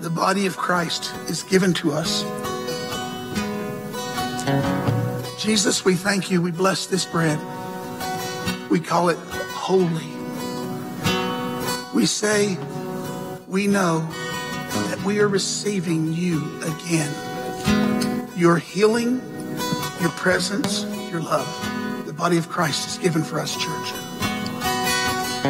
the 0.00 0.08
body 0.08 0.46
of 0.46 0.56
Christ 0.56 1.12
is 1.28 1.42
given 1.42 1.74
to 1.74 1.90
us. 1.90 2.22
Jesus, 5.42 5.84
we 5.84 5.96
thank 5.96 6.30
you. 6.30 6.40
We 6.40 6.52
bless 6.52 6.86
this 6.86 7.04
bread. 7.04 7.36
We 8.70 8.78
call 8.78 9.08
it 9.08 9.18
holy. 9.18 10.06
We 11.92 12.06
say, 12.06 12.56
we 13.48 13.66
know 13.66 14.08
that 14.86 15.02
we 15.04 15.18
are 15.18 15.26
receiving 15.26 16.12
you 16.12 16.44
again. 16.62 17.12
Your 18.36 18.56
healing, 18.56 19.20
your 20.00 20.10
presence, 20.10 20.84
your 21.10 21.22
love. 21.22 22.06
The 22.06 22.12
body 22.12 22.36
of 22.36 22.48
Christ 22.48 22.86
is 22.86 22.98
given 22.98 23.24
for 23.24 23.40
us, 23.40 23.56
church. 23.56 24.01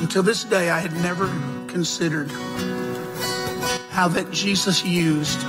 Until 0.00 0.22
this 0.22 0.44
day, 0.44 0.70
I 0.70 0.78
had 0.78 0.94
never 0.94 1.26
considered 1.66 2.30
how 3.90 4.08
that 4.08 4.30
Jesus 4.30 4.82
used 4.82 5.42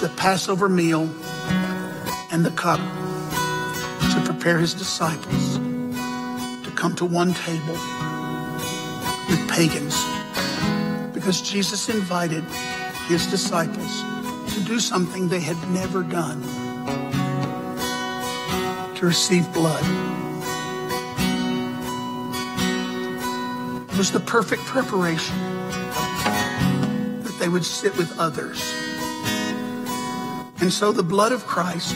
the 0.00 0.12
Passover 0.16 0.68
meal 0.68 1.08
and 2.32 2.44
the 2.44 2.50
cup 2.56 2.80
prepare 4.42 4.58
his 4.58 4.74
disciples 4.74 5.56
to 6.64 6.72
come 6.74 6.96
to 6.96 7.04
one 7.04 7.32
table 7.32 7.78
with 9.28 9.48
pagans. 9.48 9.94
Because 11.14 11.40
Jesus 11.40 11.88
invited 11.88 12.42
his 13.06 13.24
disciples 13.26 14.02
to 14.52 14.64
do 14.64 14.80
something 14.80 15.28
they 15.28 15.38
had 15.38 15.56
never 15.70 16.02
done 16.02 16.42
to 18.96 19.06
receive 19.06 19.46
blood. 19.52 19.84
It 23.92 23.96
was 23.96 24.10
the 24.10 24.24
perfect 24.26 24.62
preparation 24.62 25.38
that 27.22 27.36
they 27.38 27.48
would 27.48 27.64
sit 27.64 27.96
with 27.96 28.18
others. 28.18 28.60
And 30.60 30.72
so 30.72 30.90
the 30.90 31.04
blood 31.04 31.30
of 31.30 31.46
Christ 31.46 31.94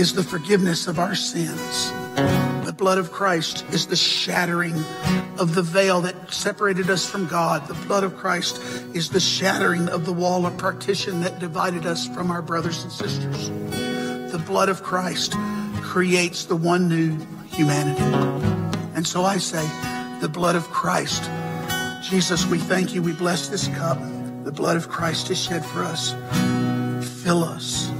is 0.00 0.14
the 0.14 0.22
forgiveness 0.22 0.86
of 0.86 0.98
our 0.98 1.14
sins. 1.14 1.90
The 2.64 2.74
blood 2.74 2.96
of 2.96 3.12
Christ 3.12 3.66
is 3.70 3.86
the 3.86 3.96
shattering 3.96 4.74
of 5.38 5.54
the 5.54 5.60
veil 5.60 6.00
that 6.00 6.32
separated 6.32 6.88
us 6.88 7.08
from 7.08 7.26
God. 7.26 7.68
The 7.68 7.74
blood 7.86 8.02
of 8.02 8.16
Christ 8.16 8.62
is 8.94 9.10
the 9.10 9.20
shattering 9.20 9.90
of 9.90 10.06
the 10.06 10.12
wall 10.14 10.46
of 10.46 10.56
partition 10.56 11.20
that 11.20 11.38
divided 11.38 11.84
us 11.84 12.08
from 12.08 12.30
our 12.30 12.40
brothers 12.40 12.82
and 12.82 12.90
sisters. 12.90 13.50
The 14.32 14.42
blood 14.46 14.70
of 14.70 14.82
Christ 14.82 15.34
creates 15.82 16.46
the 16.46 16.56
one 16.56 16.88
new 16.88 17.18
humanity. 17.48 18.00
And 18.94 19.06
so 19.06 19.26
I 19.26 19.36
say, 19.36 19.68
the 20.22 20.30
blood 20.30 20.56
of 20.56 20.64
Christ. 20.70 21.30
Jesus, 22.00 22.46
we 22.46 22.58
thank 22.58 22.94
you. 22.94 23.02
We 23.02 23.12
bless 23.12 23.48
this 23.48 23.68
cup. 23.68 23.98
The 24.44 24.52
blood 24.52 24.78
of 24.78 24.88
Christ 24.88 25.30
is 25.30 25.38
shed 25.38 25.62
for 25.62 25.84
us. 25.84 26.12
Fill 27.22 27.44
us. 27.44 27.92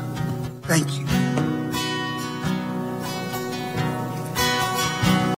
Thank 0.62 0.98
you. 0.98 0.99